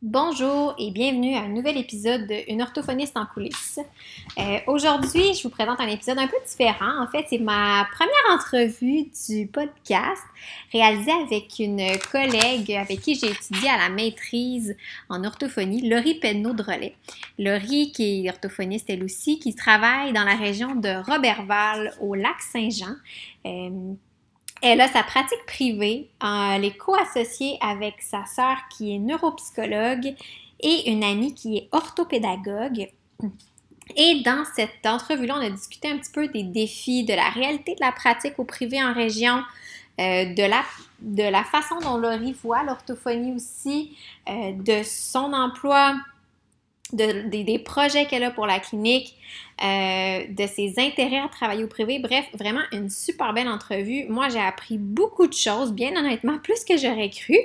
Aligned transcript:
Bonjour 0.00 0.76
et 0.78 0.92
bienvenue 0.92 1.34
à 1.34 1.40
un 1.40 1.48
nouvel 1.48 1.76
épisode 1.76 2.28
de 2.28 2.52
Une 2.52 2.62
orthophoniste 2.62 3.16
en 3.16 3.26
coulisses. 3.26 3.80
Euh, 4.38 4.58
Aujourd'hui, 4.68 5.34
je 5.34 5.42
vous 5.42 5.48
présente 5.48 5.80
un 5.80 5.88
épisode 5.88 6.18
un 6.18 6.28
peu 6.28 6.36
différent. 6.46 7.02
En 7.02 7.08
fait, 7.08 7.26
c'est 7.28 7.40
ma 7.40 7.84
première 7.92 8.32
entrevue 8.32 9.10
du 9.28 9.48
podcast 9.48 10.22
réalisée 10.70 11.10
avec 11.10 11.58
une 11.58 11.98
collègue 12.12 12.70
avec 12.74 13.00
qui 13.00 13.16
j'ai 13.16 13.32
étudié 13.32 13.68
à 13.68 13.76
la 13.76 13.88
maîtrise 13.88 14.76
en 15.08 15.24
orthophonie, 15.24 15.88
Laurie 15.90 16.20
Penneau-Drolet. 16.20 16.94
Laurie, 17.40 17.90
qui 17.90 18.24
est 18.24 18.30
orthophoniste 18.30 18.88
elle 18.90 19.02
aussi, 19.02 19.40
qui 19.40 19.56
travaille 19.56 20.12
dans 20.12 20.24
la 20.24 20.36
région 20.36 20.76
de 20.76 21.10
Robertval 21.10 21.92
au 22.00 22.14
lac 22.14 22.40
Saint-Jean. 22.40 22.94
Euh, 23.46 23.94
elle 24.62 24.80
a 24.80 24.88
sa 24.88 25.02
pratique 25.02 25.44
privée, 25.46 26.10
elle 26.20 26.64
est 26.64 26.76
co-associée 26.76 27.58
avec 27.60 28.02
sa 28.02 28.24
sœur 28.26 28.56
qui 28.70 28.94
est 28.94 28.98
neuropsychologue 28.98 30.14
et 30.60 30.90
une 30.90 31.04
amie 31.04 31.34
qui 31.34 31.58
est 31.58 31.68
orthopédagogue. 31.72 32.88
Et 33.96 34.22
dans 34.22 34.44
cette 34.54 34.84
entrevue-là, 34.84 35.36
on 35.38 35.46
a 35.46 35.50
discuté 35.50 35.88
un 35.90 35.98
petit 35.98 36.12
peu 36.12 36.28
des 36.28 36.42
défis, 36.42 37.04
de 37.04 37.14
la 37.14 37.30
réalité 37.30 37.74
de 37.74 37.80
la 37.80 37.92
pratique 37.92 38.38
au 38.38 38.44
privé 38.44 38.82
en 38.82 38.92
région, 38.92 39.42
euh, 40.00 40.34
de, 40.34 40.42
la, 40.42 40.62
de 41.00 41.22
la 41.22 41.44
façon 41.44 41.78
dont 41.80 41.96
Laurie 41.96 42.36
voit 42.44 42.62
l'orthophonie 42.64 43.34
aussi, 43.34 43.96
euh, 44.28 44.52
de 44.52 44.82
son 44.84 45.32
emploi 45.32 45.96
des 46.92 47.58
projets 47.58 48.06
qu'elle 48.06 48.24
a 48.24 48.30
pour 48.30 48.46
la 48.46 48.60
clinique, 48.60 49.17
euh, 49.62 50.24
de 50.28 50.46
ses 50.46 50.74
intérêts 50.78 51.18
à 51.18 51.28
travailler 51.28 51.64
au 51.64 51.68
privé. 51.68 51.98
Bref, 51.98 52.26
vraiment 52.34 52.62
une 52.72 52.90
super 52.90 53.32
belle 53.32 53.48
entrevue. 53.48 54.06
Moi, 54.08 54.28
j'ai 54.28 54.40
appris 54.40 54.78
beaucoup 54.78 55.26
de 55.26 55.32
choses, 55.32 55.72
bien 55.72 55.96
honnêtement, 55.96 56.38
plus 56.38 56.64
que 56.64 56.76
j'aurais 56.76 57.10
cru. 57.10 57.36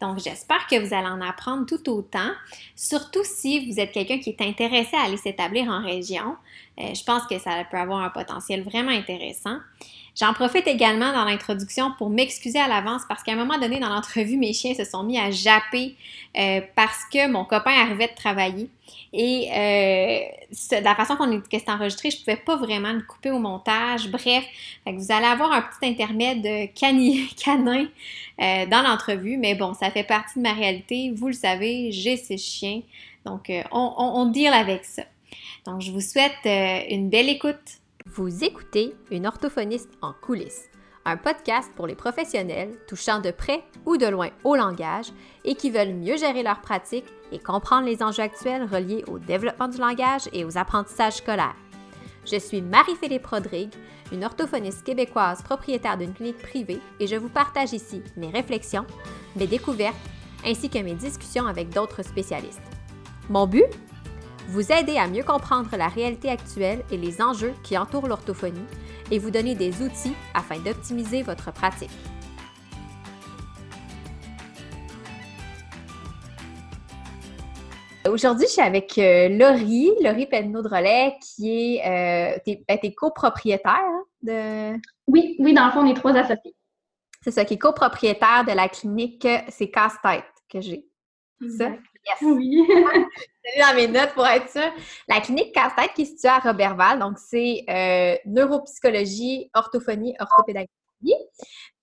Donc, 0.00 0.18
j'espère 0.18 0.66
que 0.66 0.78
vous 0.78 0.92
allez 0.92 1.06
en 1.06 1.22
apprendre 1.22 1.64
tout 1.64 1.88
autant, 1.88 2.30
surtout 2.76 3.22
si 3.24 3.70
vous 3.70 3.80
êtes 3.80 3.92
quelqu'un 3.92 4.18
qui 4.18 4.30
est 4.30 4.42
intéressé 4.42 4.94
à 4.94 5.04
aller 5.04 5.16
s'établir 5.16 5.68
en 5.68 5.82
région. 5.82 6.36
Euh, 6.78 6.92
je 6.94 7.02
pense 7.04 7.22
que 7.26 7.38
ça 7.38 7.64
peut 7.70 7.78
avoir 7.78 8.00
un 8.00 8.10
potentiel 8.10 8.62
vraiment 8.62 8.90
intéressant. 8.90 9.56
J'en 10.14 10.34
profite 10.34 10.66
également 10.66 11.12
dans 11.12 11.24
l'introduction 11.24 11.92
pour 11.96 12.10
m'excuser 12.10 12.58
à 12.60 12.68
l'avance 12.68 13.02
parce 13.08 13.22
qu'à 13.22 13.32
un 13.32 13.36
moment 13.36 13.58
donné 13.58 13.80
dans 13.80 13.88
l'entrevue, 13.88 14.36
mes 14.36 14.52
chiens 14.52 14.74
se 14.74 14.84
sont 14.84 15.02
mis 15.02 15.18
à 15.18 15.30
japper 15.30 15.96
euh, 16.36 16.60
parce 16.76 17.04
que 17.10 17.26
mon 17.26 17.44
copain 17.44 17.72
arrivait 17.72 18.08
de 18.08 18.14
travailler. 18.14 18.68
Et 19.12 19.48
de 20.50 20.84
la 20.84 20.94
façon 20.94 21.16
est, 21.30 21.48
que 21.48 21.58
c'est 21.58 21.70
enregistré, 21.70 22.10
je 22.10 22.16
ne 22.16 22.20
pouvais 22.20 22.36
pas 22.36 22.56
vraiment 22.56 22.92
le 22.92 23.02
couper 23.02 23.30
au 23.30 23.38
montage. 23.38 24.08
Bref, 24.10 24.44
vous 24.86 25.12
allez 25.12 25.26
avoir 25.26 25.52
un 25.52 25.62
petit 25.62 25.90
intermède 25.90 26.72
canin 26.74 27.86
euh, 28.40 28.66
dans 28.66 28.82
l'entrevue. 28.82 29.36
Mais 29.36 29.54
bon, 29.54 29.74
ça 29.74 29.90
fait 29.90 30.04
partie 30.04 30.38
de 30.38 30.42
ma 30.42 30.52
réalité. 30.52 31.12
Vous 31.14 31.28
le 31.28 31.34
savez, 31.34 31.92
j'ai 31.92 32.16
ces 32.16 32.38
chiens. 32.38 32.82
Donc, 33.24 33.50
on, 33.50 33.94
on, 33.96 34.20
on 34.20 34.26
deal 34.26 34.52
avec 34.52 34.84
ça. 34.84 35.02
Donc, 35.66 35.80
je 35.80 35.90
vous 35.90 36.00
souhaite 36.00 36.44
une 36.44 37.08
belle 37.08 37.28
écoute. 37.28 37.80
Vous 38.06 38.44
écoutez 38.44 38.94
Une 39.10 39.26
orthophoniste 39.26 39.88
en 40.02 40.12
coulisses, 40.12 40.68
un 41.06 41.16
podcast 41.16 41.70
pour 41.74 41.86
les 41.86 41.94
professionnels 41.94 42.76
touchant 42.86 43.18
de 43.18 43.30
près 43.30 43.64
ou 43.86 43.96
de 43.96 44.04
loin 44.06 44.28
au 44.44 44.56
langage 44.56 45.06
et 45.46 45.54
qui 45.54 45.70
veulent 45.70 45.94
mieux 45.94 46.18
gérer 46.18 46.42
leur 46.42 46.60
pratique 46.60 47.06
et 47.34 47.38
comprendre 47.40 47.86
les 47.86 48.02
enjeux 48.02 48.22
actuels 48.22 48.66
reliés 48.70 49.04
au 49.08 49.18
développement 49.18 49.68
du 49.68 49.78
langage 49.78 50.28
et 50.32 50.44
aux 50.44 50.56
apprentissages 50.56 51.16
scolaires. 51.16 51.56
Je 52.24 52.38
suis 52.38 52.62
Marie-Philippe 52.62 53.26
Rodrigue, 53.26 53.74
une 54.12 54.24
orthophoniste 54.24 54.84
québécoise 54.84 55.42
propriétaire 55.42 55.98
d'une 55.98 56.14
clinique 56.14 56.38
privée 56.38 56.80
et 57.00 57.06
je 57.06 57.16
vous 57.16 57.28
partage 57.28 57.72
ici 57.72 58.02
mes 58.16 58.30
réflexions, 58.30 58.86
mes 59.36 59.46
découvertes 59.46 59.96
ainsi 60.46 60.70
que 60.70 60.78
mes 60.78 60.94
discussions 60.94 61.46
avec 61.46 61.70
d'autres 61.70 62.02
spécialistes. 62.02 62.62
Mon 63.28 63.46
but? 63.46 63.64
Vous 64.48 64.70
aider 64.72 64.98
à 64.98 65.08
mieux 65.08 65.22
comprendre 65.22 65.74
la 65.76 65.88
réalité 65.88 66.28
actuelle 66.28 66.84
et 66.90 66.98
les 66.98 67.22
enjeux 67.22 67.54
qui 67.62 67.78
entourent 67.78 68.08
l'orthophonie 68.08 68.66
et 69.10 69.18
vous 69.18 69.30
donner 69.30 69.54
des 69.54 69.82
outils 69.82 70.14
afin 70.34 70.58
d'optimiser 70.58 71.22
votre 71.22 71.50
pratique. 71.50 71.90
Aujourd'hui, 78.08 78.46
je 78.46 78.52
suis 78.52 78.60
avec 78.60 78.98
euh, 78.98 79.28
Laurie, 79.30 79.90
Laurie 80.02 80.26
Penneau-Drolet, 80.26 81.16
qui 81.22 81.76
est 81.76 82.36
euh, 82.46 82.54
ben, 82.68 82.78
copropriétaire 82.94 83.88
de. 84.22 84.74
Oui, 85.06 85.36
oui, 85.38 85.54
dans 85.54 85.66
le 85.66 85.72
fond, 85.72 85.80
on 85.80 85.86
est 85.86 85.94
trois 85.94 86.14
associés. 86.14 86.54
C'est 87.22 87.30
ça, 87.30 87.44
qui 87.46 87.54
est 87.54 87.58
copropriétaire 87.58 88.44
de 88.46 88.52
la 88.52 88.68
clinique 88.68 89.26
C'est 89.48 89.70
Casse-Tête 89.70 90.24
que 90.50 90.60
j'ai. 90.60 90.86
C'est 91.40 91.56
ça? 91.56 91.68
Yes. 91.70 92.18
Oui. 92.20 92.68
dans 93.58 93.74
mes 93.74 93.88
notes 93.88 94.12
pour 94.12 94.26
être 94.26 94.50
sûre. 94.50 94.72
La 95.08 95.20
clinique 95.20 95.54
Casse-Tête 95.54 95.92
qui 95.94 96.02
est 96.02 96.06
située 96.06 96.28
à 96.28 96.38
Robertval, 96.38 96.98
donc 96.98 97.18
c'est 97.18 97.64
euh, 97.70 98.16
neuropsychologie, 98.26 99.50
orthophonie, 99.54 100.14
orthopédagogie. 100.20 100.68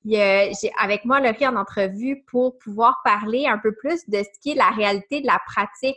Puis 0.02 0.20
euh, 0.20 0.52
j'ai 0.60 0.72
avec 0.80 1.06
moi 1.06 1.20
Laurie 1.20 1.48
en 1.48 1.56
entrevue 1.56 2.24
pour 2.28 2.58
pouvoir 2.58 3.02
parler 3.04 3.48
un 3.48 3.58
peu 3.58 3.74
plus 3.74 4.08
de 4.10 4.18
ce 4.18 4.40
qui 4.42 4.52
est 4.52 4.56
la 4.56 4.70
réalité 4.70 5.22
de 5.22 5.28
la 5.28 5.40
pratique 5.46 5.96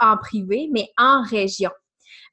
en 0.00 0.16
privé, 0.16 0.68
mais 0.72 0.88
en 0.98 1.22
région. 1.22 1.70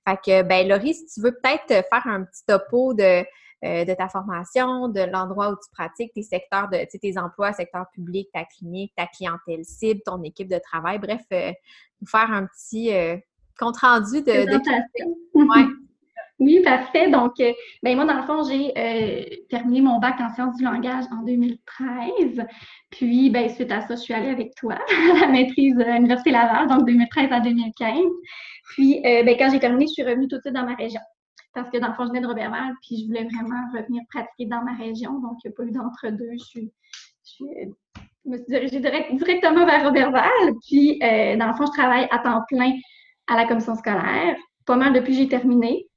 Fait 0.08 0.18
que, 0.18 0.42
ben 0.44 0.68
Laurie, 0.68 0.96
si 0.96 1.06
tu 1.06 1.22
veux 1.22 1.32
peut-être 1.32 1.68
faire 1.68 2.08
un 2.08 2.24
petit 2.24 2.44
topo 2.46 2.94
de 2.94 3.24
euh, 3.64 3.86
de 3.86 3.94
ta 3.94 4.10
formation, 4.10 4.88
de 4.88 5.02
l'endroit 5.02 5.52
où 5.52 5.54
tu 5.54 5.70
pratiques, 5.72 6.12
tes 6.16 6.24
secteurs 6.24 6.68
de 6.68 6.80
tes 7.00 7.18
emplois, 7.20 7.54
secteur 7.54 7.86
public, 7.94 8.28
ta 8.34 8.44
clinique, 8.44 8.92
ta 8.98 9.06
clientèle 9.06 9.64
cible, 9.66 10.02
ton 10.04 10.24
équipe 10.24 10.48
de 10.48 10.58
travail. 10.58 10.98
Bref, 10.98 11.22
euh, 11.32 11.52
nous 12.02 12.08
faire 12.08 12.32
un 12.32 12.48
petit 12.48 12.92
euh, 12.92 13.18
compte 13.60 13.78
rendu 13.78 14.24
de. 14.24 14.32
de... 14.52 15.81
Oui, 16.42 16.60
parfait. 16.62 17.08
Donc, 17.10 17.34
ben 17.38 17.96
moi, 17.96 18.06
dans 18.06 18.16
le 18.16 18.24
fond, 18.24 18.44
j'ai 18.44 19.46
terminé 19.48 19.80
mon 19.82 20.00
bac 20.00 20.20
en 20.20 20.34
sciences 20.34 20.58
du 20.58 20.64
langage 20.64 21.06
en 21.12 21.24
2013. 21.24 22.44
Puis, 22.90 23.30
ben, 23.30 23.48
suite 23.48 23.72
à 23.72 23.82
ça, 23.82 23.96
je 23.96 24.02
suis 24.02 24.14
allée 24.14 24.30
avec 24.30 24.56
toi 24.56 24.74
à 25.16 25.20
la 25.20 25.28
maîtrise 25.28 25.80
à 25.80 25.94
l'Université 25.94 26.32
Laval, 26.32 26.68
donc 26.68 26.88
2013 26.88 27.32
à 27.32 27.40
2015. 27.42 27.96
Puis, 28.72 29.02
ben, 29.04 29.36
quand 29.38 29.52
j'ai 29.52 29.60
terminé, 29.60 29.86
je 29.86 29.94
suis 29.94 30.04
revenue 30.04 30.28
tout 30.28 30.38
de 30.38 30.42
suite 30.42 30.56
dans 30.56 30.66
ma 30.66 30.74
région 30.74 31.02
parce 31.54 31.70
que 31.70 31.78
dans 31.78 31.88
le 31.88 31.94
fond, 31.94 32.06
je 32.06 32.10
venais 32.10 32.22
de 32.22 32.28
Robertval, 32.28 32.74
puis 32.82 33.02
je 33.02 33.08
voulais 33.08 33.26
vraiment 33.26 33.62
revenir 33.74 34.04
pratiquer 34.10 34.46
dans 34.46 34.64
ma 34.64 34.74
région. 34.74 35.20
Donc, 35.20 35.38
il 35.44 35.50
n'y 35.50 35.54
a 35.54 35.56
pas 35.56 35.64
eu 35.64 35.72
d'entre-deux. 35.72 36.32
Je, 36.54 36.62
je, 37.26 37.46
me 38.26 38.38
suis 38.38 38.46
dirigée 38.48 38.80
directement 38.80 39.66
vers 39.66 39.86
Robertval. 39.86 40.54
Puis, 40.66 41.00
euh, 41.04 41.36
dans 41.38 41.48
le 41.48 41.54
fond, 41.54 41.66
je 41.66 41.72
travaille 41.72 42.08
à 42.12 42.20
temps 42.20 42.42
plein 42.48 42.74
à 43.28 43.36
la 43.36 43.48
commission 43.48 43.76
scolaire. 43.76 44.36
Pas 44.66 44.76
mal 44.76 44.94
depuis 44.94 45.12
que 45.12 45.20
j'ai 45.20 45.28
terminé. 45.28 45.88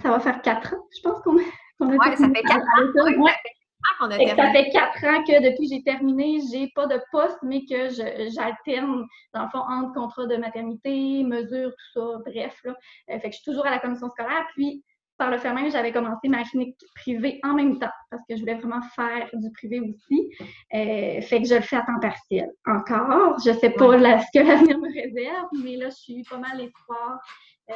Ça 0.00 0.10
va 0.10 0.20
faire 0.20 0.40
quatre 0.42 0.74
ans, 0.74 0.84
je 0.96 1.02
pense 1.02 1.20
qu'on 1.22 1.36
a, 1.38 1.42
Oui, 1.80 1.98
ça 2.16 2.28
fait 2.28 2.42
quatre 2.42 2.62
ans. 2.62 4.10
Ça 4.10 4.52
fait 4.52 4.70
quatre 4.70 5.04
ans 5.04 5.22
que 5.24 5.42
depuis 5.42 5.68
que 5.68 5.74
j'ai 5.74 5.82
terminé, 5.82 6.38
j'ai 6.52 6.70
pas 6.74 6.86
de 6.86 7.00
poste, 7.10 7.38
mais 7.42 7.64
que 7.64 7.88
j'alterne, 7.90 9.04
dans 9.34 9.42
le 9.42 9.48
fond, 9.50 9.58
entre 9.58 9.92
contrat 9.92 10.26
de 10.26 10.36
maternité, 10.36 11.24
mesures, 11.24 11.70
tout 11.70 12.00
ça, 12.00 12.18
bref. 12.24 12.58
Là. 12.64 12.74
Euh, 13.10 13.18
fait 13.18 13.30
que 13.30 13.36
je 13.36 13.40
suis 13.42 13.50
toujours 13.50 13.66
à 13.66 13.70
la 13.70 13.78
commission 13.78 14.08
scolaire. 14.08 14.46
Puis, 14.54 14.84
par 15.18 15.30
le 15.30 15.38
fait 15.38 15.52
même, 15.52 15.70
j'avais 15.70 15.92
commencé 15.92 16.28
ma 16.28 16.42
clinique 16.42 16.76
privée 16.96 17.38
en 17.44 17.54
même 17.54 17.78
temps, 17.78 17.92
parce 18.10 18.22
que 18.28 18.34
je 18.34 18.40
voulais 18.40 18.54
vraiment 18.54 18.82
faire 18.96 19.28
du 19.34 19.50
privé 19.52 19.80
aussi. 19.80 20.30
Euh, 20.74 21.20
fait 21.20 21.42
que 21.42 21.48
je 21.48 21.54
le 21.54 21.60
fais 21.60 21.76
à 21.76 21.82
temps 21.82 22.00
partiel 22.00 22.50
encore. 22.66 23.38
Je 23.44 23.52
sais 23.52 23.70
pas 23.70 23.98
ce 23.98 24.38
que 24.38 24.44
l'avenir 24.44 24.78
me 24.78 24.92
réserve, 24.92 25.48
mais 25.62 25.76
là, 25.76 25.90
je 25.90 25.96
suis 25.96 26.22
pas 26.24 26.38
mal 26.38 26.60
euh, 26.60 26.66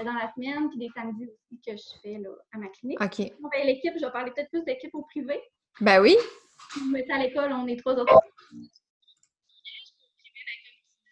dans 0.04 0.14
la 0.14 0.32
semaine, 0.34 0.68
puis 0.68 0.78
des 0.78 0.88
samedis 0.94 1.26
aussi 1.26 1.60
que 1.66 1.72
je 1.72 2.00
fais 2.02 2.18
là, 2.18 2.30
à 2.52 2.58
ma 2.58 2.68
clinique. 2.68 3.00
OK. 3.00 3.18
Ben, 3.18 3.66
l'équipe, 3.66 3.94
je 3.98 4.04
vais 4.04 4.12
parler 4.12 4.30
peut-être 4.30 4.50
plus 4.50 4.64
d'équipe 4.64 4.94
au 4.94 5.02
privé. 5.02 5.40
Ben 5.80 6.00
oui. 6.00 6.16
Mais 6.90 7.04
à 7.10 7.18
l'école, 7.18 7.52
on 7.52 7.66
est 7.66 7.76
trois 7.76 7.94
autres. 7.94 8.20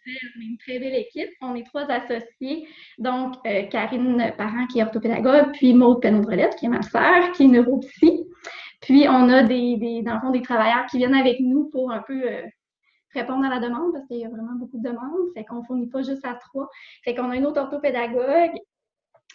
Une 0.07 0.59
très 0.59 0.79
belle 0.79 0.97
équipe. 0.97 1.31
On 1.41 1.55
est 1.55 1.65
trois 1.65 1.91
associés. 1.91 2.69
Donc, 2.99 3.37
euh, 3.47 3.63
Karine 3.69 4.35
Parent, 4.37 4.67
qui 4.67 4.79
est 4.79 4.83
orthopédagogue, 4.83 5.53
puis 5.53 5.73
Maud 5.73 6.03
Penodrelette, 6.03 6.57
qui 6.57 6.67
est 6.67 6.69
ma 6.69 6.83
sœur, 6.83 7.33
qui 7.33 7.45
est 7.45 7.49
neuropsy. 7.49 8.27
Puis, 8.83 9.07
on 9.09 9.29
a 9.31 9.43
des, 9.43 9.77
des, 9.77 10.03
dans 10.03 10.15
le 10.15 10.21
fond, 10.21 10.31
des 10.31 10.43
travailleurs 10.43 10.87
qui 10.87 10.99
viennent 10.99 11.15
avec 11.15 11.41
nous 11.41 11.71
pour 11.71 11.91
un 11.91 12.03
peu 12.03 12.23
euh, 12.23 12.43
répondre 13.15 13.47
à 13.47 13.49
la 13.49 13.61
demande, 13.61 13.93
parce 13.95 14.07
qu'il 14.07 14.19
y 14.19 14.25
a 14.27 14.29
vraiment 14.29 14.55
beaucoup 14.57 14.77
de 14.77 14.87
demandes. 14.87 15.33
Fait 15.35 15.45
qu'on 15.45 15.61
ne 15.61 15.65
fournit 15.65 15.89
pas 15.89 16.03
juste 16.03 16.25
à 16.25 16.35
trois. 16.35 16.69
Fait 17.03 17.15
qu'on 17.15 17.31
a 17.31 17.37
une 17.37 17.47
autre 17.47 17.63
orthopédagogue 17.63 18.59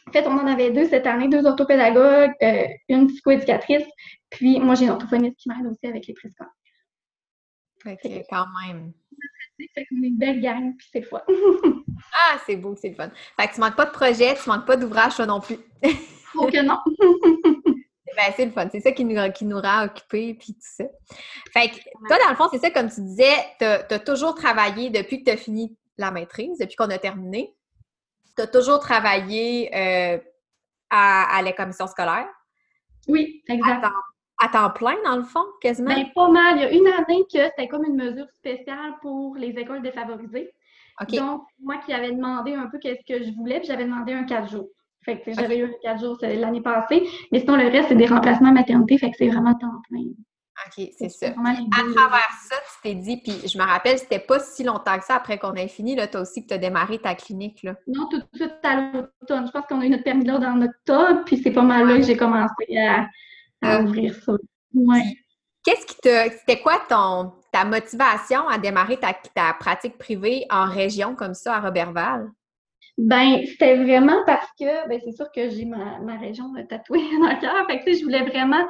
en 0.10 0.12
fait, 0.12 0.28
on 0.28 0.32
en 0.32 0.48
avait 0.48 0.72
deux 0.72 0.88
cette 0.88 1.06
année, 1.06 1.28
deux 1.28 1.46
orthopédagogues, 1.46 2.34
euh, 2.42 2.68
une 2.90 3.08
psychoéducatrice, 3.08 3.86
puis 4.32 4.60
moi, 4.60 4.74
j'ai 4.74 4.86
une 4.86 4.92
orthophoniste 4.92 5.38
qui 5.38 5.50
m'aide 5.50 5.68
aussi 5.68 5.86
avec 5.86 6.08
les 6.08 6.14
préscolaires. 6.16 6.52
OK, 7.86 8.26
quand 8.30 8.46
même. 8.66 8.92
Fait 9.76 9.86
qu'on 9.86 10.04
est 10.04 10.08
une 10.08 10.18
belle 10.18 10.42
gang, 10.42 10.76
puis 10.76 10.88
c'est 10.92 11.04
fun. 11.04 11.22
ah, 12.14 12.38
c'est 12.46 12.56
beau, 12.56 12.76
c'est 12.76 12.90
le 12.90 12.96
fun. 12.96 13.12
Fait 13.40 13.48
que 13.48 13.54
tu 13.54 13.60
manques 13.60 13.76
pas 13.76 13.86
de 13.86 13.92
projet, 13.92 14.36
tu 14.36 14.50
manques 14.50 14.66
pas 14.66 14.78
d'ouvrage, 14.78 15.16
toi 15.16 15.28
non 15.28 15.42
plus. 15.42 15.58
oh 16.36 16.48
que 16.48 16.62
non! 16.62 16.80
ben, 18.18 18.34
c'est 18.36 18.46
le 18.46 18.52
fun. 18.52 18.68
C'est 18.72 18.80
ça 18.80 18.92
qui 18.92 19.06
nous, 19.06 19.32
qui 19.32 19.46
nous 19.46 19.60
rend 19.60 19.86
occupés, 19.86 20.34
puis 20.34 20.54
tout 20.54 20.60
ça. 20.62 20.86
Fait 21.54 21.70
que 21.70 21.76
toi, 22.08 22.18
dans 22.24 22.30
le 22.32 22.36
fond, 22.36 22.48
c'est 22.52 22.60
ça, 22.60 22.72
comme 22.72 22.90
tu 22.90 23.02
disais, 23.02 23.36
tu 23.60 23.66
as, 23.66 24.00
toujours 24.00 24.34
travaillé 24.34 24.90
depuis 24.90 25.20
que 25.20 25.30
tu 25.30 25.32
as 25.32 25.38
fini 25.38 25.78
la 25.98 26.10
maîtrise, 26.10 26.58
depuis 26.58 26.76
qu'on 26.76 26.90
a 26.90 26.98
terminé, 26.98 27.54
tu 28.40 28.44
as 28.44 28.48
toujours 28.48 28.80
travaillé 28.80 29.70
euh, 29.76 30.18
à, 30.90 31.38
à, 31.38 31.42
la 31.42 31.52
commission 31.52 31.88
scolaire? 31.88 32.28
Oui, 33.08 33.44
exact. 33.50 33.86
À 34.42 34.48
temps, 34.48 34.70
plein, 34.70 34.96
dans 35.04 35.18
le 35.18 35.24
fond, 35.24 35.44
quasiment? 35.62 35.94
Bien, 35.94 36.06
pas 36.16 36.30
mal. 36.30 36.56
Il 36.58 36.62
y 36.62 36.66
a 36.66 36.72
une 36.72 36.88
année 36.88 37.26
que 37.32 37.44
c'était 37.44 37.68
comme 37.68 37.84
une 37.84 37.98
mesure 37.98 38.30
spéciale 38.30 38.94
pour 39.02 39.36
les 39.36 39.50
écoles 39.50 39.82
défavorisées. 39.82 40.54
Donc, 41.10 41.44
moi 41.62 41.78
qui 41.86 41.94
avais 41.94 42.12
demandé 42.12 42.54
un 42.54 42.68
peu 42.68 42.78
qu'est-ce 42.80 43.06
que 43.06 43.24
je 43.24 43.32
voulais, 43.34 43.60
puis 43.60 43.68
j'avais 43.68 43.86
demandé 43.86 44.14
un 44.14 44.24
quatre 44.24 44.50
jours. 44.50 44.70
Fait 45.04 45.20
que 45.20 45.34
j'avais 45.34 45.58
eu 45.58 45.66
un 45.66 45.72
quatre 45.82 46.02
jours 46.02 46.18
l'année 46.22 46.62
passée. 46.62 47.04
Mais 47.32 47.40
sinon, 47.40 47.58
le 47.58 47.68
reste, 47.68 47.90
c'est 47.90 47.96
des 47.96 48.06
remplacements 48.06 48.52
maternité, 48.52 48.98
fait 48.98 49.12
que 49.12 49.18
c'est 49.18 49.30
vraiment 49.30 49.56
temps 49.56 49.82
plein. 49.90 50.04
OK, 50.68 50.90
c'est 50.98 51.10
ça. 51.10 51.28
À 51.28 51.32
travers 51.32 52.30
ça, 52.48 52.56
t'es 52.82 52.96
dit, 52.96 53.18
puis 53.18 53.34
je 53.48 53.58
me 53.58 53.64
rappelle, 53.64 53.98
c'était 53.98 54.20
pas 54.20 54.40
si 54.40 54.64
longtemps 54.64 54.98
que 54.98 55.06
ça 55.06 55.16
après 55.16 55.38
qu'on 55.38 55.54
ait 55.56 55.68
fini, 55.68 55.96
là, 55.96 56.08
toi 56.08 56.22
aussi, 56.22 56.44
que 56.44 56.48
tu 56.48 56.54
as 56.54 56.58
démarré 56.58 57.00
ta 57.00 57.16
clinique, 57.16 57.64
là. 57.64 57.76
Non, 57.88 58.08
tout 58.10 58.20
de 58.20 58.26
suite 58.36 58.54
à 58.64 58.76
l'automne. 58.76 59.48
Je 59.48 59.52
pense 59.52 59.66
qu'on 59.68 59.82
a 59.82 59.86
eu 59.86 59.90
notre 59.90 60.04
permis 60.04 60.26
là 60.26 60.38
dans 60.38 60.62
octobre, 60.62 61.24
puis 61.26 61.42
c'est 61.44 61.52
pas 61.52 61.62
mal 61.62 61.88
là 61.88 61.98
que 61.98 62.04
j'ai 62.04 62.18
commencé 62.18 62.78
à, 62.78 63.08
ah. 63.62 63.82
ouvrir 63.82 64.16
ça. 64.16 64.34
Ouais. 64.74 65.18
Qu'est-ce 65.64 65.86
qui 65.86 65.96
te. 65.96 66.30
C'était 66.40 66.62
quoi 66.62 66.80
ton, 66.90 67.34
ta 67.52 67.66
motivation 67.66 68.48
à 68.48 68.58
démarrer 68.58 68.98
ta, 68.98 69.14
ta 69.14 69.54
pratique 69.54 69.98
privée 69.98 70.46
en 70.50 70.66
région 70.66 71.16
comme 71.16 71.34
ça, 71.34 71.56
à 71.56 71.60
Robertval? 71.60 72.30
Ben, 72.98 73.46
c'était 73.46 73.78
vraiment 73.78 74.24
parce 74.26 74.50
que, 74.60 74.88
ben, 74.90 75.00
c'est 75.04 75.16
sûr 75.16 75.32
que 75.34 75.50
j'ai 75.50 75.66
ma, 75.66 76.00
ma 76.00 76.18
région 76.18 76.54
tatouée 76.68 77.00
dans 77.22 77.30
le 77.30 77.40
cœur. 77.40 77.66
Fait 77.68 77.80
que, 77.80 77.86
tu 77.86 77.94
sais, 77.94 78.00
je 78.00 78.04
voulais 78.04 78.24
vraiment 78.24 78.66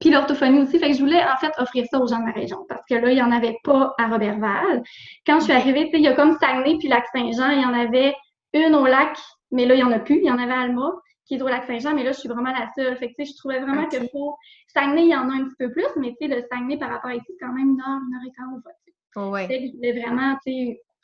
puis 0.00 0.10
l'orthophonie 0.10 0.60
aussi. 0.60 0.78
Fait 0.78 0.90
que 0.90 0.96
je 0.96 1.00
voulais 1.00 1.22
en 1.22 1.36
fait 1.36 1.52
offrir 1.58 1.86
ça 1.90 1.98
aux 1.98 2.06
gens 2.06 2.18
de 2.18 2.24
ma 2.24 2.32
région 2.32 2.64
parce 2.68 2.82
que 2.88 2.94
là, 2.94 3.10
il 3.10 3.14
n'y 3.14 3.22
en 3.22 3.32
avait 3.32 3.56
pas 3.64 3.94
à 3.98 4.08
Robertval. 4.08 4.82
Quand 5.26 5.38
je 5.40 5.44
suis 5.44 5.52
arrivée, 5.52 5.90
il 5.92 6.00
y 6.00 6.08
a 6.08 6.14
comme 6.14 6.36
Saguenay 6.38 6.76
puis 6.78 6.88
Lac-Saint-Jean, 6.88 7.50
il 7.50 7.62
y 7.62 7.64
en 7.64 7.74
avait 7.74 8.14
une 8.52 8.74
au 8.74 8.86
lac, 8.86 9.18
mais 9.50 9.66
là, 9.66 9.74
il 9.74 9.78
n'y 9.78 9.84
en 9.84 9.92
a 9.92 9.98
plus. 9.98 10.16
Il 10.16 10.26
y 10.26 10.30
en 10.30 10.38
avait 10.38 10.52
à 10.52 10.60
Alma 10.60 10.92
qui 11.26 11.34
est 11.34 11.42
au 11.42 11.48
Lac-Saint-Jean, 11.48 11.94
mais 11.94 12.04
là, 12.04 12.12
je 12.12 12.20
suis 12.20 12.28
vraiment 12.28 12.52
la 12.52 12.68
seule. 12.76 12.96
Fait 12.96 13.12
que, 13.12 13.24
je 13.24 13.36
trouvais 13.36 13.58
vraiment 13.58 13.88
que 13.88 14.08
pour 14.12 14.38
Saguenay, 14.68 15.06
il 15.06 15.10
y 15.10 15.16
en 15.16 15.28
a 15.28 15.32
un 15.32 15.44
petit 15.44 15.56
peu 15.58 15.72
plus, 15.72 15.86
mais 15.96 16.10
tu 16.10 16.28
sais, 16.28 16.34
le 16.34 16.44
Saguenay 16.50 16.78
par 16.78 16.90
rapport 16.90 17.10
à 17.10 17.14
ici, 17.14 17.26
c'est 17.28 17.44
quand 17.44 17.52
même 17.52 17.70
une 17.70 17.80
heure, 17.80 18.00
une 18.06 18.14
heure 18.14 18.22
et 18.26 18.32
quart 18.32 18.46
au 18.54 18.60
Oh 19.18 19.30
ouais. 19.30 19.48
je 19.48 19.76
voulais 19.76 19.98
vraiment, 20.00 20.36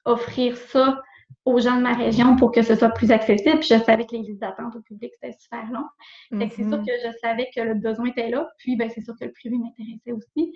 offrir 0.05 0.57
ça 0.57 1.01
aux 1.45 1.59
gens 1.61 1.77
de 1.77 1.83
ma 1.83 1.95
région 1.95 2.37
pour 2.37 2.53
que 2.53 2.63
ce 2.63 2.75
soit 2.75 2.91
plus 2.91 3.11
accessible. 3.11 3.59
Puis 3.61 3.69
je 3.71 3.83
savais 3.83 4.07
que 4.07 4.13
les 4.13 4.23
listes 4.23 4.41
d'attente 4.41 4.77
au 4.77 4.81
public, 4.81 5.13
c'était 5.15 5.37
super 5.39 5.65
long. 5.71 5.85
Que 6.31 6.49
c'est 6.49 6.63
sûr 6.63 6.79
mm-hmm. 6.79 6.87
que 6.87 6.93
je 7.05 7.19
savais 7.21 7.49
que 7.55 7.61
le 7.61 7.75
besoin 7.75 8.07
était 8.07 8.31
là. 8.31 8.49
Puis 8.59 8.77
ben, 8.77 8.91
c'est 8.91 9.03
sûr 9.03 9.15
que 9.19 9.25
le 9.25 9.33
privé 9.33 9.57
m'intéressait 9.57 10.13
aussi. 10.13 10.55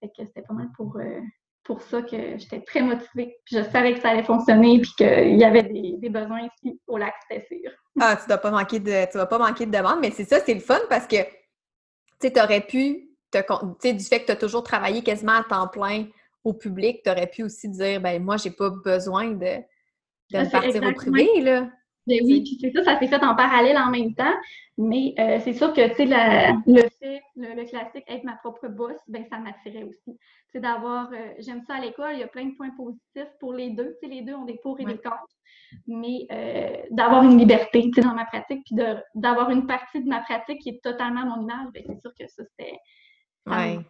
Fait 0.00 0.08
que 0.08 0.26
c'était 0.26 0.42
pas 0.42 0.54
mal 0.54 0.68
pour, 0.76 0.96
euh, 0.96 1.20
pour 1.68 1.82
ça 1.82 2.00
que 2.02 2.38
j'étais 2.38 2.62
très 2.62 2.80
motivée. 2.80 3.36
Puis 3.44 3.56
je 3.56 3.62
savais 3.62 3.94
que 3.94 4.00
ça 4.00 4.10
allait 4.10 4.22
fonctionner 4.22 4.80
puis 4.80 4.90
qu'il 4.96 5.36
y 5.36 5.44
avait 5.44 5.62
des, 5.62 6.08
besoins 6.08 6.48
ici 6.56 6.80
au 6.86 6.96
lac, 6.96 7.14
c'était 7.28 7.46
sûr. 7.46 7.70
Ah, 8.00 8.16
tu 8.16 8.26
dois 8.26 8.38
pas 8.38 8.50
manquer 8.50 8.80
de 8.80 9.10
tu 9.10 9.18
vas 9.18 9.26
pas 9.26 9.38
manquer 9.38 9.66
de 9.66 9.70
demandes, 9.70 9.98
mais 10.00 10.10
c'est 10.10 10.24
ça, 10.24 10.40
c'est 10.40 10.54
le 10.54 10.60
fun 10.60 10.78
parce 10.88 11.06
que 11.06 11.16
tu 12.20 12.40
aurais 12.40 12.62
pu 12.62 13.10
te, 13.30 13.38
sais, 13.80 13.92
du 13.92 14.04
fait 14.04 14.20
que 14.20 14.26
tu 14.26 14.32
as 14.32 14.36
toujours 14.36 14.62
travaillé 14.62 15.02
quasiment 15.02 15.32
à 15.32 15.44
temps 15.44 15.68
plein 15.68 16.06
au 16.42 16.54
public, 16.54 17.02
tu 17.04 17.10
aurais 17.10 17.26
pu 17.26 17.42
aussi 17.42 17.68
dire 17.68 18.00
ben 18.00 18.22
moi, 18.22 18.38
j'ai 18.38 18.50
pas 18.50 18.70
besoin 18.70 19.32
de 19.32 19.58
de 20.32 20.38
ah, 20.38 20.46
partir 20.46 20.82
au 20.82 20.92
privé, 20.92 21.40
là. 21.40 21.68
Ben 22.08 22.20
oui, 22.24 22.42
puis 22.42 22.56
c'est 22.58 22.72
ça, 22.72 22.82
ça 22.84 22.98
s'est 22.98 23.06
fait 23.06 23.22
en 23.22 23.34
parallèle 23.36 23.76
en 23.76 23.90
même 23.90 24.14
temps. 24.14 24.34
Mais 24.78 25.12
euh, 25.18 25.40
c'est 25.44 25.52
sûr 25.52 25.74
que, 25.74 25.88
tu 25.88 25.96
sais, 25.96 26.04
le 26.06 26.88
fait, 27.00 27.20
le, 27.36 27.68
classique, 27.68 28.04
être 28.08 28.24
ma 28.24 28.36
propre 28.36 28.68
boss, 28.68 28.96
ben 29.08 29.26
ça 29.28 29.38
m'attirait 29.38 29.84
aussi. 29.84 30.18
C'est 30.50 30.60
d'avoir, 30.60 31.12
euh, 31.12 31.34
j'aime 31.38 31.62
ça 31.66 31.74
à 31.74 31.80
l'école, 31.80 32.12
il 32.14 32.20
y 32.20 32.22
a 32.22 32.28
plein 32.28 32.46
de 32.46 32.54
points 32.54 32.70
positifs 32.70 33.30
pour 33.40 33.52
les 33.52 33.70
deux. 33.70 33.96
Tu 34.00 34.08
sais, 34.08 34.14
les 34.14 34.22
deux 34.22 34.34
ont 34.34 34.46
des 34.46 34.58
pour 34.62 34.80
et 34.80 34.86
des 34.86 34.96
contre. 34.96 35.36
Mais 35.86 36.26
euh, 36.32 36.82
d'avoir 36.90 37.24
une 37.24 37.36
liberté, 37.36 37.90
tu 37.90 38.00
sais, 38.00 38.00
dans 38.00 38.14
ma 38.14 38.24
pratique, 38.24 38.64
puis 38.64 38.76
d'avoir 39.14 39.50
une 39.50 39.66
partie 39.66 40.02
de 40.02 40.08
ma 40.08 40.20
pratique 40.20 40.60
qui 40.62 40.70
est 40.70 40.82
totalement 40.82 41.26
mon 41.26 41.42
image, 41.42 41.66
ben 41.74 41.82
c'est 41.86 42.00
sûr 42.00 42.12
que 42.18 42.26
ça, 42.26 42.42
c'était... 42.44 42.78
Ouais. 43.46 43.80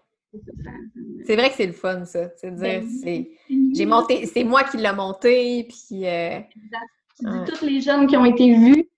C'est 1.25 1.37
vrai 1.37 1.51
que 1.51 1.57
c'est 1.57 1.67
le 1.67 1.73
fun, 1.73 2.05
ça. 2.05 2.29
C'est 2.37 2.51
dire, 2.51 2.81
ben 2.81 2.89
c'est. 3.03 3.31
J'ai 3.75 3.87
monté, 3.87 4.27
c'est 4.27 4.45
moi 4.45 4.65
qui 4.65 4.77
l'ai 4.77 4.93
monté, 4.93 5.65
puis. 5.69 6.07
Euh, 6.07 6.39
exact. 6.39 6.91
Tu 7.19 7.25
dis, 7.27 7.53
tous 7.53 7.65
les 7.65 7.81
jeunes 7.81 8.07
qui 8.07 8.17
ont 8.17 8.25
été 8.25 8.55
vus, 8.55 8.89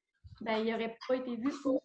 ben, 0.43 0.59
ils 0.59 0.71
n'auraient 0.71 0.97
pas 1.09 1.17
été 1.17 1.37
vus 1.37 1.55
pour 1.63 1.83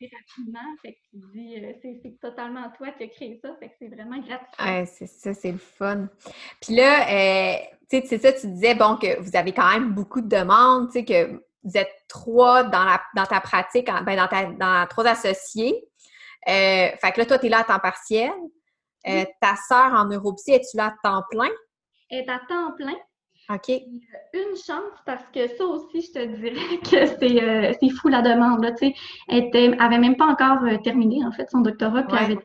rapidement. 0.00 0.60
Fait 0.82 0.92
que 0.92 0.98
tu 1.10 1.16
dis, 1.32 1.56
euh, 1.56 1.72
c'est 1.82 2.20
totalement 2.20 2.70
toi 2.76 2.90
qui 2.92 3.04
as 3.04 3.08
créé 3.08 3.38
ça. 3.42 3.54
Fait 3.58 3.68
que 3.68 3.74
c'est 3.78 3.88
vraiment 3.88 4.18
gratifiant. 4.18 4.64
Ouais, 4.64 4.86
c'est 4.86 5.06
ça, 5.06 5.34
c'est 5.34 5.52
le 5.52 5.58
fun. 5.58 6.08
Puis 6.60 6.76
là, 6.76 7.08
euh, 7.08 7.56
tu 7.90 8.00
sais, 8.00 8.06
c'est 8.06 8.18
ça, 8.18 8.32
tu 8.32 8.46
disais, 8.48 8.74
bon, 8.74 8.96
que 8.96 9.20
vous 9.20 9.36
avez 9.36 9.52
quand 9.52 9.70
même 9.70 9.92
beaucoup 9.92 10.20
de 10.20 10.28
demandes, 10.28 10.88
tu 10.88 11.00
sais, 11.00 11.04
que 11.04 11.42
vous 11.62 11.76
êtes 11.76 11.90
trois 12.08 12.64
dans, 12.64 12.84
la, 12.84 13.00
dans 13.14 13.26
ta 13.26 13.40
pratique, 13.40 13.88
ben, 14.04 14.16
dans, 14.16 14.28
ta, 14.28 14.44
dans 14.52 14.86
trois 14.88 15.06
associés. 15.06 15.74
Euh, 16.48 16.88
fait 17.00 17.12
que 17.12 17.20
là, 17.20 17.26
toi, 17.26 17.38
tu 17.38 17.46
es 17.46 17.48
là 17.48 17.60
à 17.60 17.64
temps 17.64 17.78
partiel. 17.78 18.32
Euh, 19.06 19.24
ta 19.40 19.56
sœur 19.56 19.92
en 19.94 20.06
neuropsy, 20.06 20.52
es-tu 20.52 20.76
là 20.76 20.86
à 20.86 20.94
temps 21.02 21.22
plein? 21.30 21.50
Elle 22.10 22.20
est 22.20 22.28
à 22.28 22.40
temps 22.48 22.72
plein. 22.76 22.96
OK. 23.48 23.68
Une 23.68 24.56
chance 24.56 24.98
parce 25.06 25.24
que 25.34 25.48
ça 25.48 25.64
aussi, 25.64 26.02
je 26.02 26.12
te 26.12 26.24
dirais 26.24 26.78
que 26.84 27.06
c'est 27.18 27.42
euh, 27.42 27.90
fou 28.00 28.08
la 28.08 28.22
demande. 28.22 28.62
Là, 28.62 28.72
elle 29.28 29.76
n'avait 29.76 29.98
même 29.98 30.16
pas 30.16 30.26
encore 30.26 30.60
terminé 30.84 31.24
en 31.24 31.32
fait 31.32 31.50
son 31.50 31.60
doctorat, 31.60 32.02
puis 32.04 32.16
elle 32.16 32.24
avait 32.24 32.38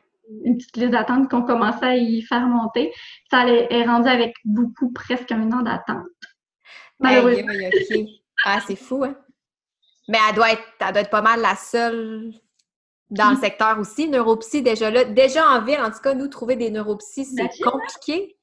une 0.44 0.56
petite 0.56 0.76
liste 0.76 0.90
d'attente 0.90 1.30
qu'on 1.30 1.42
commençait 1.42 1.86
à 1.86 1.96
y 1.96 2.22
faire 2.22 2.46
monter. 2.46 2.92
Ça 3.30 3.46
est 3.46 3.84
rendu 3.84 4.08
avec 4.08 4.34
beaucoup, 4.44 4.92
presque 4.92 5.30
un 5.30 5.52
an 5.52 5.62
d'attente. 5.62 6.06
Malheureusement. 6.98 7.52
Ah, 8.44 8.60
c'est 8.66 8.76
fou, 8.76 9.04
hein? 9.04 9.16
Mais 10.08 10.18
elle 10.28 10.34
doit, 10.34 10.52
être, 10.52 10.62
elle 10.80 10.92
doit 10.92 11.02
être 11.02 11.10
pas 11.10 11.22
mal 11.22 11.40
la 11.40 11.56
seule 11.56 12.32
dans 13.10 13.30
le 13.30 13.36
secteur 13.36 13.78
aussi. 13.78 14.08
Neuropsy, 14.08 14.62
déjà 14.62 14.90
là, 14.90 15.04
déjà 15.04 15.48
en 15.48 15.62
ville, 15.62 15.80
en 15.80 15.90
tout 15.90 16.00
cas, 16.02 16.14
nous, 16.14 16.28
trouver 16.28 16.56
des 16.56 16.70
neuropsies, 16.70 17.24
c'est 17.24 17.48
compliqué. 17.62 18.36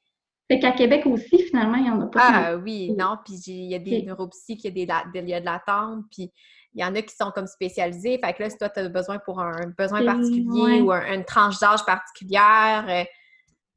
C'est 0.50 0.60
qu'à 0.60 0.72
Québec 0.72 1.06
aussi, 1.06 1.44
finalement, 1.44 1.78
il 1.78 1.84
n'y 1.84 1.90
en 1.90 2.02
a 2.02 2.08
pas. 2.08 2.20
Ah 2.22 2.56
oui, 2.58 2.92
non, 2.98 3.18
puis 3.24 3.36
il 3.48 3.72
y 3.72 3.76
a 3.76 3.80
des 3.80 4.04
neuropsies, 4.04 4.60
il 4.62 4.66
y 4.66 4.68
a, 4.68 4.72
des, 4.72 5.20
il 5.20 5.30
y 5.30 5.34
a 5.34 5.40
de 5.40 5.46
l'attente, 5.46 6.04
puis 6.12 6.32
il 6.76 6.82
y 6.82 6.86
en 6.86 6.94
a 6.96 7.02
qui 7.02 7.16
sont 7.16 7.32
comme 7.32 7.48
spécialisés. 7.48 8.20
Fait 8.24 8.34
que 8.34 8.44
là, 8.44 8.50
si 8.50 8.58
toi, 8.58 8.70
tu 8.70 8.80
as 8.80 8.90
besoin 8.90 9.20
pour 9.20 9.40
un 9.40 9.68
besoin 9.78 10.04
particulier 10.04 10.82
ou 10.82 10.92
une 10.92 11.24
tranche 11.24 11.60
d'âge 11.60 11.86
particulière, 11.86 12.86
euh, 12.90 13.04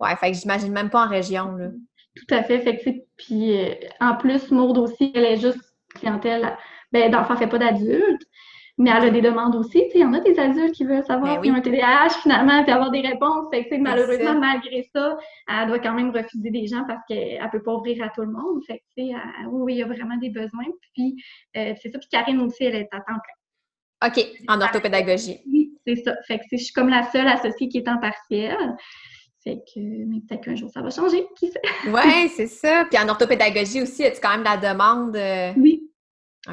ouais, 0.00 0.16
fait 0.16 0.32
que 0.32 0.38
j'imagine 0.38 0.72
même 0.72 0.90
pas 0.90 1.06
en 1.06 1.08
région, 1.08 1.52
là. 1.52 1.68
Tout 2.16 2.34
à 2.34 2.42
fait. 2.42 2.60
Fait 2.60 2.78
que, 2.78 2.90
puis 3.16 3.58
euh, 3.58 3.74
en 4.00 4.16
plus, 4.16 4.50
Maud 4.50 4.78
aussi, 4.78 5.12
elle 5.14 5.24
est 5.24 5.36
juste 5.36 5.60
clientèle, 5.94 6.56
ben, 6.90 7.10
d'enfants, 7.10 7.36
fait 7.36 7.46
pas 7.46 7.58
d'adultes 7.58 8.22
mais 8.78 8.90
elle 8.90 9.04
a 9.04 9.10
des 9.10 9.22
demandes 9.22 9.56
aussi. 9.56 9.84
Il 9.94 10.00
y 10.00 10.04
en 10.04 10.12
a 10.12 10.20
des 10.20 10.38
adultes 10.38 10.74
qui 10.74 10.84
veulent 10.84 11.04
savoir 11.04 11.42
s'ils 11.42 11.52
ont 11.52 11.56
un 11.56 11.60
TDAH 11.60 12.20
finalement, 12.22 12.62
puis 12.62 12.72
avoir 12.72 12.90
des 12.90 13.00
réponses. 13.00 13.46
Fait 13.50 13.66
que, 13.66 13.76
malheureusement, 13.76 14.38
malgré 14.38 14.82
ça, 14.94 15.16
elle 15.48 15.68
doit 15.68 15.78
quand 15.78 15.94
même 15.94 16.10
refuser 16.10 16.50
des 16.50 16.66
gens 16.66 16.84
parce 16.86 17.00
qu'elle 17.08 17.42
ne 17.42 17.50
peut 17.50 17.62
pas 17.62 17.72
ouvrir 17.72 18.04
à 18.04 18.10
tout 18.10 18.22
le 18.22 18.32
monde. 18.32 18.62
Fait 18.66 18.82
que, 18.96 19.02
oui, 19.48 19.74
il 19.74 19.78
y 19.78 19.82
a 19.82 19.86
vraiment 19.86 20.16
des 20.18 20.30
besoins. 20.30 20.66
Puis 20.94 21.16
euh, 21.56 21.72
c'est 21.80 21.90
ça. 21.90 21.98
Puis 21.98 22.08
Karine 22.10 22.40
aussi, 22.42 22.64
elle 22.64 22.74
est 22.74 22.88
à 22.92 22.98
temps 22.98 23.04
plein. 23.06 24.08
OK, 24.08 24.26
en 24.48 24.60
orthopédagogie. 24.60 25.40
Oui, 25.50 25.72
c'est 25.86 25.96
ça. 25.96 26.14
Fait 26.26 26.38
que 26.38 26.44
je 26.52 26.58
suis 26.58 26.72
comme 26.74 26.90
la 26.90 27.10
seule 27.10 27.28
associée 27.28 27.68
qui 27.68 27.78
est 27.78 27.88
en 27.88 27.98
partiel. 27.98 28.56
Fait 29.42 29.56
que, 29.56 29.80
mais 29.80 30.20
peut-être 30.28 30.44
qu'un 30.44 30.56
jour, 30.56 30.68
ça 30.70 30.82
va 30.82 30.90
changer, 30.90 31.24
qui 31.38 31.46
sait? 31.46 31.62
oui, 31.86 32.28
c'est 32.28 32.48
ça. 32.48 32.84
Puis 32.90 33.00
en 33.02 33.08
orthopédagogie 33.08 33.80
aussi, 33.80 34.04
as-tu 34.04 34.20
quand 34.20 34.36
même 34.36 34.42
la 34.42 34.56
demande? 34.58 35.16
Euh? 35.16 35.52
Oui. 35.56 35.88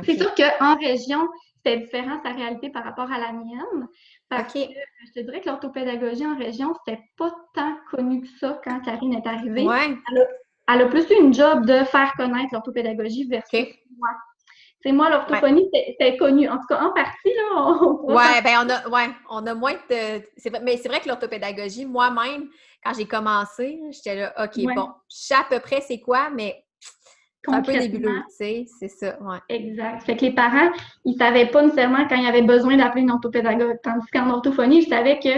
C'est 0.03 0.17
sûr 0.17 0.33
qu'en 0.33 0.75
région, 0.77 1.27
c'était 1.63 1.79
différent 1.79 2.19
sa 2.23 2.31
réalité 2.31 2.69
par 2.69 2.83
rapport 2.83 3.11
à 3.11 3.19
la 3.19 3.31
mienne. 3.31 3.87
Parce 4.29 4.53
que 4.53 4.59
je 4.59 5.11
te 5.13 5.19
dirais 5.25 5.41
que 5.41 5.47
l'orthopédagogie 5.47 6.25
en 6.25 6.37
région, 6.37 6.73
c'était 6.85 7.01
pas 7.17 7.33
tant 7.53 7.75
connu 7.91 8.21
que 8.21 8.27
ça 8.39 8.59
quand 8.63 8.81
Karine 8.81 9.13
est 9.13 9.27
arrivée. 9.27 9.67
Elle, 10.67 10.81
a, 10.81 10.85
plus 10.85 11.09
eu 11.09 11.19
une 11.19 11.33
job 11.33 11.65
de 11.65 11.83
faire 11.83 12.13
connaître 12.17 12.49
l'orthopédagogie 12.53 13.25
versus 13.25 13.67
moi. 13.97 14.09
C'est 14.81 14.91
moi, 14.91 15.09
l'orthophonie, 15.09 15.69
c'était 15.73 16.17
connu. 16.17 16.49
En 16.49 16.57
tout 16.57 16.67
cas, 16.67 16.81
en 16.81 16.91
partie, 16.91 17.33
là. 17.33 17.77
On 17.81 18.13
ouais, 18.13 18.41
ben 18.43 18.65
on 18.65 18.69
a, 18.69 18.89
ouais, 18.89 19.13
on 19.29 19.47
a 19.47 19.53
moins 19.53 19.73
de. 19.89 20.59
Mais 20.61 20.75
c'est 20.77 20.89
vrai 20.89 20.99
que 20.99 21.07
l'orthopédagogie, 21.07 21.85
moi-même, 21.85 22.49
quand 22.83 22.93
j'ai 22.93 23.05
commencé, 23.05 23.79
j'étais 23.91 24.15
là, 24.15 24.33
OK, 24.43 24.61
bon, 24.75 24.89
je 25.09 25.15
sais 25.15 25.35
à 25.35 25.45
peu 25.49 25.59
près 25.59 25.79
c'est 25.79 26.01
quoi, 26.01 26.29
mais 26.29 26.65
un 27.47 27.61
peu 27.61 27.71
nébuleux, 27.73 28.21
tu 28.29 28.35
sais, 28.35 28.65
c'est 28.79 28.87
ça, 28.87 29.17
ouais. 29.21 29.37
Exact. 29.49 30.03
Fait 30.03 30.15
que 30.15 30.25
les 30.25 30.31
parents, 30.31 30.71
ils 31.05 31.15
savaient 31.15 31.47
pas 31.47 31.61
nécessairement 31.61 32.07
quand 32.07 32.15
il 32.15 32.23
y 32.23 32.27
avait 32.27 32.41
besoin 32.41 32.77
d'appeler 32.77 33.01
une 33.01 33.11
orthopédagogue. 33.11 33.77
Tandis 33.83 34.07
qu'en 34.11 34.29
orthophonie, 34.29 34.81
je 34.83 34.89
savais 34.89 35.19
que 35.19 35.29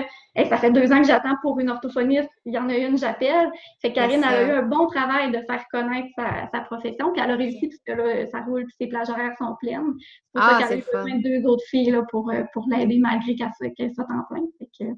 ça 0.44 0.58
fait 0.58 0.72
deux 0.72 0.92
ans 0.92 1.02
que 1.02 1.08
j'attends 1.08 1.36
pour 1.42 1.60
une 1.60 1.70
orthophoniste, 1.70 2.30
il 2.46 2.54
y 2.54 2.58
en 2.58 2.70
a 2.70 2.76
une, 2.76 2.98
j'appelle. 2.98 3.50
Fait 3.82 3.90
que 3.90 3.96
Karine 3.96 4.24
a 4.24 4.44
eu 4.44 4.52
un 4.52 4.64
bon 4.64 4.88
travail 4.88 5.32
de 5.32 5.40
faire 5.50 5.66
connaître 5.72 6.10
sa, 6.52 6.60
profession, 6.62 7.12
puis 7.14 7.22
elle 7.24 7.32
a 7.32 7.36
réussi 7.36 7.70
parce 7.70 7.82
que 7.86 8.04
là, 8.04 8.26
ça 8.28 8.42
roule, 8.42 8.66
puis 8.66 8.76
ses 8.80 8.88
plages 8.88 9.10
horaires 9.10 9.36
sont 9.38 9.56
pleines. 9.60 9.94
C'est 9.98 10.34
pour 10.34 10.44
ça 10.44 10.58
ah, 10.58 10.64
qu'elle 10.64 10.78
a 10.78 10.82
eu 10.82 10.84
besoin 10.94 11.18
de 11.20 11.24
deux 11.24 11.48
autres 11.48 11.64
filles 11.70 11.92
là, 11.92 12.04
pour, 12.12 12.30
euh, 12.32 12.44
pour 12.54 12.66
l'aider 12.70 13.00
malgré 13.00 13.36
qu'elle 13.36 13.94
soit 13.94 14.06
en 14.10 14.24
plein. 14.30 14.44
Fait 14.60 14.70
que, 14.78 14.92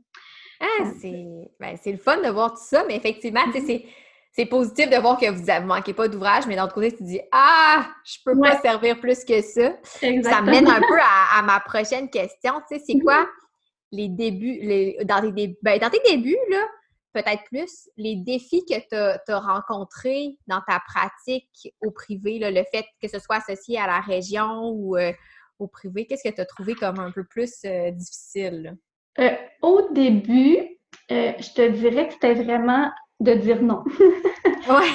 ah, 0.60 0.86
c'est 1.00 1.26
ben, 1.60 1.78
le 1.86 1.98
fun 1.98 2.18
de 2.18 2.30
voir 2.30 2.52
tout 2.52 2.64
ça, 2.64 2.84
mais 2.88 2.96
effectivement, 2.96 3.42
tu 3.54 3.60
sais, 3.60 3.62
c'est 3.62 3.86
c'est 4.38 4.46
positif 4.46 4.88
de 4.88 4.98
voir 4.98 5.18
que 5.18 5.26
vous 5.32 5.42
ne 5.42 5.66
manquez 5.66 5.96
pas 5.96 6.08
d'ouvrage, 6.08 6.46
mais 6.46 6.56
d'un 6.56 6.66
autre 6.66 6.76
côté, 6.76 6.96
tu 6.96 7.04
dis 7.04 7.20
Ah, 7.32 7.88
je 8.06 8.18
peux 8.24 8.40
pas 8.40 8.60
servir 8.62 9.00
plus 9.00 9.26
que 9.26 9.42
ça. 9.42 9.76
Ça 9.82 10.42
mène 10.42 10.68
un 10.68 10.80
peu 10.80 11.00
à, 11.02 11.42
ma 11.42 11.60
prochaine 11.60 12.08
question. 12.08 12.54
Tu 12.70 12.78
sais, 12.78 12.84
c'est 12.86 13.00
quoi 13.00 13.28
les 13.92 14.10
débuts, 14.10 14.60
les, 14.62 14.98
dans, 15.06 15.22
tes, 15.22 15.58
ben, 15.62 15.80
dans 15.80 15.90
tes 15.90 16.02
débuts, 16.06 16.38
là, 16.52 16.68
peut-être 17.14 17.44
plus, 17.46 17.90
les 17.96 18.18
défis 18.18 18.64
que 18.66 18.76
tu 18.78 19.32
as, 19.32 19.40
rencontrés 19.40 20.38
dans 20.46 20.62
ta 20.68 20.82
pratique 20.86 21.74
au 21.82 21.90
privé, 21.90 22.38
le 22.40 22.64
fait 22.72 22.86
que 23.02 23.08
ce 23.08 23.18
soit 23.18 23.38
associé 23.38 23.80
à 23.80 23.88
la 23.88 24.02
région 24.02 24.70
ou 24.70 24.98
euh, 24.98 25.14
au 25.58 25.68
privé, 25.68 26.06
qu'est-ce 26.06 26.30
que 26.30 26.36
tu 26.36 26.42
as 26.42 26.46
trouvé 26.46 26.76
comme 26.76 27.00
un 27.00 27.12
peu 27.12 27.24
plus 27.24 27.56
euh, 27.66 27.90
difficile? 27.92 28.78
Euh, 29.20 29.32
au 29.64 29.88
début, 29.94 30.78
je 31.10 31.54
te 31.54 31.68
dirais 31.70 32.08
que 32.08 32.14
c'était 32.14 32.36
vraiment 32.36 32.92
de 33.20 33.34
dire 33.34 33.62
non. 33.62 33.84
ouais. 34.70 34.92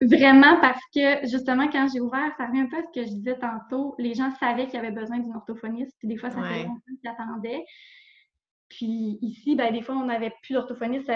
Vraiment 0.00 0.60
parce 0.60 0.80
que 0.94 1.26
justement, 1.26 1.68
quand 1.68 1.88
j'ai 1.92 2.00
ouvert, 2.00 2.32
ça 2.36 2.46
revient 2.46 2.60
un 2.60 2.66
peu 2.66 2.76
à 2.76 2.82
ce 2.82 3.00
que 3.00 3.04
je 3.04 3.12
disais 3.12 3.36
tantôt. 3.36 3.96
Les 3.98 4.14
gens 4.14 4.30
savaient 4.38 4.66
qu'il 4.66 4.74
y 4.74 4.78
avait 4.78 4.92
besoin 4.92 5.18
d'une 5.18 5.34
orthophoniste, 5.34 5.96
puis 5.98 6.06
des 6.06 6.16
fois, 6.16 6.30
ça 6.30 6.40
fait 6.40 6.62
longtemps 6.62 6.80
qu'ils 7.00 7.10
attendaient. 7.10 7.64
Puis 8.68 9.18
ici, 9.22 9.56
ben, 9.56 9.72
des 9.72 9.82
fois, 9.82 9.96
on 9.96 10.04
n'avait 10.04 10.32
plus 10.42 10.54
d'orthophonistes, 10.54 11.10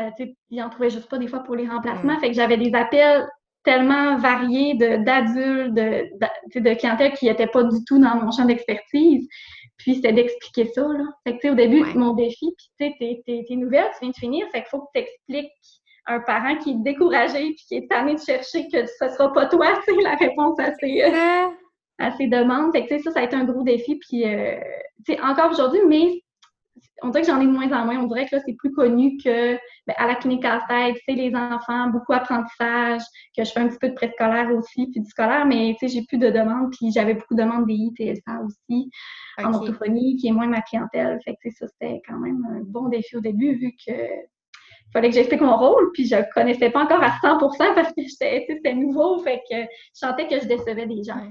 ils 0.51 0.59
n'en 0.59 0.69
trouvaient 0.69 0.91
juste 0.91 1.09
pas 1.09 1.19
des 1.19 1.29
fois 1.29 1.41
pour 1.41 1.55
les 1.55 1.69
remplacements. 1.69 2.17
Mm. 2.17 2.21
Fait 2.21 2.29
que 2.29 2.35
j'avais 2.35 2.57
des 2.57 2.75
appels 2.75 3.29
tellement 3.63 4.17
variés 4.17 4.75
d'adultes, 4.75 5.75
de, 5.75 6.09
de, 6.55 6.61
de, 6.61 6.75
clientèle 6.75 7.13
qui 7.13 7.27
n'étaient 7.27 7.47
pas 7.47 7.63
du 7.63 7.85
tout 7.85 8.01
dans 8.01 8.17
mon 8.17 8.33
champ 8.33 8.45
d'expertise. 8.45 9.29
Puis 9.77 9.97
c'était 9.97 10.13
d'expliquer 10.13 10.67
ça. 10.73 10.83
Là. 10.83 11.05
Fait 11.25 11.37
que, 11.37 11.41
tu 11.41 11.43
sais, 11.43 11.51
au 11.51 11.55
début, 11.55 11.85
mon 11.95 12.15
défi, 12.15 12.53
puis 12.57 12.71
tu 12.79 13.05
sais, 13.07 13.23
t'es 13.27 13.57
nouvelle, 13.57 13.87
tu 13.93 13.99
viens 14.01 14.11
de 14.11 14.17
finir, 14.17 14.47
fait 14.51 14.63
qu'il 14.63 14.69
faut 14.71 14.81
que 14.81 14.91
tu 14.95 15.01
expliques 15.01 15.53
un 16.07 16.21
parent 16.21 16.57
qui 16.57 16.71
est 16.71 16.83
découragé 16.83 17.55
puis 17.55 17.65
qui 17.69 17.75
est 17.77 17.89
tanné 17.89 18.15
de 18.15 18.21
chercher 18.21 18.67
que 18.69 18.87
ce 18.87 19.09
sera 19.09 19.33
pas 19.33 19.47
toi, 19.47 19.67
c'est 19.85 20.01
la 20.03 20.15
réponse 20.17 20.59
à 20.59 20.73
ses, 20.75 21.03
euh, 21.03 21.49
à 21.99 22.11
ses 22.17 22.27
demandes. 22.27 22.73
Fait 22.73 22.87
que, 22.87 22.99
ça, 22.99 23.11
ça 23.11 23.21
a 23.21 23.23
été 23.23 23.37
un 23.37 23.45
gros 23.45 23.63
défi. 23.63 23.99
Puis, 23.99 24.25
euh, 24.25 24.59
encore 25.23 25.51
aujourd'hui, 25.51 25.81
mais 25.87 26.23
on 27.03 27.09
dirait 27.09 27.23
que 27.23 27.29
j'en 27.29 27.41
ai 27.41 27.47
de 27.47 27.51
moins 27.51 27.71
en 27.73 27.85
moins. 27.85 27.99
On 27.99 28.07
dirait 28.07 28.27
que 28.27 28.37
là, 28.37 28.43
c'est 28.45 28.55
plus 28.55 28.73
connu 28.73 29.17
que 29.23 29.55
ben, 29.87 29.95
à 29.97 30.07
la 30.07 30.15
clinique 30.15 30.45
à 30.45 30.63
tête, 30.69 30.97
c'est 31.07 31.15
les 31.15 31.35
enfants, 31.35 31.89
beaucoup 31.89 32.13
d'apprentissage, 32.13 33.03
que 33.37 33.45
je 33.45 33.51
fais 33.51 33.61
un 33.61 33.69
petit 33.69 33.79
peu 33.79 33.89
de 33.89 33.95
préscolaire 33.95 34.51
aussi, 34.57 34.89
puis 34.91 35.01
du 35.01 35.09
scolaire, 35.09 35.45
mais 35.45 35.77
tu 35.79 35.89
sais, 35.89 35.95
j'ai 35.95 36.05
plus 36.07 36.19
de 36.19 36.31
demandes, 36.31 36.73
puis 36.73 36.93
j'avais 36.93 37.15
beaucoup 37.15 37.35
de 37.35 37.43
demandes 37.43 37.67
des 37.67 37.75
ITSA 37.75 38.41
aussi, 38.45 38.91
en 39.43 39.53
orthophonie, 39.53 40.17
qui 40.17 40.29
est 40.29 40.33
moins 40.33 40.47
ma 40.47 40.63
clientèle. 40.63 41.19
Fait 41.25 41.37
que 41.43 41.51
ça, 41.51 41.67
c'était 41.69 42.01
quand 42.09 42.19
même 42.19 42.47
un 42.51 42.61
bon 42.65 42.89
défi 42.89 43.17
au 43.17 43.21
début, 43.21 43.55
vu 43.55 43.73
que 43.85 43.93
fallait 44.93 45.09
que 45.09 45.15
j'explique 45.15 45.41
mon 45.41 45.57
rôle, 45.57 45.91
puis 45.93 46.07
je 46.07 46.17
connaissais 46.35 46.71
pas 46.71 46.85
encore 46.85 47.03
à 47.03 47.11
100% 47.23 47.75
parce 47.75 47.93
que 47.93 48.03
c'était 48.09 48.75
nouveau, 48.75 49.19
fait 49.23 49.43
que 49.51 49.57
je 49.57 49.67
sentais 49.95 50.29
que 50.29 50.41
je 50.41 50.47
décevais 50.47 50.87
des 50.87 51.03
gens. 51.03 51.31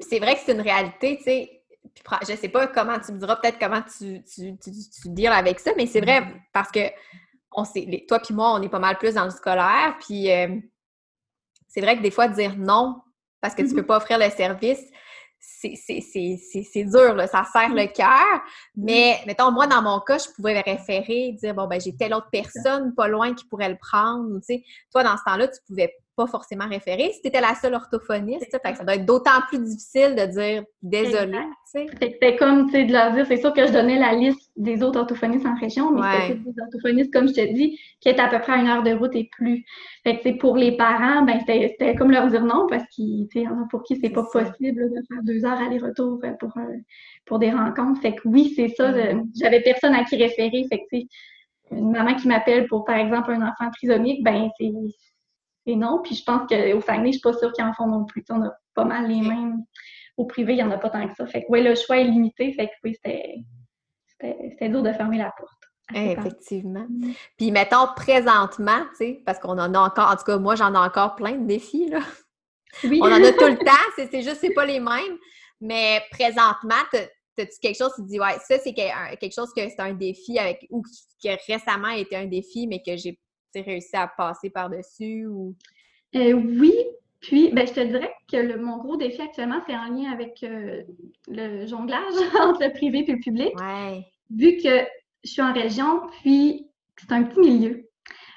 C'est 0.00 0.18
vrai 0.18 0.34
que 0.34 0.40
c'est 0.40 0.52
une 0.52 0.60
réalité, 0.60 1.16
tu 1.18 1.24
sais. 1.24 1.54
Je 2.28 2.34
sais 2.34 2.48
pas 2.48 2.66
comment 2.68 2.98
tu 2.98 3.12
me 3.12 3.18
diras 3.18 3.36
peut-être 3.36 3.58
comment 3.58 3.82
tu, 3.82 4.22
tu, 4.24 4.56
tu, 4.58 5.26
avec 5.26 5.60
ça, 5.60 5.72
mais 5.76 5.86
c'est 5.86 6.00
vrai 6.00 6.20
mm-hmm. 6.20 6.40
parce 6.52 6.70
que 6.70 6.80
on 7.52 7.64
sait, 7.64 8.04
toi 8.06 8.20
puis 8.20 8.34
moi, 8.34 8.54
on 8.54 8.62
est 8.62 8.68
pas 8.68 8.78
mal 8.78 8.98
plus 8.98 9.14
dans 9.14 9.24
le 9.24 9.30
scolaire, 9.30 9.96
puis 10.00 10.30
euh, 10.30 10.48
c'est 11.66 11.80
vrai 11.80 11.96
que 11.96 12.02
des 12.02 12.10
fois, 12.10 12.28
dire 12.28 12.56
non 12.56 12.96
parce 13.40 13.54
que 13.54 13.62
tu 13.62 13.68
mm-hmm. 13.68 13.74
peux 13.76 13.86
pas 13.86 13.96
offrir 13.98 14.18
le 14.18 14.30
service, 14.30 14.82
c'est 15.60 16.84
dur, 16.84 17.14
là, 17.14 17.26
ça 17.26 17.44
serre 17.52 17.74
le 17.74 17.86
cœur. 17.86 18.42
Mais, 18.76 19.20
mettons, 19.26 19.50
moi, 19.50 19.66
dans 19.66 19.82
mon 19.82 20.00
cas, 20.00 20.18
je 20.18 20.28
pouvais 20.34 20.60
référer, 20.60 21.32
dire, 21.32 21.54
bon, 21.54 21.66
ben, 21.66 21.80
j'ai 21.80 21.96
telle 21.96 22.14
autre 22.14 22.28
personne 22.30 22.94
pas 22.94 23.08
loin 23.08 23.34
qui 23.34 23.44
pourrait 23.46 23.68
le 23.68 23.78
prendre. 23.78 24.38
tu 24.38 24.54
sais, 24.54 24.64
toi, 24.92 25.02
dans 25.02 25.16
ce 25.16 25.24
temps-là, 25.24 25.48
tu 25.48 25.58
pouvais 25.66 25.92
pas 26.18 26.26
forcément 26.26 26.66
référer. 26.68 27.12
Si 27.12 27.22
tu 27.22 27.28
étais 27.28 27.40
la 27.40 27.54
seule 27.54 27.74
orthophoniste, 27.74 28.50
ça 28.50 28.84
doit 28.84 28.96
être 28.96 29.06
d'autant 29.06 29.40
plus 29.48 29.60
difficile 29.62 30.16
de 30.16 30.26
dire 30.26 30.64
désolé. 30.82 31.38
C'était 31.64 32.34
comme, 32.34 32.66
tu 32.66 32.72
sais, 32.72 32.84
de 32.86 32.92
leur 32.92 33.12
dire, 33.12 33.24
c'est 33.26 33.36
sûr 33.36 33.52
que 33.52 33.64
je 33.66 33.72
donnais 33.72 34.00
la 34.00 34.14
liste 34.14 34.50
des 34.56 34.82
autres 34.82 34.98
orthophonistes 34.98 35.46
en 35.46 35.54
région, 35.54 35.92
mais 35.92 36.00
c'était 36.26 36.40
des 36.40 36.60
orthophonistes, 36.60 37.12
comme 37.12 37.28
je 37.28 37.34
te 37.34 37.52
dis, 37.54 37.78
qui 38.00 38.08
étaient 38.08 38.20
à 38.20 38.28
peu 38.28 38.40
près 38.40 38.54
à 38.54 38.56
une 38.56 38.66
heure 38.66 38.82
de 38.82 38.92
route 38.92 39.14
et 39.14 39.28
plus. 39.30 39.64
Fait 40.02 40.18
que, 40.18 40.38
pour 40.38 40.56
les 40.56 40.76
parents, 40.76 41.22
ben, 41.22 41.38
c'était 41.46 41.94
comme 41.94 42.10
leur 42.10 42.26
dire 42.26 42.44
non, 42.44 42.66
parce 42.68 42.84
qu'ils, 42.90 43.28
pour 43.70 43.84
qui 43.84 43.96
c'est 43.96 44.10
pas 44.10 44.24
possible 44.24 44.90
de 44.90 45.02
faire 45.08 45.22
deux 45.22 45.44
heures 45.44 45.60
aller-retour 45.60 46.18
euh, 46.24 46.32
pour, 46.40 46.50
euh, 46.56 46.78
pour 47.26 47.38
des 47.38 47.52
rencontres. 47.52 48.00
Fait 48.00 48.16
que 48.16 48.22
oui, 48.24 48.52
c'est 48.56 48.70
ça, 48.70 48.92
j'avais 49.40 49.60
personne 49.60 49.94
à 49.94 50.02
qui 50.02 50.16
référer. 50.16 50.64
Fait 50.68 50.80
que, 50.90 50.96
une 51.70 51.92
maman 51.92 52.14
qui 52.14 52.26
m'appelle 52.26 52.66
pour, 52.66 52.84
par 52.84 52.96
exemple, 52.96 53.30
un 53.30 53.42
enfant 53.42 53.70
trisomique, 53.70 54.24
ben, 54.24 54.48
c'est 54.58 54.72
non. 55.76 56.00
Puis 56.02 56.14
je 56.14 56.24
pense 56.24 56.42
qu'au 56.48 56.80
Saguenay, 56.80 57.08
je 57.08 57.18
suis 57.18 57.20
pas 57.20 57.32
sûre 57.32 57.52
qu'ils 57.52 57.64
en 57.64 57.72
font 57.72 57.86
non 57.86 58.04
plus. 58.04 58.24
on 58.30 58.42
a 58.42 58.52
pas 58.74 58.84
mal 58.84 59.08
les 59.08 59.20
mêmes. 59.20 59.64
Au 60.16 60.26
privé, 60.26 60.54
il 60.54 60.56
n'y 60.56 60.62
en 60.62 60.70
a 60.70 60.78
pas 60.78 60.90
tant 60.90 61.06
que 61.06 61.14
ça. 61.14 61.26
Fait 61.26 61.42
que 61.42 61.46
oui, 61.48 61.62
le 61.62 61.74
choix 61.74 61.98
est 61.98 62.04
limité. 62.04 62.52
Fait 62.52 62.66
que 62.66 62.72
oui, 62.84 62.94
c'était 62.94 64.68
dur 64.68 64.82
de 64.82 64.92
fermer 64.92 65.18
la 65.18 65.32
porte. 65.38 65.52
Effectivement. 65.94 66.86
Mm. 66.88 67.12
Puis 67.36 67.50
mettons 67.50 67.86
présentement, 67.96 68.82
tu 68.90 68.96
sais, 68.96 69.22
parce 69.24 69.38
qu'on 69.38 69.58
en 69.58 69.72
a 69.74 69.78
encore, 69.78 70.10
en 70.10 70.16
tout 70.16 70.24
cas, 70.24 70.36
moi 70.36 70.54
j'en 70.54 70.74
ai 70.74 70.78
encore 70.78 71.14
plein 71.14 71.32
de 71.32 71.46
défis, 71.46 71.88
là. 71.88 72.00
Oui. 72.84 73.00
On 73.02 73.06
en 73.06 73.24
a 73.24 73.32
tout 73.32 73.46
le 73.46 73.56
temps, 73.64 74.06
c'est 74.10 74.22
juste, 74.22 74.38
c'est 74.40 74.52
pas 74.52 74.66
les 74.66 74.80
mêmes. 74.80 75.16
Mais 75.60 76.02
présentement, 76.10 76.74
as-tu 76.92 77.58
quelque 77.60 77.78
chose 77.78 77.94
qui 77.94 78.02
te 78.02 78.08
dit, 78.08 78.20
ouais, 78.20 78.36
ça 78.46 78.58
c'est 78.58 78.74
quelque 78.74 79.34
chose 79.34 79.52
que 79.56 79.62
c'est 79.68 79.80
un 79.80 79.94
défi 79.94 80.38
avec, 80.38 80.66
ou 80.70 80.82
qui, 80.82 81.36
qui 81.46 81.52
récemment 81.52 81.88
été 81.88 82.16
un 82.16 82.26
défi, 82.26 82.66
mais 82.66 82.82
que 82.82 82.96
j'ai 82.96 83.18
réussi 83.56 83.96
à 83.96 84.06
passer 84.06 84.50
par-dessus? 84.50 85.26
Ou... 85.26 85.54
Euh, 86.14 86.32
oui, 86.32 86.72
puis 87.20 87.50
ben, 87.52 87.66
je 87.66 87.72
te 87.72 87.80
dirais 87.80 88.12
que 88.30 88.36
le, 88.36 88.58
mon 88.58 88.78
gros 88.78 88.96
défi 88.96 89.20
actuellement, 89.20 89.60
c'est 89.66 89.76
en 89.76 89.88
lien 89.88 90.12
avec 90.12 90.42
euh, 90.42 90.82
le 91.28 91.66
jonglage 91.66 92.14
entre 92.40 92.64
le 92.64 92.72
privé 92.72 93.04
et 93.06 93.12
le 93.12 93.20
public. 93.20 93.52
Vu 94.30 94.56
que 94.58 94.86
je 95.24 95.30
suis 95.30 95.42
en 95.42 95.52
région, 95.52 96.02
puis 96.22 96.68
c'est 96.96 97.12
un 97.12 97.24
petit 97.24 97.40
milieu 97.40 97.87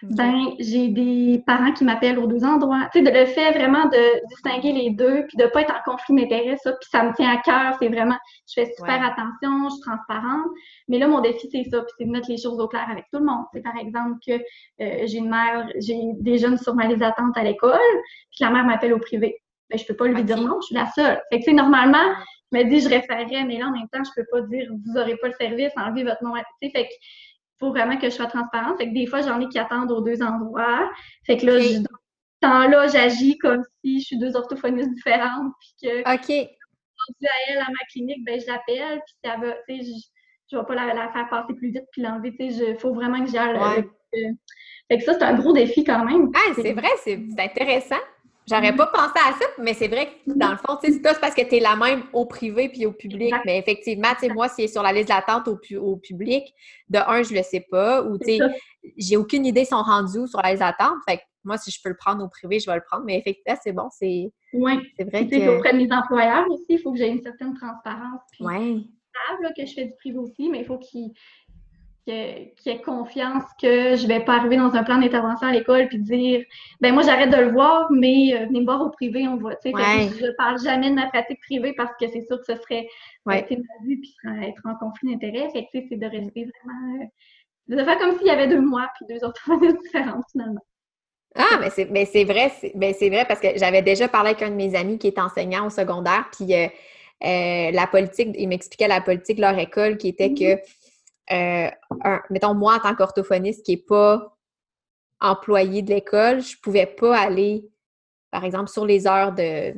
ben 0.03 0.51
j'ai 0.59 0.89
des 0.89 1.43
parents 1.45 1.71
qui 1.73 1.83
m'appellent 1.83 2.17
aux 2.17 2.27
deux 2.27 2.43
endroits. 2.43 2.89
Tu 2.91 2.99
sais, 2.99 3.05
de 3.05 3.17
le 3.17 3.25
fait 3.25 3.51
vraiment 3.51 3.85
de 3.85 4.27
distinguer 4.29 4.71
les 4.71 4.89
deux, 4.91 5.25
puis 5.27 5.37
de 5.37 5.45
pas 5.45 5.61
être 5.61 5.73
en 5.73 5.91
conflit 5.91 6.15
d'intérêt, 6.15 6.57
ça, 6.57 6.71
puis 6.73 6.89
ça 6.91 7.03
me 7.03 7.13
tient 7.13 7.29
à 7.29 7.37
cœur, 7.37 7.77
c'est 7.79 7.87
vraiment, 7.87 8.17
je 8.47 8.61
fais 8.61 8.71
super 8.75 9.03
attention, 9.03 9.69
je 9.69 9.75
suis 9.75 9.81
transparente. 9.81 10.47
Mais 10.87 10.97
là, 10.97 11.07
mon 11.07 11.21
défi, 11.21 11.47
c'est 11.51 11.63
ça, 11.69 11.81
puis 11.81 11.93
c'est 11.97 12.05
de 12.05 12.11
mettre 12.11 12.29
les 12.29 12.37
choses 12.37 12.59
au 12.59 12.67
clair 12.67 12.87
avec 12.89 13.05
tout 13.11 13.19
le 13.19 13.25
monde. 13.25 13.45
C'est 13.53 13.61
par 13.61 13.77
exemple 13.77 14.17
que 14.25 14.33
euh, 14.33 15.05
j'ai 15.05 15.17
une 15.17 15.29
mère, 15.29 15.67
j'ai 15.77 15.99
des 16.19 16.37
jeunes 16.37 16.57
sur 16.57 16.73
ma 16.73 16.87
liste 16.87 16.99
d'attente 16.99 17.37
à 17.37 17.43
l'école, 17.43 17.79
puis 18.31 18.39
la 18.41 18.49
mère 18.49 18.65
m'appelle 18.65 18.93
au 18.93 18.99
privé. 18.99 19.37
Ben, 19.69 19.77
je 19.77 19.85
peux 19.85 19.95
pas 19.95 20.07
lui 20.07 20.23
dire 20.23 20.37
non, 20.37 20.59
je 20.61 20.65
suis 20.67 20.75
la 20.75 20.87
seule. 20.87 21.21
Fait 21.31 21.39
que, 21.39 21.45
tu 21.45 21.51
sais, 21.51 21.53
normalement, 21.53 22.13
je 22.51 22.57
me 22.57 22.63
dis, 22.65 22.81
je 22.81 22.89
référerais, 22.89 23.45
mais 23.45 23.57
là, 23.57 23.67
en 23.67 23.71
même 23.71 23.87
temps, 23.91 24.03
je 24.03 24.11
peux 24.15 24.27
pas 24.31 24.41
dire, 24.47 24.69
vous 24.69 24.99
aurez 24.99 25.15
pas 25.17 25.27
le 25.27 25.33
service, 25.39 25.71
enlevez 25.77 26.03
votre 26.03 26.23
nom. 26.23 26.33
Tu 26.33 26.67
sais, 26.67 26.71
fait 26.71 26.83
que 26.85 26.93
faut 27.61 27.69
vraiment 27.69 27.97
que 27.97 28.09
je 28.09 28.15
sois 28.15 28.25
transparente. 28.25 28.77
Fait 28.77 28.89
que 28.89 28.93
des 28.93 29.05
fois, 29.05 29.21
j'en 29.21 29.39
ai 29.39 29.47
qui 29.47 29.59
attendent 29.59 29.91
aux 29.91 30.01
deux 30.01 30.21
endroits. 30.21 30.91
Fait 31.25 31.37
que 31.37 31.45
là, 31.45 31.53
dans 31.59 31.61
ce 31.61 32.39
temps-là, 32.41 32.87
j'agis 32.87 33.37
comme 33.37 33.63
si 33.83 34.01
je 34.01 34.05
suis 34.05 34.17
deux 34.17 34.35
orthophonistes 34.35 34.91
différentes. 34.93 35.53
Puis 35.59 35.89
que 35.89 35.99
OK. 36.01 36.29
à 36.29 37.35
elle 37.47 37.59
à 37.59 37.67
ma 37.69 37.85
clinique, 37.91 38.25
ben 38.25 38.39
je 38.39 38.47
l'appelle, 38.47 39.01
puis 39.05 39.15
ça 39.23 39.37
va, 39.37 39.53
tu 39.69 39.77
sais, 39.77 39.91
je, 40.51 40.55
ne 40.55 40.61
vais 40.61 40.67
pas 40.67 40.75
la, 40.75 41.11
faire 41.13 41.29
passer 41.29 41.53
plus 41.53 41.71
vite 41.71 41.85
puis 41.91 42.01
l'enlever. 42.01 42.35
Tu 42.37 42.51
sais, 42.51 42.71
il 42.71 42.77
faut 42.77 42.93
vraiment 42.93 43.23
que 43.23 43.31
j'aille. 43.31 43.57
Ouais. 43.57 44.33
fait 44.89 44.97
que 44.97 45.03
ça, 45.03 45.13
c'est 45.13 45.23
un 45.23 45.35
gros 45.35 45.53
défi 45.53 45.83
quand 45.83 46.03
même. 46.03 46.31
Ah, 46.35 46.53
c'est 46.55 46.73
vrai, 46.73 46.89
c'est 47.03 47.23
intéressant. 47.37 48.01
J'aurais 48.49 48.75
pas 48.75 48.87
pensé 48.87 49.13
à 49.15 49.33
ça, 49.33 49.45
mais 49.59 49.73
c'est 49.73 49.87
vrai 49.87 50.07
que 50.07 50.33
dans 50.33 50.51
le 50.51 50.57
fond, 50.57 50.77
c'est 50.81 51.01
pas 51.01 51.13
parce 51.15 51.35
que 51.35 51.41
tu 51.41 51.55
es 51.55 51.59
la 51.59 51.75
même 51.75 52.03
au 52.11 52.25
privé 52.25 52.69
puis 52.69 52.85
au 52.85 52.91
public. 52.91 53.33
Mais 53.45 53.59
effectivement, 53.59 54.09
moi, 54.33 54.49
si 54.49 54.63
est 54.63 54.67
sur 54.67 54.81
la 54.83 54.91
liste 54.91 55.09
d'attente 55.09 55.47
au, 55.47 55.59
au 55.79 55.97
public, 55.97 56.53
de 56.89 56.97
un, 56.97 57.23
je 57.23 57.33
le 57.33 57.43
sais 57.43 57.65
pas, 57.69 58.03
ou 58.03 58.17
tu 58.17 58.37
sais, 58.37 58.39
j'ai 58.97 59.15
aucune 59.15 59.45
idée 59.45 59.65
sont 59.65 59.81
rendus 59.81 60.27
sur 60.27 60.41
la 60.41 60.51
liste 60.51 60.61
d'attente. 60.61 60.97
Fait 61.07 61.17
que 61.17 61.21
moi, 61.43 61.57
si 61.57 61.71
je 61.71 61.79
peux 61.83 61.89
le 61.89 61.97
prendre 61.97 62.23
au 62.23 62.29
privé, 62.29 62.59
je 62.59 62.69
vais 62.69 62.75
le 62.75 62.83
prendre. 62.85 63.03
Mais 63.05 63.17
effectivement, 63.17 63.57
c'est 63.63 63.71
bon, 63.71 63.89
c'est 63.91 64.31
ouais. 64.53 64.77
vrai 64.99 65.27
que... 65.27 65.57
auprès 65.57 65.73
de 65.73 65.77
mes 65.77 65.91
employeurs 65.91 66.49
aussi, 66.49 66.65
il 66.69 66.79
faut 66.79 66.91
que 66.91 66.97
j'ai 66.97 67.09
une 67.09 67.21
certaine 67.21 67.53
transparence. 67.53 68.21
Puis 68.31 68.43
ouais. 68.45 68.77
que 69.55 69.65
je 69.65 69.73
fais 69.73 69.85
du 69.85 69.95
privé 69.95 70.17
aussi, 70.17 70.49
mais 70.49 70.59
il 70.59 70.65
faut 70.65 70.79
qu'ils 70.79 71.11
qui 72.05 72.69
ait 72.69 72.81
confiance 72.83 73.43
que 73.61 73.95
je 73.95 74.07
vais 74.07 74.21
pas 74.21 74.35
arriver 74.37 74.57
dans 74.57 74.73
un 74.73 74.83
plan 74.83 74.97
d'intervention 74.97 75.47
à 75.47 75.51
l'école 75.51 75.87
puis 75.87 75.99
dire 75.99 76.43
ben 76.79 76.93
moi 76.93 77.03
j'arrête 77.03 77.29
de 77.29 77.37
le 77.37 77.51
voir 77.51 77.91
mais 77.91 78.33
euh, 78.33 78.45
venez 78.47 78.61
me 78.61 78.65
voir 78.65 78.81
au 78.81 78.89
privé 78.89 79.27
on 79.27 79.37
voit 79.37 79.55
tu 79.57 79.71
sais 79.71 80.09
je 80.19 80.31
parle 80.35 80.59
jamais 80.59 80.89
de 80.89 80.95
ma 80.95 81.07
pratique 81.07 81.39
privée 81.41 81.73
parce 81.73 81.91
que 81.99 82.07
c'est 82.07 82.25
sûr 82.25 82.39
que 82.39 82.45
ce 82.45 82.59
serait 82.59 82.87
ouais. 83.27 83.45
ma 83.49 83.87
vie 83.87 83.97
puis 83.97 84.15
être 84.43 84.61
en 84.65 84.75
conflit 84.75 85.11
d'intérêt 85.11 85.49
fait 85.51 85.63
que 85.71 85.85
c'est 85.87 85.97
de 85.97 86.05
rester 86.07 86.47
vraiment 86.63 87.03
euh, 87.03 87.75
de 87.75 87.83
faire 87.83 87.97
comme 87.99 88.17
s'il 88.17 88.27
y 88.27 88.31
avait 88.31 88.47
deux 88.47 88.61
mois 88.61 88.87
puis 88.95 89.05
deux 89.13 89.25
autres 89.25 89.47
différentes 89.83 90.25
finalement 90.31 90.61
ah, 91.35 91.59
mais 91.61 91.69
c'est, 91.69 91.85
mais 91.85 92.03
c'est 92.03 92.25
vrai, 92.25 92.51
c'est, 92.59 92.73
ben, 92.75 92.93
c'est 92.93 93.09
vrai 93.09 93.23
parce 93.25 93.39
que 93.39 93.47
j'avais 93.55 93.81
déjà 93.81 94.09
parlé 94.09 94.31
avec 94.31 94.41
un 94.41 94.49
de 94.49 94.55
mes 94.55 94.75
amis 94.75 94.97
qui 94.97 95.07
est 95.07 95.17
enseignant 95.17 95.65
au 95.65 95.69
secondaire, 95.69 96.29
puis 96.29 96.53
euh, 96.53 97.71
la 97.71 97.87
politique, 97.87 98.35
il 98.37 98.49
m'expliquait 98.49 98.89
la 98.89 98.99
politique 98.99 99.37
de 99.37 99.41
leur 99.41 99.57
école 99.57 99.95
qui 99.95 100.09
était 100.09 100.27
mm-hmm. 100.27 100.57
que 100.57 100.61
euh, 101.31 101.69
mettons, 102.29 102.53
moi, 102.53 102.75
en 102.75 102.79
tant 102.79 102.95
qu'orthophoniste 102.95 103.65
qui 103.65 103.75
n'est 103.75 103.83
pas 103.83 104.37
employée 105.19 105.81
de 105.81 105.93
l'école, 105.93 106.41
je 106.41 106.57
pouvais 106.61 106.87
pas 106.87 107.17
aller, 107.17 107.69
par 108.31 108.43
exemple, 108.43 108.69
sur 108.69 108.85
les 108.85 109.07
heures 109.07 109.33
de, 109.33 109.73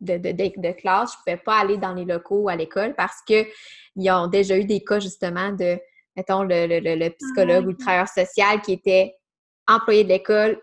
de, 0.00 0.16
de, 0.16 0.72
classe, 0.72 1.12
je 1.12 1.18
pouvais 1.18 1.36
pas 1.36 1.60
aller 1.60 1.78
dans 1.78 1.94
les 1.94 2.04
locaux 2.04 2.48
à 2.48 2.56
l'école 2.56 2.94
parce 2.94 3.22
qu'ils 3.22 4.10
ont 4.10 4.26
déjà 4.26 4.58
eu 4.58 4.64
des 4.64 4.82
cas 4.82 4.98
justement 4.98 5.52
de, 5.52 5.78
mettons, 6.16 6.42
le, 6.42 6.66
le, 6.66 7.08
psychologue 7.10 7.66
ou 7.66 7.70
le 7.70 7.76
travailleur 7.76 8.08
social 8.08 8.60
qui 8.60 8.72
était 8.72 9.14
employé 9.68 10.04
de 10.04 10.08
l'école 10.08 10.60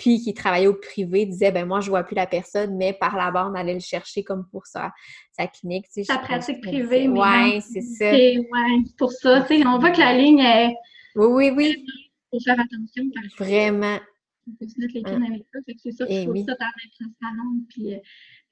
puis 0.00 0.18
qui 0.18 0.32
travaillait 0.32 0.66
au 0.66 0.74
privé 0.74 1.26
disait 1.26 1.52
ben 1.52 1.66
moi 1.66 1.80
je 1.80 1.90
vois 1.90 2.02
plus 2.04 2.14
la 2.14 2.26
personne 2.26 2.76
mais 2.76 2.94
par 2.94 3.16
là-bas 3.16 3.48
on 3.50 3.54
allait 3.54 3.74
le 3.74 3.80
chercher 3.80 4.24
comme 4.24 4.46
pour 4.50 4.66
sa, 4.66 4.92
sa 5.30 5.46
clinique 5.46 5.84
tu 5.92 6.02
sais, 6.02 6.04
sa 6.04 6.18
pratique 6.18 6.62
privée 6.62 7.06
ouais 7.06 7.60
c'est 7.60 7.82
ça. 7.82 8.10
Ouais 8.10 8.40
pour 8.96 9.12
ça 9.12 9.42
tu 9.42 9.58
sais 9.58 9.66
on 9.66 9.78
voit 9.78 9.90
que 9.90 10.00
la 10.00 10.16
ligne 10.16 10.40
est 10.40 10.74
oui 11.16 11.26
oui 11.26 11.52
oui. 11.54 11.84
Faut 12.30 12.40
faire 12.40 12.58
attention 12.58 13.04
vraiment. 13.38 13.98
on 14.48 14.52
peut 14.58 14.66
se 14.66 14.80
mettre 14.80 14.94
les 14.94 15.04
avec 15.04 15.44
ça 15.52 15.58
c'est 15.66 15.92
sûr 15.92 16.06
qu'il 16.06 16.24
faut 16.24 16.32
oui. 16.32 16.46
ça 16.48 16.56
puis 17.68 17.94
euh, 17.94 17.98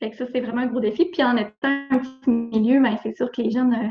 fait 0.01 0.11
que 0.11 0.17
ça 0.17 0.27
c'est 0.31 0.41
vraiment 0.41 0.63
un 0.63 0.67
gros 0.67 0.81
défi 0.81 1.07
puis 1.07 1.25
en 1.25 1.37
étant 1.39 1.87
un 1.91 1.99
petit 1.99 2.31
milieu 2.31 2.83
ben 2.83 2.99
c'est 3.03 3.17
sûr 3.17 3.33
que 3.33 3.41
les 3.41 3.51
jeunes 3.51 3.73
euh, 3.73 3.89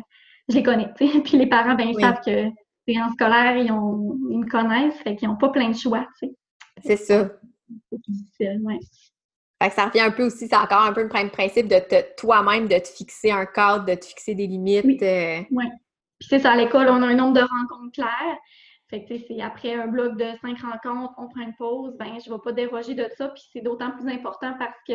je 0.50 0.58
les 0.58 0.64
connais 0.64 0.94
tu 0.96 1.08
sais 1.08 1.20
puis 1.26 1.40
les 1.40 1.48
parents 1.48 1.74
ben 1.74 1.88
ils 1.88 2.00
savent 2.00 2.22
que 2.24 2.52
c'est 2.88 3.02
en 3.02 3.10
scolaire 3.14 3.58
ils 3.58 3.72
ont 3.72 4.16
ils 4.30 4.38
me 4.38 4.48
connaissent 4.48 5.00
fait 5.00 5.16
qu'ils 5.16 5.28
n'ont 5.28 5.38
pas 5.38 5.50
plein 5.50 5.70
de 5.70 5.76
choix 5.76 6.06
tu 6.20 6.28
sais 6.28 6.36
c'est 6.84 6.98
ça. 6.98 7.30
Fait 9.60 9.70
que 9.70 9.76
ça 9.76 9.86
revient 9.86 10.02
un 10.02 10.12
peu 10.12 10.26
aussi, 10.26 10.48
c'est 10.48 10.56
encore 10.56 10.84
un 10.84 10.94
peu 10.94 11.02
le 11.02 11.10
même 11.10 11.32
principe 11.32 11.68
de 11.68 11.82
toi-même, 12.16 12.68
de 12.68 12.78
te 12.78 12.88
fixer 12.88 13.32
un 13.32 13.46
cadre, 13.46 13.86
de 13.86 13.96
te 13.96 14.06
fixer 14.06 14.36
des 14.36 14.46
limites. 14.46 14.86
Oui. 14.86 15.00
Euh. 15.02 15.42
Puis 16.20 16.30
c'est 16.30 16.40
ça, 16.40 16.52
à 16.52 16.56
l'école, 16.56 16.88
on 16.90 17.02
a 17.02 17.08
un 17.08 17.16
nombre 17.16 17.34
de 17.34 17.42
rencontres 17.42 17.94
claires. 17.94 18.38
Fait 18.90 19.04
que 19.04 19.18
c'est 19.18 19.42
après 19.42 19.74
un 19.74 19.88
bloc 19.88 20.18
de 20.18 20.26
cinq 20.42 20.60
rencontres, 20.62 21.14
on 21.18 21.28
prend 21.28 21.42
une 21.42 21.56
pause, 21.56 21.94
ben 21.98 22.18
je 22.24 22.30
ne 22.30 22.36
vais 22.36 22.42
pas 22.42 22.54
déroger 22.54 22.96
de 22.96 23.06
ça. 23.18 23.28
Puis 23.30 23.44
c'est 23.52 23.60
d'autant 23.62 23.92
plus 23.92 24.08
important 24.08 24.54
parce 24.58 24.78
que 24.88 24.94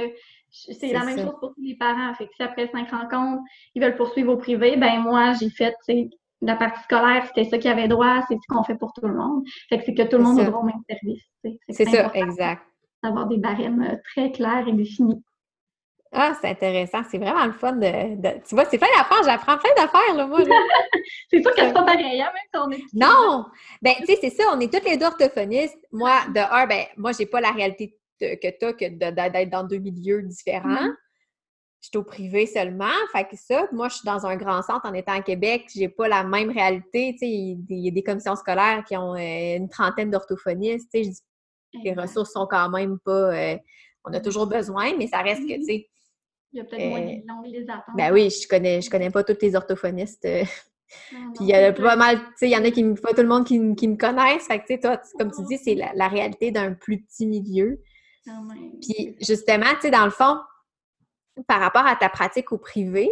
c'est 0.50 0.92
la 0.92 1.04
même 1.04 1.18
chose 1.18 1.36
pour 1.38 1.52
tous 1.54 1.62
les 1.62 1.76
parents. 1.76 2.14
Fait 2.14 2.26
que 2.26 2.34
si 2.34 2.42
après 2.42 2.68
cinq 2.68 2.90
rencontres, 2.90 3.42
ils 3.74 3.82
veulent 3.82 3.96
poursuivre 3.96 4.32
au 4.32 4.38
privé, 4.38 4.76
ben 4.76 5.00
moi, 5.00 5.34
j'ai 5.34 5.50
fait 5.50 5.74
la 6.42 6.56
partie 6.56 6.82
scolaire, 6.82 7.24
c'était 7.26 7.48
ça 7.48 7.58
qui 7.58 7.68
avait 7.68 7.88
droit, 7.88 8.20
c'est 8.28 8.34
ce 8.34 8.46
qu'on 8.48 8.64
fait 8.64 8.74
pour 8.74 8.92
tout 8.92 9.06
le 9.06 9.14
monde. 9.14 9.44
Fait 9.68 9.78
que 9.78 9.84
c'est 9.84 9.94
que 9.94 10.02
tout 10.02 10.18
le 10.18 10.24
monde 10.24 10.40
a 10.40 10.44
droit 10.44 10.60
au 10.60 10.64
même 10.64 10.82
service. 10.88 11.22
C'est 11.68 11.88
ça, 11.88 12.10
exact. 12.14 12.62
D'avoir 13.02 13.26
des 13.26 13.38
barèmes 13.38 13.82
euh, 13.82 13.96
très 14.12 14.30
clairs 14.30 14.66
et 14.68 14.72
définis. 14.72 15.22
Ah, 16.12 16.34
c'est 16.40 16.50
intéressant. 16.50 17.02
C'est 17.10 17.18
vraiment 17.18 17.46
le 17.46 17.52
fun 17.52 17.72
de. 17.72 18.46
Tu 18.46 18.54
vois, 18.54 18.64
c'est 18.66 18.78
plein 18.78 18.88
d'affaires. 18.96 19.22
J'apprends 19.24 19.56
plein 19.56 19.74
d'affaires, 19.76 20.14
là, 20.14 20.26
moi. 20.26 20.40
c'est 21.30 21.42
sûr 21.42 21.50
que 21.52 21.62
c'est 21.62 21.72
pas 21.72 21.82
pareil, 21.82 22.20
hein, 22.20 22.30
même 22.32 22.44
si 22.52 22.60
on 22.60 22.70
est. 22.70 22.84
Non! 22.94 23.46
Ben, 23.80 23.94
tu 23.98 24.06
sais, 24.06 24.18
c'est 24.20 24.30
ça. 24.30 24.44
On 24.54 24.60
est 24.60 24.72
toutes 24.72 24.84
les 24.84 24.96
deux 24.96 25.06
orthophonistes. 25.06 25.78
Moi, 25.90 26.12
de 26.34 26.40
un, 26.40 26.66
ben, 26.66 26.84
moi, 26.96 27.12
j'ai 27.12 27.26
pas 27.26 27.40
la 27.40 27.50
réalité 27.50 27.96
que 28.20 28.26
tu 28.36 28.64
as 28.64 28.72
que 28.74 28.88
d'être 28.88 29.50
dans 29.50 29.64
deux 29.64 29.78
milieux 29.78 30.22
différents. 30.22 30.68
Mm-hmm 30.68 30.94
je 31.82 31.88
suis 31.88 31.98
au 31.98 32.04
privé 32.04 32.46
seulement. 32.46 32.92
Fait 33.10 33.24
que 33.24 33.36
ça, 33.36 33.66
moi, 33.72 33.88
je 33.88 33.96
suis 33.96 34.06
dans 34.06 34.24
un 34.24 34.36
grand 34.36 34.62
centre 34.62 34.86
en 34.86 34.94
étant 34.94 35.14
à 35.14 35.20
Québec. 35.20 35.64
J'ai 35.74 35.88
pas 35.88 36.06
la 36.06 36.22
même 36.22 36.50
réalité. 36.50 37.12
Tu 37.14 37.18
sais, 37.18 37.28
il 37.28 37.64
y 37.68 37.88
a 37.88 37.90
des 37.90 38.04
commissions 38.04 38.36
scolaires 38.36 38.84
qui 38.86 38.96
ont 38.96 39.16
euh, 39.16 39.56
une 39.56 39.68
trentaine 39.68 40.08
d'orthophonistes. 40.08 40.88
Tu 40.94 41.04
sais, 41.04 41.10
les 41.82 41.92
ressources 41.92 42.32
sont 42.32 42.46
quand 42.48 42.70
même 42.70 43.00
pas. 43.00 43.34
Euh, 43.34 43.56
on 44.04 44.12
a 44.12 44.20
toujours 44.20 44.46
besoin, 44.46 44.96
mais 44.96 45.08
ça 45.08 45.22
reste 45.22 45.42
que, 45.42 45.54
tu 45.54 45.64
sais. 45.64 45.88
Il 46.52 46.58
y 46.58 46.60
a 46.60 46.64
peut-être 46.64 46.88
moins 46.88 47.00
de 47.00 47.48
euh, 47.48 47.60
les 47.60 47.64
attentes. 47.68 47.96
Ben 47.96 48.12
oui, 48.12 48.30
je 48.30 48.46
connais, 48.46 48.80
je 48.80 48.88
connais 48.88 49.10
pas 49.10 49.24
tous 49.24 49.38
les 49.42 49.56
orthophonistes. 49.56 50.22
Puis 51.08 51.40
il 51.40 51.46
y 51.46 51.54
a 51.54 51.72
pas 51.72 51.96
mal, 51.96 52.18
tu 52.18 52.24
sais, 52.36 52.48
il 52.48 52.52
y 52.52 52.56
en 52.56 52.64
a 52.64 52.70
qui, 52.70 52.84
pas 52.84 53.12
tout 53.12 53.22
le 53.22 53.28
monde 53.28 53.44
qui, 53.44 53.58
me 53.58 53.96
connaissent. 53.96 54.46
Fait 54.46 54.60
que, 54.60 54.66
tu 54.66 54.74
sais, 54.74 54.78
toi, 54.78 55.00
comme 55.18 55.32
tu 55.32 55.42
dis, 55.48 55.58
c'est 55.58 55.74
la, 55.74 56.08
réalité 56.08 56.52
d'un 56.52 56.74
plus 56.74 57.02
petit 57.02 57.26
milieu. 57.26 57.80
Puis 58.80 59.16
justement, 59.20 59.70
tu 59.76 59.80
sais, 59.80 59.90
dans 59.90 60.04
le 60.04 60.10
fond, 60.10 60.36
par 61.46 61.60
rapport 61.60 61.86
à 61.86 61.96
ta 61.96 62.08
pratique 62.08 62.52
au 62.52 62.58
privé, 62.58 63.10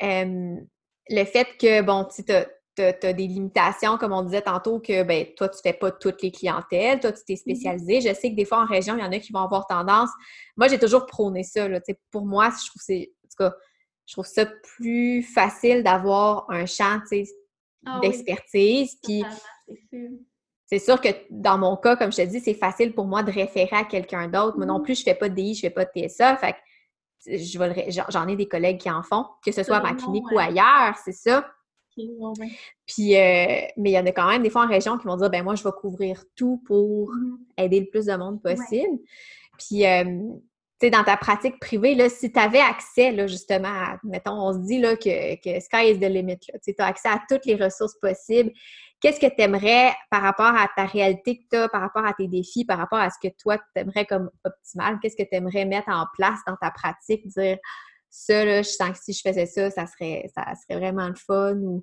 le 0.00 1.24
fait 1.24 1.48
que, 1.58 1.82
bon, 1.82 2.04
tu 2.04 2.32
as, 2.32 3.12
des 3.12 3.26
limitations, 3.26 3.96
comme 3.96 4.12
on 4.12 4.22
disait 4.22 4.42
tantôt, 4.42 4.80
que 4.80 5.02
ben, 5.02 5.26
toi, 5.36 5.48
tu 5.48 5.56
ne 5.56 5.62
fais 5.62 5.72
pas 5.72 5.90
toutes 5.90 6.22
les 6.22 6.30
clientèles, 6.30 7.00
toi, 7.00 7.12
tu 7.12 7.24
t'es 7.24 7.34
mmh 7.34 7.36
spécialisé. 7.36 8.00
Je 8.02 8.14
sais 8.14 8.30
que 8.30 8.36
des 8.36 8.44
fois, 8.44 8.58
en 8.60 8.66
région, 8.66 8.96
il 8.96 9.00
y 9.00 9.04
en 9.04 9.12
a 9.12 9.18
qui 9.18 9.32
vont 9.32 9.40
avoir 9.40 9.66
tendance. 9.66 10.10
Moi, 10.56 10.68
j'ai 10.68 10.78
toujours 10.78 11.06
prôné 11.06 11.42
ça. 11.42 11.68
Là, 11.68 11.80
pour 12.10 12.26
moi, 12.26 12.50
je 12.50 12.68
trouve, 12.68 12.82
c'est, 12.84 13.12
en 13.24 13.28
tout 13.28 13.50
cas, 13.50 13.56
je 14.06 14.12
trouve 14.12 14.26
ça 14.26 14.46
plus 14.46 15.22
facile 15.22 15.82
d'avoir 15.82 16.46
un 16.50 16.66
champ 16.66 17.00
ah 17.86 18.00
d'expertise. 18.00 18.98
Puis, 19.02 19.24
c'est 20.66 20.78
sûr 20.78 21.00
que 21.00 21.08
dans 21.30 21.58
mon 21.58 21.76
cas, 21.76 21.96
comme 21.96 22.12
je 22.12 22.18
te 22.18 22.22
dis, 22.22 22.40
c'est 22.40 22.54
facile 22.54 22.92
pour 22.92 23.06
moi 23.06 23.22
de 23.22 23.30
référer 23.30 23.76
à 23.76 23.84
quelqu'un 23.84 24.28
d'autre. 24.28 24.56
Moi 24.56 24.66
non 24.66 24.80
mmh 24.80 24.82
plus, 24.82 24.94
je 24.96 25.00
ne 25.02 25.04
fais 25.04 25.14
pas 25.14 25.28
de 25.28 25.34
DI, 25.34 25.54
je 25.54 25.58
ne 25.66 25.70
fais 25.70 25.70
pas 25.70 25.84
de 25.84 26.08
TSA. 26.08 26.36
Fait 26.36 26.56
j'en 28.08 28.28
ai 28.28 28.36
des 28.36 28.48
collègues 28.48 28.78
qui 28.78 28.90
en 28.90 29.02
font, 29.02 29.26
que 29.44 29.52
ce 29.52 29.62
soit 29.62 29.76
à 29.78 29.82
ma 29.82 29.94
clinique 29.94 30.30
ou 30.32 30.38
ailleurs, 30.38 30.94
c'est 31.04 31.12
ça. 31.12 31.46
Puis, 32.86 33.16
euh, 33.16 33.62
mais 33.76 33.90
il 33.90 33.92
y 33.92 33.98
en 33.98 34.06
a 34.06 34.12
quand 34.12 34.28
même 34.28 34.42
des 34.42 34.50
fois 34.50 34.64
en 34.64 34.68
région 34.68 34.98
qui 34.98 35.06
vont 35.06 35.16
dire, 35.16 35.30
ben 35.30 35.42
moi, 35.42 35.54
je 35.54 35.64
vais 35.64 35.70
couvrir 35.80 36.24
tout 36.36 36.62
pour 36.66 37.10
mm-hmm. 37.10 37.64
aider 37.64 37.80
le 37.80 37.86
plus 37.86 38.06
de 38.06 38.14
monde 38.16 38.42
possible. 38.42 38.98
Puis, 39.58 39.86
euh, 39.86 40.04
tu 40.04 40.88
sais, 40.88 40.90
dans 40.90 41.04
ta 41.04 41.16
pratique 41.16 41.58
privée, 41.58 41.94
là, 41.94 42.10
si 42.10 42.30
tu 42.30 42.38
avais 42.38 42.60
accès, 42.60 43.12
là, 43.12 43.26
justement, 43.26 43.68
à, 43.68 43.98
mettons, 44.04 44.32
on 44.32 44.52
se 44.52 44.66
dit 44.66 44.78
là, 44.78 44.94
que, 44.96 45.36
que 45.36 45.58
sky 45.60 45.90
is 45.90 45.98
the 45.98 46.10
limit, 46.10 46.38
tu 46.38 46.74
as 46.78 46.86
accès 46.86 47.08
à 47.08 47.22
toutes 47.28 47.46
les 47.46 47.56
ressources 47.56 47.98
possibles. 47.98 48.52
Qu'est-ce 49.00 49.20
que 49.20 49.26
tu 49.26 49.42
aimerais 49.42 49.92
par 50.10 50.22
rapport 50.22 50.46
à 50.46 50.68
ta 50.74 50.86
réalité 50.86 51.38
que 51.38 51.44
tu 51.50 51.56
as, 51.56 51.68
par 51.68 51.82
rapport 51.82 52.04
à 52.04 52.14
tes 52.14 52.28
défis, 52.28 52.64
par 52.64 52.78
rapport 52.78 52.98
à 52.98 53.10
ce 53.10 53.16
que 53.22 53.32
toi, 53.40 53.58
tu 53.58 53.64
aimerais 53.82 54.06
comme 54.06 54.30
optimal? 54.44 54.98
Qu'est-ce 55.00 55.16
que 55.16 55.22
tu 55.22 55.34
aimerais 55.36 55.64
mettre 55.64 55.88
en 55.88 56.06
place 56.14 56.40
dans 56.46 56.56
ta 56.56 56.70
pratique? 56.70 57.26
Dire, 57.26 57.58
ça, 58.08 58.44
là, 58.44 58.62
je 58.62 58.68
sens 58.68 58.90
que 58.90 58.98
si 58.98 59.12
je 59.12 59.20
faisais 59.20 59.46
ça, 59.46 59.70
ça 59.70 59.86
serait, 59.86 60.30
ça 60.34 60.44
serait 60.54 60.80
vraiment 60.80 61.08
le 61.08 61.14
fun 61.14 61.56
ou 61.56 61.82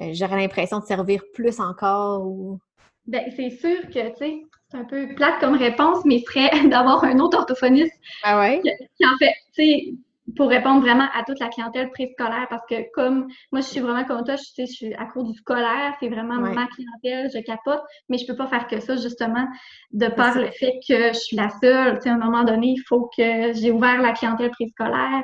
euh, 0.00 0.10
j'aurais 0.12 0.36
l'impression 0.36 0.80
de 0.80 0.84
servir 0.84 1.22
plus 1.34 1.60
encore 1.60 2.26
ou... 2.26 2.58
Bien, 3.06 3.22
c'est 3.36 3.50
sûr 3.50 3.82
que, 3.82 4.08
tu 4.10 4.16
sais, 4.16 4.42
c'est 4.70 4.78
un 4.78 4.84
peu 4.84 5.14
plate 5.14 5.38
comme 5.38 5.56
réponse, 5.56 6.04
mais 6.04 6.18
ce 6.18 6.24
serait 6.24 6.50
d'avoir 6.68 7.04
un 7.04 7.18
autre 7.20 7.38
orthophoniste. 7.38 7.94
Ah 8.22 8.40
ouais? 8.40 8.60
qui 8.62 9.06
en 9.06 9.16
fait, 9.18 9.32
tu 9.54 9.62
sais, 9.62 9.94
pour 10.34 10.48
répondre 10.48 10.80
vraiment 10.80 11.06
à 11.14 11.22
toute 11.24 11.38
la 11.38 11.48
clientèle 11.48 11.90
préscolaire 11.90 12.46
parce 12.50 12.64
que 12.68 12.90
comme 12.92 13.28
moi 13.52 13.60
je 13.60 13.66
suis 13.66 13.80
vraiment 13.80 14.04
comme 14.04 14.24
toi, 14.24 14.34
je, 14.36 14.42
sais, 14.42 14.66
je 14.66 14.72
suis 14.72 14.94
à 14.94 15.06
court 15.06 15.24
du 15.24 15.34
scolaire, 15.34 15.94
c'est 16.00 16.08
vraiment 16.08 16.40
ma 16.40 16.66
clientèle, 16.66 17.30
je 17.32 17.40
capote, 17.44 17.82
mais 18.08 18.18
je 18.18 18.26
peux 18.26 18.34
pas 18.34 18.48
faire 18.48 18.66
que 18.66 18.80
ça 18.80 18.96
justement 18.96 19.46
de 19.92 20.08
par 20.08 20.36
le 20.36 20.50
fait 20.50 20.72
que 20.86 21.08
je 21.08 21.18
suis 21.18 21.36
la 21.36 21.48
seule. 21.60 21.96
Tu 21.96 22.02
sais, 22.02 22.08
à 22.08 22.14
un 22.14 22.18
moment 22.18 22.42
donné, 22.42 22.68
il 22.68 22.82
faut 22.88 23.08
que 23.16 23.52
j'ai 23.52 23.70
ouvert 23.70 24.00
la 24.00 24.12
clientèle 24.12 24.50
préscolaire. 24.50 25.22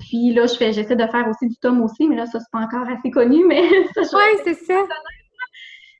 Puis 0.00 0.32
là, 0.32 0.46
je 0.46 0.54
fais, 0.54 0.72
j'essaie 0.72 0.96
de 0.96 1.06
faire 1.06 1.28
aussi 1.28 1.46
du 1.46 1.56
tome 1.56 1.82
aussi, 1.82 2.08
mais 2.08 2.16
là, 2.16 2.26
ça 2.26 2.40
c'est 2.40 2.50
pas 2.50 2.60
encore 2.60 2.88
assez 2.88 3.10
connu, 3.10 3.44
mais 3.48 3.62
ça. 3.94 4.02
Oui, 4.16 4.40
c'est 4.44 4.54
ça. 4.54 4.82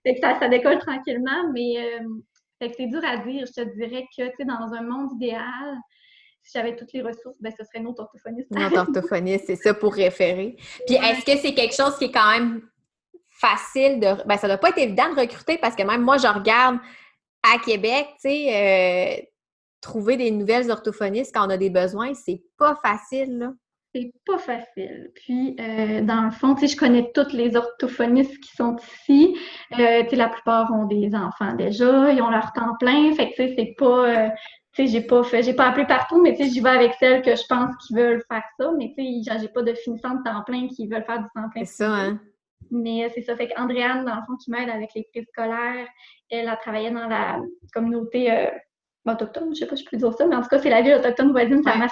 Fait 0.02 0.14
que 0.14 0.20
ça, 0.20 0.38
ça 0.40 0.48
décolle 0.48 0.78
tranquillement, 0.78 1.52
mais 1.52 1.76
euh, 1.78 2.04
fait 2.58 2.70
que 2.70 2.76
c'est 2.78 2.86
dur 2.86 3.02
à 3.04 3.18
dire. 3.18 3.44
Je 3.46 3.62
te 3.62 3.74
dirais 3.76 4.06
que 4.16 4.24
tu 4.24 4.36
sais, 4.36 4.44
dans 4.44 4.72
un 4.72 4.82
monde 4.82 5.10
idéal, 5.16 5.78
si 6.50 6.58
j'avais 6.58 6.74
toutes 6.74 6.92
les 6.92 7.02
ressources, 7.02 7.36
ben, 7.40 7.52
ce 7.56 7.64
serait 7.64 7.80
notre 7.80 8.02
orthophoniste. 8.02 8.50
Notre 8.50 8.78
orthophoniste, 8.78 9.44
c'est 9.46 9.56
ça 9.56 9.72
pour 9.72 9.94
référer. 9.94 10.56
Puis 10.86 10.96
est-ce 10.96 11.24
que 11.24 11.38
c'est 11.38 11.54
quelque 11.54 11.74
chose 11.74 11.96
qui 11.96 12.06
est 12.06 12.10
quand 12.10 12.30
même 12.30 12.62
facile 13.28 14.00
de. 14.00 14.26
Ben, 14.26 14.36
ça 14.36 14.48
doit 14.48 14.58
pas 14.58 14.70
être 14.70 14.78
évident 14.78 15.14
de 15.14 15.20
recruter 15.20 15.58
parce 15.58 15.76
que 15.76 15.82
même 15.84 16.02
moi, 16.02 16.18
je 16.18 16.26
regarde 16.26 16.78
à 17.42 17.58
Québec, 17.58 18.06
tu 18.14 18.28
sais, 18.28 19.20
euh, 19.20 19.22
trouver 19.80 20.16
des 20.16 20.30
nouvelles 20.30 20.70
orthophonistes 20.70 21.34
quand 21.34 21.46
on 21.46 21.50
a 21.50 21.56
des 21.56 21.70
besoins, 21.70 22.14
c'est 22.14 22.42
pas 22.58 22.76
facile, 22.82 23.38
là. 23.38 23.52
C'est 23.92 24.12
pas 24.24 24.38
facile. 24.38 25.10
Puis, 25.16 25.56
euh, 25.58 26.00
dans 26.02 26.22
le 26.22 26.30
fond, 26.30 26.54
tu 26.54 26.60
sais, 26.60 26.74
je 26.74 26.76
connais 26.76 27.10
toutes 27.12 27.32
les 27.32 27.56
orthophonistes 27.56 28.38
qui 28.38 28.54
sont 28.54 28.76
ici. 28.76 29.36
Euh, 29.78 30.02
tu 30.04 30.10
sais, 30.10 30.16
la 30.16 30.28
plupart 30.28 30.72
ont 30.72 30.86
des 30.86 31.12
enfants 31.14 31.54
déjà, 31.54 32.12
ils 32.12 32.22
ont 32.22 32.30
leur 32.30 32.52
temps 32.52 32.76
plein. 32.78 33.12
Fait 33.14 33.30
que, 33.30 33.36
tu 33.36 33.48
sais, 33.48 33.54
c'est 33.56 33.74
pas 33.76 34.30
tu 34.72 34.86
sais, 34.86 34.92
j'ai 34.92 35.06
pas 35.06 35.22
fait, 35.24 35.42
j'ai 35.42 35.54
pas 35.54 35.66
appelé 35.66 35.84
partout, 35.86 36.22
mais 36.22 36.34
tu 36.36 36.44
sais, 36.44 36.50
j'y 36.50 36.60
vais 36.60 36.70
avec 36.70 36.94
celles 36.94 37.22
que 37.22 37.34
je 37.34 37.42
pense 37.48 37.74
qui 37.86 37.94
veulent 37.94 38.22
faire 38.30 38.44
ça, 38.58 38.70
mais 38.76 38.92
tu 38.96 39.22
sais, 39.24 39.38
j'ai 39.40 39.48
pas 39.48 39.62
de 39.62 39.74
finissant 39.74 40.14
de 40.14 40.22
temps 40.22 40.42
plein 40.46 40.68
qui 40.68 40.86
veulent 40.86 41.04
faire 41.04 41.18
du 41.18 41.28
temps 41.34 41.48
plein. 41.50 41.64
C'est 41.64 41.84
ça, 41.84 41.92
hein? 41.92 42.20
Mais 42.70 43.04
euh, 43.04 43.08
c'est 43.12 43.22
ça. 43.22 43.36
Fait 43.36 43.48
qu'Andréane, 43.48 44.04
dans 44.04 44.14
le 44.14 44.22
fond, 44.26 44.36
qui 44.36 44.50
m'aide 44.50 44.68
avec 44.68 44.90
les 44.94 45.04
prises 45.10 45.26
scolaires, 45.32 45.88
elle 46.30 46.48
a 46.48 46.56
travaillé 46.56 46.90
dans 46.90 47.08
la 47.08 47.40
communauté 47.74 48.30
euh, 48.30 48.46
autochtone, 49.06 49.54
je 49.54 49.60
sais 49.60 49.66
pas 49.66 49.74
si 49.74 49.84
je 49.84 49.90
peux 49.90 49.96
dire 49.96 50.12
ça, 50.12 50.26
mais 50.26 50.36
en 50.36 50.42
tout 50.42 50.48
cas, 50.48 50.58
c'est 50.58 50.70
la 50.70 50.82
ville 50.82 50.94
autochtone 50.94 51.32
voisine, 51.32 51.62
ça 51.64 51.74
m'a 51.76 51.88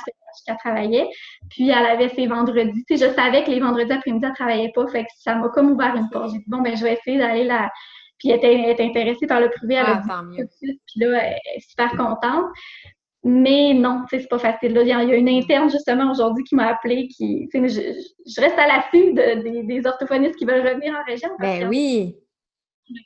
qu'elle 0.47 0.57
travaillait. 0.59 1.09
Puis 1.51 1.71
elle 1.71 1.87
avait 1.87 2.11
ses 2.11 2.27
vendredis. 2.27 2.85
Tu 2.87 2.97
sais, 2.97 3.09
je 3.09 3.13
savais 3.15 3.43
que 3.43 3.51
les 3.51 3.61
vendredis 3.61 3.93
après-midi, 3.93 4.25
elle 4.25 4.35
travaillait 4.35 4.73
pas. 4.73 4.87
Fait 4.89 5.03
que 5.03 5.11
ça 5.19 5.35
m'a 5.35 5.49
comme 5.49 5.73
ouvert 5.73 5.97
une 5.97 6.09
porte. 6.11 6.31
J'ai 6.31 6.39
dit, 6.39 6.45
bon, 6.47 6.61
ben, 6.61 6.77
je 6.77 6.85
vais 6.85 6.93
essayer 6.93 7.19
d'aller 7.19 7.45
la, 7.45 7.71
puis 8.19 8.31
elle 8.31 8.45
était, 8.71 8.83
intéressée 8.85 9.27
par 9.27 9.41
le 9.41 9.51
privé, 9.51 9.75
elle 9.75 9.87
a 9.87 10.03
ah, 10.09 10.23
dit 10.35 10.45
puis 10.61 11.01
là, 11.01 11.23
elle 11.23 11.57
est 11.57 11.61
super 11.61 11.91
contente. 11.93 12.47
Mais 13.25 13.75
non, 13.75 14.05
tu 14.09 14.17
sais, 14.17 14.23
c'est 14.23 14.29
pas 14.29 14.39
facile. 14.39 14.79
il, 14.81 14.89
y 14.89 14.93
a, 14.93 15.03
une 15.03 15.29
interne, 15.29 15.69
justement, 15.71 16.11
aujourd'hui 16.11 16.45
qui 16.45 16.55
m'a 16.55 16.69
appelé, 16.69 17.09
qui, 17.09 17.49
je, 17.53 17.69
je, 17.69 18.41
reste 18.41 18.59
à 18.59 18.67
l'affût 18.67 19.13
de, 19.13 19.67
des, 19.67 19.87
orthophonistes 19.87 20.37
qui 20.37 20.45
veulent 20.45 20.67
revenir 20.67 20.95
en 20.95 21.05
région. 21.05 21.29
Ben 21.41 21.69
oui! 21.69 22.17
Mais 22.89 23.01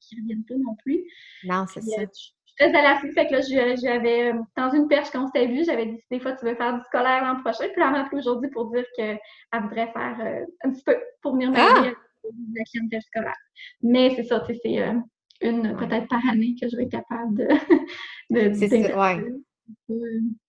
qui 0.00 0.16
ne 0.16 0.22
reviennent 0.22 0.44
pas 0.44 0.54
non 0.54 0.74
plus. 0.82 1.04
Non, 1.44 1.66
c'est 1.68 1.82
ça. 1.82 2.00
Euh, 2.00 2.06
je 2.12 2.18
suis 2.18 2.34
je 2.58 2.64
faisais 2.66 2.82
la 2.82 2.96
fait 2.98 3.28
que 3.28 3.34
là, 3.34 3.76
j'avais, 3.76 4.32
dans 4.56 4.70
une 4.70 4.88
perche 4.88 5.10
qu'on 5.10 5.26
s'était 5.26 5.46
vu, 5.46 5.64
j'avais 5.64 5.86
dit, 5.86 6.02
des 6.10 6.18
fois, 6.18 6.32
tu 6.32 6.44
veux 6.44 6.56
faire 6.56 6.74
du 6.74 6.82
scolaire 6.84 7.22
l'an 7.22 7.40
prochain. 7.40 7.68
Puis 7.72 7.80
elle 7.80 7.90
m'a 7.92 8.00
appelé 8.00 8.18
aujourd'hui 8.18 8.50
pour 8.50 8.70
dire 8.72 8.84
qu'elle 8.96 9.20
voudrait 9.60 9.92
faire 9.92 10.16
euh, 10.20 10.44
un 10.64 10.70
petit 10.72 10.82
peu 10.82 10.96
pour 11.22 11.34
venir 11.34 11.50
m'aider 11.50 11.94
ah! 11.94 12.07
La 12.54 12.64
clientèle 12.64 13.02
scolaire. 13.02 13.36
Mais 13.82 14.14
c'est 14.14 14.24
ça, 14.24 14.40
tu 14.40 14.54
sais, 14.54 14.60
c'est 14.62 14.82
euh, 14.82 14.94
une 15.40 15.76
peut-être 15.76 16.08
par 16.08 16.20
année 16.30 16.54
que 16.60 16.68
je 16.68 16.76
vais 16.76 16.84
être 16.84 16.90
capable 16.90 17.36
de. 17.36 17.48
de 18.30 18.54
c'est 18.54 18.68
ça, 18.68 18.98
ouais. 18.98 19.24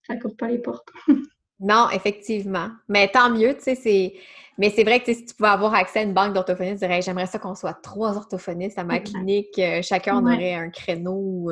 Ça 0.08 0.16
court 0.18 0.36
pas 0.38 0.48
les 0.48 0.60
portes. 0.60 0.90
non, 1.60 1.88
effectivement. 1.92 2.70
Mais 2.88 3.08
tant 3.10 3.30
mieux, 3.30 3.56
tu 3.56 3.64
sais, 3.64 3.76
c'est. 3.76 4.14
Mais 4.58 4.70
c'est 4.70 4.84
vrai 4.84 5.00
que 5.00 5.14
si 5.14 5.26
tu 5.26 5.34
pouvais 5.34 5.50
avoir 5.50 5.74
accès 5.74 6.00
à 6.00 6.04
une 6.04 6.14
banque 6.14 6.34
d'orthophonistes, 6.34 6.82
tu 6.82 6.88
dirais 6.88 7.02
j'aimerais 7.02 7.28
ça 7.28 7.40
qu'on 7.40 7.56
soit 7.56 7.76
trois 7.82 8.18
orthophonistes 8.18 8.78
à 8.78 8.84
ma 8.84 9.00
clinique, 9.00 9.58
euh, 9.58 9.82
chacun 9.82 10.18
en 10.18 10.26
aurait 10.26 10.54
un 10.54 10.70
créneau. 10.70 11.50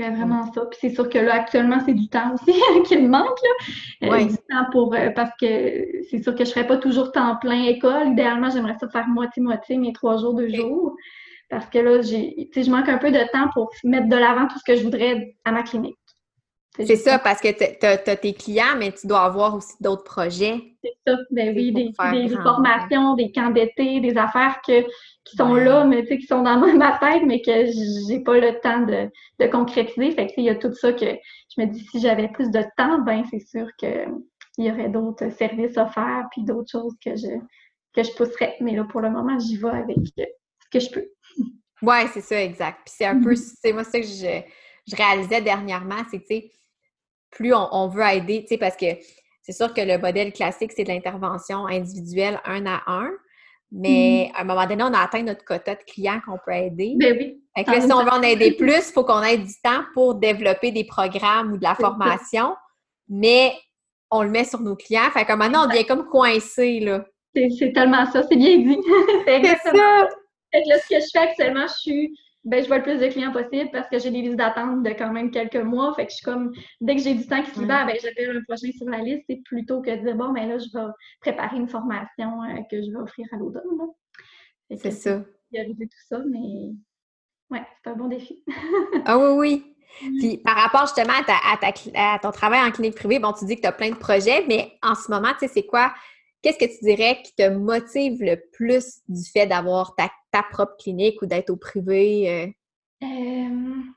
Euh, 0.00 0.10
vraiment 0.10 0.50
ça. 0.52 0.66
Puis 0.66 0.78
c'est 0.80 0.90
sûr 0.90 1.08
que 1.08 1.18
là, 1.18 1.34
actuellement, 1.34 1.78
c'est 1.84 1.94
du 1.94 2.08
temps 2.08 2.34
aussi 2.34 2.52
qu'il 2.86 3.02
me 3.02 3.08
manque. 3.08 3.38
Là. 4.02 4.08
Euh, 4.12 4.24
du 4.24 4.36
temps 4.36 4.66
pour. 4.72 4.94
parce 5.14 5.30
que 5.40 6.02
c'est 6.10 6.22
sûr 6.22 6.32
que 6.32 6.44
je 6.44 6.50
ne 6.50 6.54
serais 6.54 6.66
pas 6.66 6.78
toujours 6.78 7.12
temps 7.12 7.36
plein 7.36 7.64
école. 7.64 8.08
Idéalement, 8.08 8.50
j'aimerais 8.50 8.76
ça 8.78 8.88
faire 8.88 9.06
moitié-moitié, 9.08 9.78
mes 9.78 9.92
trois 9.92 10.16
jours, 10.16 10.34
deux 10.34 10.48
jours. 10.48 10.96
Parce 11.48 11.66
que 11.66 11.78
là, 11.78 12.02
j'ai, 12.02 12.50
je 12.54 12.70
manque 12.70 12.88
un 12.88 12.98
peu 12.98 13.10
de 13.10 13.30
temps 13.32 13.48
pour 13.52 13.70
mettre 13.84 14.08
de 14.08 14.16
l'avant 14.16 14.48
tout 14.48 14.58
ce 14.58 14.64
que 14.64 14.76
je 14.76 14.82
voudrais 14.82 15.36
à 15.44 15.52
ma 15.52 15.62
clinique. 15.62 15.96
C'est 16.76 16.96
ça, 16.96 17.20
parce 17.20 17.40
que 17.40 17.48
tu 17.52 17.86
as, 17.86 18.16
tes 18.16 18.34
clients, 18.34 18.76
mais 18.76 18.90
tu 18.90 19.06
dois 19.06 19.20
avoir 19.20 19.54
aussi 19.54 19.74
d'autres 19.80 20.02
projets. 20.02 20.60
C'est 20.82 20.94
ça, 21.06 21.16
ben 21.30 21.54
oui, 21.54 21.70
des, 21.70 21.92
formations, 21.94 23.14
des 23.14 23.30
camps 23.30 23.50
d'été, 23.50 24.00
des 24.00 24.16
affaires 24.16 24.60
que, 24.66 24.82
qui 25.24 25.36
sont 25.36 25.54
là, 25.54 25.84
mais 25.84 26.04
qui 26.04 26.26
sont 26.26 26.42
dans 26.42 26.58
ma 26.76 26.98
tête, 26.98 27.22
mais 27.24 27.40
que 27.40 27.66
j'ai 28.08 28.20
pas 28.20 28.38
le 28.38 28.58
temps 28.60 28.80
de, 28.80 29.08
de 29.38 29.46
concrétiser. 29.50 30.10
Fait 30.10 30.26
que 30.26 30.32
il 30.36 30.44
y 30.44 30.50
a 30.50 30.56
tout 30.56 30.72
ça 30.74 30.92
que 30.92 31.06
je 31.06 31.62
me 31.62 31.66
dis, 31.66 31.86
si 31.92 32.00
j'avais 32.00 32.28
plus 32.28 32.50
de 32.50 32.62
temps, 32.76 32.98
ben 33.02 33.22
c'est 33.30 33.46
sûr 33.46 33.68
qu'il 33.78 34.08
y 34.58 34.70
aurait 34.70 34.88
d'autres 34.88 35.30
services 35.30 35.76
offerts, 35.76 36.26
puis 36.32 36.42
d'autres 36.42 36.72
choses 36.72 36.96
que 37.04 37.14
je, 37.14 37.38
que 37.94 38.02
je 38.02 38.10
pousserais. 38.16 38.56
Mais 38.60 38.74
là, 38.74 38.82
pour 38.82 39.00
le 39.00 39.10
moment, 39.10 39.38
j'y 39.38 39.56
vais 39.56 39.68
avec 39.68 39.96
ce 40.16 40.68
que 40.72 40.80
je 40.80 40.90
peux. 40.90 41.06
Oui, 41.82 41.96
c'est 42.12 42.20
ça, 42.20 42.42
exact. 42.42 42.80
Puis 42.84 42.94
c'est 42.96 43.06
un 43.06 43.20
peu, 43.20 43.36
c'est 43.62 43.72
moi 43.72 43.84
ça 43.84 44.00
que 44.00 44.06
je, 44.06 44.42
je 44.88 44.96
réalisais 44.96 45.40
dernièrement, 45.40 46.02
c'est, 46.10 46.18
tu 46.18 46.26
sais, 46.26 46.50
plus 47.34 47.52
on, 47.54 47.88
veut 47.88 48.02
aider, 48.02 48.42
tu 48.42 48.48
sais, 48.48 48.58
parce 48.58 48.76
que 48.76 48.86
c'est 49.42 49.52
sûr 49.52 49.72
que 49.74 49.80
le 49.80 49.98
modèle 49.98 50.32
classique, 50.32 50.72
c'est 50.74 50.84
de 50.84 50.88
l'intervention 50.88 51.66
individuelle 51.66 52.40
un 52.44 52.64
à 52.66 52.82
un. 52.86 53.10
Mais 53.72 54.30
mm-hmm. 54.30 54.36
à 54.36 54.40
un 54.40 54.44
moment 54.44 54.66
donné, 54.66 54.82
on 54.84 54.94
a 54.94 55.00
atteint 55.00 55.22
notre 55.22 55.44
quota 55.44 55.74
de 55.74 55.82
clients 55.82 56.20
qu'on 56.24 56.38
peut 56.44 56.52
aider. 56.52 56.94
Ben 56.96 57.16
oui. 57.18 57.42
Fait 57.56 57.64
que 57.64 57.80
si 57.80 57.92
on 57.92 58.04
veut 58.04 58.12
en 58.12 58.22
aider 58.22 58.52
plus, 58.56 58.88
il 58.88 58.92
faut 58.92 59.04
qu'on 59.04 59.22
ait 59.22 59.38
du 59.38 59.52
temps 59.62 59.82
pour 59.92 60.14
développer 60.14 60.70
des 60.70 60.84
programmes 60.84 61.52
ou 61.52 61.58
de 61.58 61.62
la 61.62 61.74
formation. 61.74 62.54
Mais 63.08 63.52
on 64.10 64.22
le 64.22 64.30
met 64.30 64.44
sur 64.44 64.60
nos 64.60 64.76
clients. 64.76 65.10
Fait 65.12 65.24
que 65.24 65.32
maintenant, 65.32 65.64
on 65.64 65.68
devient 65.68 65.84
comme 65.84 66.06
coincé, 66.06 66.80
là. 66.80 67.04
C'est 67.34 67.72
tellement 67.72 68.06
ça, 68.06 68.22
c'est 68.22 68.36
bien 68.36 68.58
dit. 68.58 68.78
c'est 69.26 69.42
ça. 69.42 70.08
Fait 70.52 70.62
que 70.62 70.68
là, 70.68 70.78
ce 70.78 70.88
que 70.88 71.00
je 71.00 71.06
fais 71.12 71.18
actuellement, 71.18 71.66
je 71.66 71.80
suis 71.80 72.18
ben, 72.44 72.62
je 72.62 72.68
vois 72.68 72.78
le 72.78 72.82
plus 72.82 72.98
de 72.98 73.06
clients 73.06 73.32
possible 73.32 73.70
parce 73.72 73.88
que 73.88 73.98
j'ai 73.98 74.10
des 74.10 74.20
listes 74.20 74.36
d'attente 74.36 74.82
de 74.82 74.90
quand 74.90 75.10
même 75.12 75.30
quelques 75.30 75.56
mois. 75.56 75.94
Fait 75.94 76.04
que 76.04 76.10
je 76.10 76.16
suis 76.16 76.24
comme, 76.24 76.52
dès 76.80 76.96
que 76.96 77.02
j'ai 77.02 77.14
du 77.14 77.26
temps 77.26 77.42
qui 77.42 77.50
se 77.50 77.60
libère, 77.60 77.86
ben, 77.86 77.96
j'appelle 78.02 78.36
un 78.36 78.42
prochain 78.42 78.70
sur 78.76 78.88
la 78.88 78.98
liste. 78.98 79.24
C'est 79.28 79.42
plutôt 79.44 79.80
que 79.80 79.90
de 79.90 80.02
dire, 80.04 80.14
bon, 80.14 80.32
ben 80.32 80.48
là, 80.48 80.58
je 80.58 80.66
vais 80.72 80.92
préparer 81.20 81.56
une 81.56 81.68
formation 81.68 82.42
euh, 82.42 82.60
que 82.70 82.82
je 82.82 82.90
vais 82.90 82.96
offrir 82.96 83.26
à 83.32 83.36
l'automne. 83.36 83.62
C'est 84.76 84.90
ça. 84.90 85.22
Prioriser 85.50 85.86
tout 85.86 86.06
ça, 86.08 86.18
mais 86.30 86.72
ouais, 87.50 87.66
c'est 87.82 87.90
un 87.90 87.96
bon 87.96 88.08
défi. 88.08 88.44
ah 89.06 89.18
oui, 89.18 89.36
oui. 89.38 89.70
Puis 90.18 90.38
par 90.38 90.56
rapport 90.56 90.82
justement 90.82 91.12
à, 91.12 91.56
ta, 91.56 91.68
à, 91.94 92.18
ton 92.18 92.32
travail 92.32 92.60
en 92.60 92.72
clinique 92.72 92.96
privée, 92.96 93.20
bon, 93.20 93.32
tu 93.32 93.44
dis 93.44 93.56
que 93.56 93.60
tu 93.60 93.68
as 93.68 93.72
plein 93.72 93.90
de 93.90 93.96
projets, 93.96 94.44
mais 94.48 94.72
en 94.82 94.94
ce 94.94 95.10
moment, 95.10 95.30
tu 95.38 95.46
sais, 95.46 95.48
c'est 95.48 95.66
quoi? 95.66 95.94
Qu'est-ce 96.44 96.58
que 96.58 96.66
tu 96.66 96.84
dirais 96.84 97.22
qui 97.24 97.34
te 97.34 97.48
motive 97.48 98.22
le 98.22 98.36
plus 98.52 99.00
du 99.08 99.24
fait 99.24 99.46
d'avoir 99.46 99.94
ta, 99.96 100.10
propre 100.42 100.76
clinique 100.78 101.22
ou 101.22 101.26
d'être 101.26 101.48
au 101.48 101.56
privé? 101.56 102.28
Euh? 102.28 102.46
Euh, 103.02 103.48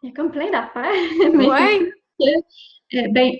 il 0.02 0.08
y 0.08 0.08
a 0.08 0.12
comme 0.16 0.32
plein 0.32 0.50
d'affaires. 0.50 0.92
Oui. 1.20 1.92
Euh, 2.94 3.02
ben, 3.12 3.34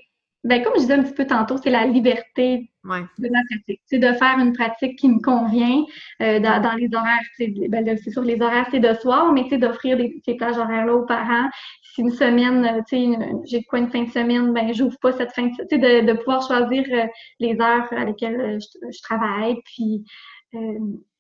ben, 0.48 0.64
comme 0.64 0.74
je 0.76 0.82
disais 0.82 0.94
un 0.94 1.04
petit 1.04 1.14
peu 1.14 1.28
tantôt, 1.28 1.58
c'est 1.58 1.70
la 1.70 1.86
liberté 1.86 2.70
de 2.84 2.90
ma 2.90 3.40
pratique. 3.50 3.82
C'est 3.86 4.00
de 4.00 4.14
faire 4.14 4.40
une 4.40 4.54
pratique 4.54 4.98
qui 4.98 5.10
me 5.10 5.20
convient 5.20 5.84
dans, 6.20 6.76
les 6.78 6.90
horaires. 6.94 7.70
Ben, 7.70 7.98
c'est 8.02 8.12
sûr, 8.12 8.22
les 8.24 8.42
horaires, 8.42 8.68
c'est 8.72 8.80
de 8.80 8.94
soir, 8.94 9.34
mais 9.34 9.44
d'offrir 9.58 9.98
ces 10.26 10.36
plages 10.36 10.58
horaires-là 10.58 10.96
aux 10.96 11.06
parents 11.06 11.50
si 11.98 12.02
une 12.02 12.12
semaine, 12.12 12.64
euh, 12.66 13.40
j'ai 13.46 13.64
quoi 13.64 13.80
une 13.80 13.90
fin 13.90 14.04
de 14.04 14.12
semaine, 14.12 14.54
ben 14.54 14.72
j'ouvre 14.74 14.98
pas 15.02 15.14
cette 15.14 15.32
fin 15.32 15.48
de 15.48 15.54
semaine, 15.54 15.68
sais, 15.70 16.04
de, 16.04 16.14
pouvoir 16.14 16.46
choisir 16.46 16.84
euh, 16.92 17.08
les 17.40 17.60
heures 17.60 17.92
à 17.92 18.06
lesquelles 18.06 18.40
euh, 18.40 18.60
je, 18.60 19.02
travaille. 19.02 19.56
Puis 19.66 20.06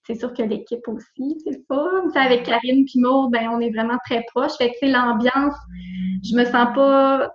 c'est 0.07 0.15
sûr 0.15 0.33
que 0.33 0.41
l'équipe 0.41 0.87
aussi, 0.87 1.37
c'est 1.43 1.51
le 1.51 1.63
fun. 1.67 2.09
avec 2.15 2.43
Karine 2.43 2.85
et 2.85 2.99
Maud, 2.99 3.29
ben 3.29 3.49
on 3.51 3.59
est 3.59 3.69
vraiment 3.69 3.97
très 4.05 4.23
proches. 4.33 4.55
Fait 4.57 4.69
que 4.69 4.75
c'est 4.79 4.87
l'ambiance, 4.87 5.55
je 6.23 6.33
me 6.35 6.45
sens 6.45 6.73
pas 6.73 7.29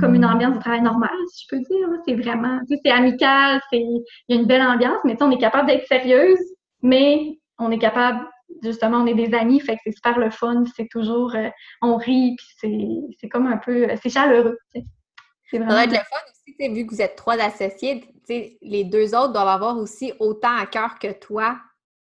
comme 0.00 0.16
une 0.16 0.24
ambiance 0.24 0.56
de 0.56 0.60
travail 0.60 0.82
normal, 0.82 1.10
si 1.32 1.44
je 1.44 1.56
peux 1.56 1.62
dire. 1.62 1.88
C'est 2.06 2.14
vraiment, 2.14 2.60
c'est 2.68 2.90
amical, 2.90 3.60
c'est 3.72 3.78
il 3.78 4.04
y 4.28 4.32
a 4.36 4.40
une 4.40 4.46
belle 4.46 4.62
ambiance, 4.62 4.98
mais 5.04 5.16
on 5.22 5.30
est 5.30 5.38
capable 5.38 5.68
d'être 5.68 5.86
sérieuse, 5.86 6.40
mais 6.82 7.38
on 7.58 7.70
est 7.70 7.78
capable 7.78 8.26
justement, 8.64 8.98
on 8.98 9.06
est 9.06 9.14
des 9.14 9.32
amis, 9.32 9.60
fait 9.60 9.76
que 9.76 9.80
c'est 9.84 9.92
super 9.92 10.18
le 10.18 10.30
fun, 10.30 10.64
c'est 10.76 10.88
toujours, 10.88 11.36
euh, 11.36 11.48
on 11.82 11.96
rit, 11.96 12.34
puis 12.36 13.06
c'est 13.20 13.28
comme 13.28 13.46
un 13.46 13.58
peu, 13.58 13.84
euh, 13.84 13.96
c'est 14.02 14.10
chaleureux. 14.10 14.58
C'est 14.72 15.58
vraiment... 15.58 15.70
Ça 15.70 15.76
doit 15.76 15.84
être 15.84 15.92
le 15.92 15.96
fun 15.98 16.64
aussi, 16.66 16.74
vu 16.74 16.84
que 16.84 16.92
vous 16.92 17.00
êtes 17.00 17.14
trois 17.14 17.40
associés, 17.40 18.04
les 18.28 18.84
deux 18.84 19.14
autres 19.14 19.32
doivent 19.32 19.48
avoir 19.48 19.78
aussi 19.78 20.12
autant 20.18 20.56
à 20.56 20.66
cœur 20.66 20.98
que 20.98 21.12
toi, 21.12 21.58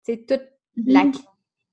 toute 0.06 0.44
la 0.78 1.06
mm-hmm 1.06 1.22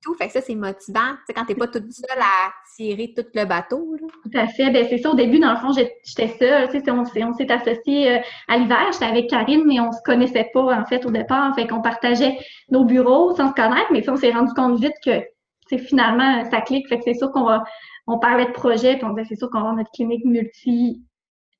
tout. 0.03 0.13
Fait 0.15 0.27
que 0.27 0.33
ça, 0.33 0.41
c'est 0.41 0.55
motivant. 0.55 1.11
Tu 1.11 1.25
sais, 1.27 1.33
quand 1.33 1.45
t'es 1.45 1.55
pas 1.55 1.67
toute 1.67 1.91
seule 1.91 2.19
à 2.19 2.51
tirer 2.75 3.13
tout 3.15 3.25
le 3.33 3.45
bateau. 3.45 3.95
Tout 4.23 4.37
à 4.37 4.47
fait. 4.47 4.69
Ben, 4.69 4.85
c'est 4.89 4.99
ça. 4.99 5.11
Au 5.11 5.15
début, 5.15 5.39
dans 5.39 5.51
le 5.51 5.57
fond, 5.57 5.71
j'étais 5.71 6.27
seule. 6.37 6.69
Tu 6.69 6.79
sais, 6.79 6.91
on, 6.91 7.33
s'est 7.33 7.51
associés 7.51 8.11
euh, 8.11 8.19
à 8.47 8.57
l'hiver. 8.57 8.89
J'étais 8.91 9.05
avec 9.05 9.29
Karine, 9.29 9.63
mais 9.65 9.79
on 9.79 9.91
se 9.91 10.01
connaissait 10.03 10.49
pas, 10.53 10.79
en 10.79 10.85
fait, 10.85 11.05
au 11.05 11.11
départ. 11.11 11.55
Fait 11.55 11.67
qu'on 11.67 11.81
partageait 11.81 12.37
nos 12.69 12.83
bureaux 12.83 13.35
sans 13.35 13.49
se 13.49 13.53
connaître. 13.53 13.91
Mais 13.91 14.07
on 14.09 14.17
s'est 14.17 14.31
rendu 14.31 14.53
compte 14.53 14.79
vite 14.79 14.95
que, 15.03 15.23
c'est 15.69 15.79
finalement, 15.79 16.43
ça 16.51 16.61
clique. 16.61 16.87
Fait 16.89 16.97
que 16.97 17.03
c'est 17.05 17.15
sûr 17.15 17.31
qu'on 17.31 17.45
va, 17.45 17.63
on 18.05 18.19
parlait 18.19 18.45
de 18.45 18.51
projet, 18.51 18.95
puis 18.95 19.05
on 19.05 19.13
disait, 19.13 19.27
c'est 19.29 19.37
sûr 19.37 19.49
qu'on 19.49 19.59
va 19.59 19.69
avoir 19.69 19.75
notre 19.77 19.91
clinique 19.91 20.25
multi 20.25 21.01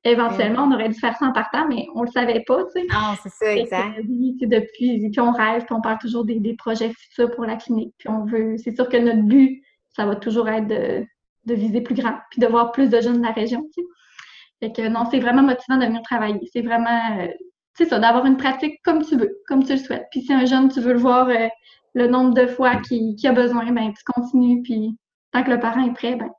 Éventuellement, 0.05 0.63
on 0.63 0.73
aurait 0.73 0.89
dû 0.89 0.99
faire 0.99 1.15
ça 1.15 1.25
en 1.25 1.31
partant, 1.31 1.65
mais 1.69 1.87
on 1.95 2.03
le 2.03 2.11
savait 2.11 2.43
pas, 2.45 2.65
tu 2.65 2.81
sais. 2.81 2.87
Ah, 2.93 3.15
c'est 3.23 3.29
ça, 3.29 3.55
exact. 3.55 4.01
depuis, 4.01 5.09
puis 5.09 5.19
on 5.21 5.31
rêve, 5.31 5.63
puis 5.65 5.73
on 5.73 5.81
parle 5.81 5.97
toujours 5.99 6.25
des, 6.25 6.39
des, 6.39 6.55
projets 6.55 6.91
futurs 6.91 7.31
pour 7.31 7.45
la 7.45 7.55
clinique. 7.55 7.95
Puis 7.97 8.09
on 8.09 8.25
veut, 8.25 8.57
c'est 8.57 8.75
sûr 8.75 8.89
que 8.89 8.97
notre 8.97 9.21
but, 9.21 9.63
ça 9.95 10.05
va 10.05 10.17
toujours 10.17 10.49
être 10.49 10.67
de, 10.67 11.05
de 11.45 11.53
viser 11.53 11.79
plus 11.79 11.95
grand, 11.95 12.17
puis 12.31 12.41
de 12.41 12.47
voir 12.47 12.73
plus 12.73 12.89
de 12.89 12.99
jeunes 12.99 13.19
de 13.19 13.25
la 13.25 13.31
région, 13.31 13.61
tu 13.73 13.81
sais. 13.81 13.87
Fait 14.59 14.71
que 14.71 14.87
non, 14.87 15.05
c'est 15.09 15.19
vraiment 15.19 15.41
motivant 15.41 15.77
de 15.77 15.85
venir 15.85 16.01
travailler. 16.03 16.49
C'est 16.51 16.61
vraiment, 16.61 17.19
euh, 17.19 17.27
tu 17.75 17.83
sais 17.83 17.89
ça, 17.89 17.99
d'avoir 17.99 18.25
une 18.25 18.37
pratique 18.37 18.79
comme 18.83 19.03
tu 19.03 19.17
veux, 19.17 19.41
comme 19.47 19.63
tu 19.63 19.73
le 19.73 19.77
souhaites. 19.77 20.07
Puis 20.11 20.21
si 20.21 20.33
un 20.33 20.45
jeune, 20.45 20.69
tu 20.69 20.79
veux 20.79 20.93
le 20.93 20.99
voir 20.99 21.27
euh, 21.27 21.47
le 21.93 22.07
nombre 22.07 22.33
de 22.33 22.47
fois 22.47 22.77
qu'il 22.77 23.15
a 23.25 23.31
besoin, 23.33 23.71
ben 23.71 23.91
tu 23.93 24.03
continues, 24.05 24.61
puis 24.63 24.97
tant 25.31 25.43
que 25.43 25.51
le 25.51 25.59
parent 25.59 25.85
est 25.85 25.93
prêt, 25.93 26.15
ben 26.15 26.29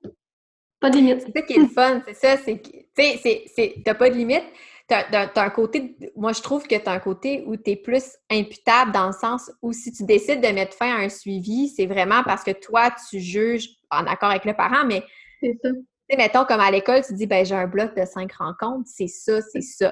pas 0.84 0.90
de 0.90 0.96
limite. 0.96 1.22
C'est 1.22 1.32
ça 1.32 1.42
qui 1.42 1.54
est 1.54 1.58
le 1.58 1.68
fun, 1.68 2.02
c'est 2.06 2.14
ça, 2.14 2.36
c'est 2.36 2.58
que, 2.58 2.68
tu 2.68 3.18
sais, 3.56 3.74
t'as 3.84 3.94
pas 3.94 4.10
de 4.10 4.14
limite. 4.14 4.44
T'as 4.86 5.02
as 5.10 5.42
un 5.42 5.48
côté, 5.48 5.96
moi 6.14 6.32
je 6.34 6.42
trouve 6.42 6.66
que 6.66 6.74
tu 6.74 6.86
as 6.86 6.92
un 6.92 6.98
côté 6.98 7.42
où 7.46 7.56
tu 7.56 7.70
es 7.70 7.76
plus 7.76 8.18
imputable 8.30 8.92
dans 8.92 9.06
le 9.06 9.14
sens 9.14 9.50
où 9.62 9.72
si 9.72 9.90
tu 9.92 10.04
décides 10.04 10.42
de 10.42 10.48
mettre 10.48 10.76
fin 10.76 10.94
à 10.94 10.98
un 10.98 11.08
suivi, 11.08 11.68
c'est 11.68 11.86
vraiment 11.86 12.22
parce 12.22 12.44
que 12.44 12.50
toi, 12.50 12.90
tu 13.08 13.18
juges 13.18 13.70
en 13.90 14.06
accord 14.06 14.28
avec 14.28 14.44
le 14.44 14.52
parent, 14.52 14.84
mais 14.84 15.02
c'est 15.40 15.56
ça. 15.62 15.70
sais, 16.10 16.16
mettons 16.18 16.44
comme 16.44 16.60
à 16.60 16.70
l'école, 16.70 17.02
tu 17.02 17.14
dis 17.14 17.26
ben 17.26 17.46
j'ai 17.46 17.54
un 17.54 17.66
bloc 17.66 17.96
de 17.96 18.04
cinq 18.04 18.34
rencontres, 18.34 18.86
c'est 18.94 19.06
ça, 19.06 19.40
c'est 19.40 19.62
ça. 19.62 19.90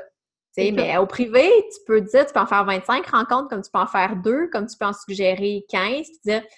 mais 0.59 0.99
au 0.99 1.07
privé, 1.07 1.51
tu 1.73 1.81
peux 1.87 2.03
dire, 2.03 2.27
tu 2.27 2.35
peux 2.35 2.41
en 2.41 2.47
faire 2.47 2.67
25 2.67 3.07
rencontres, 3.07 3.49
comme 3.49 3.63
tu 3.63 3.71
peux 3.73 3.81
en 3.81 3.87
faire 3.87 4.17
deux, 4.17 4.49
comme 4.51 4.67
tu 4.67 4.77
peux 4.79 4.85
en 4.87 4.93
suggérer 4.93 5.65
15, 5.71 6.07
puis 6.07 6.19
dire, 6.27 6.43
tu 6.43 6.51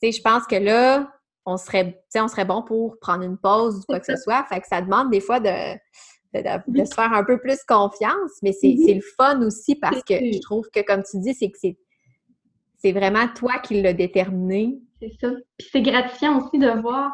sais, 0.00 0.12
je 0.12 0.22
pense 0.22 0.46
que 0.46 0.54
là, 0.54 1.10
on 1.46 1.56
serait, 1.56 2.02
on 2.16 2.28
serait 2.28 2.44
bon 2.44 2.62
pour 2.62 2.98
prendre 2.98 3.22
une 3.22 3.36
pause 3.36 3.78
ou 3.78 3.82
quoi 3.82 4.00
que 4.00 4.06
ce 4.06 4.16
soit. 4.16 4.44
Fait 4.44 4.60
que 4.60 4.66
ça 4.66 4.80
demande 4.80 5.10
des 5.10 5.20
fois 5.20 5.40
de, 5.40 5.74
de, 6.32 6.84
se 6.84 6.94
faire 6.94 7.12
un 7.12 7.24
peu 7.24 7.38
plus 7.38 7.62
confiance, 7.66 8.32
mais 8.42 8.52
c'est 8.52 8.74
le 8.74 9.02
fun 9.16 9.42
aussi 9.42 9.76
parce 9.76 10.02
que 10.02 10.14
je 10.14 10.40
trouve 10.40 10.68
que, 10.72 10.80
comme 10.80 11.02
tu 11.02 11.18
dis, 11.20 11.34
c'est 11.34 11.50
que 11.50 11.58
c'est 12.78 12.92
vraiment 12.92 13.28
toi 13.28 13.58
qui 13.58 13.80
l'as 13.80 13.92
déterminé. 13.92 14.78
C'est 15.00 15.12
ça. 15.20 15.30
Puis 15.58 15.68
c'est 15.72 15.82
gratifiant 15.82 16.38
aussi 16.38 16.58
de 16.58 16.80
voir 16.80 17.12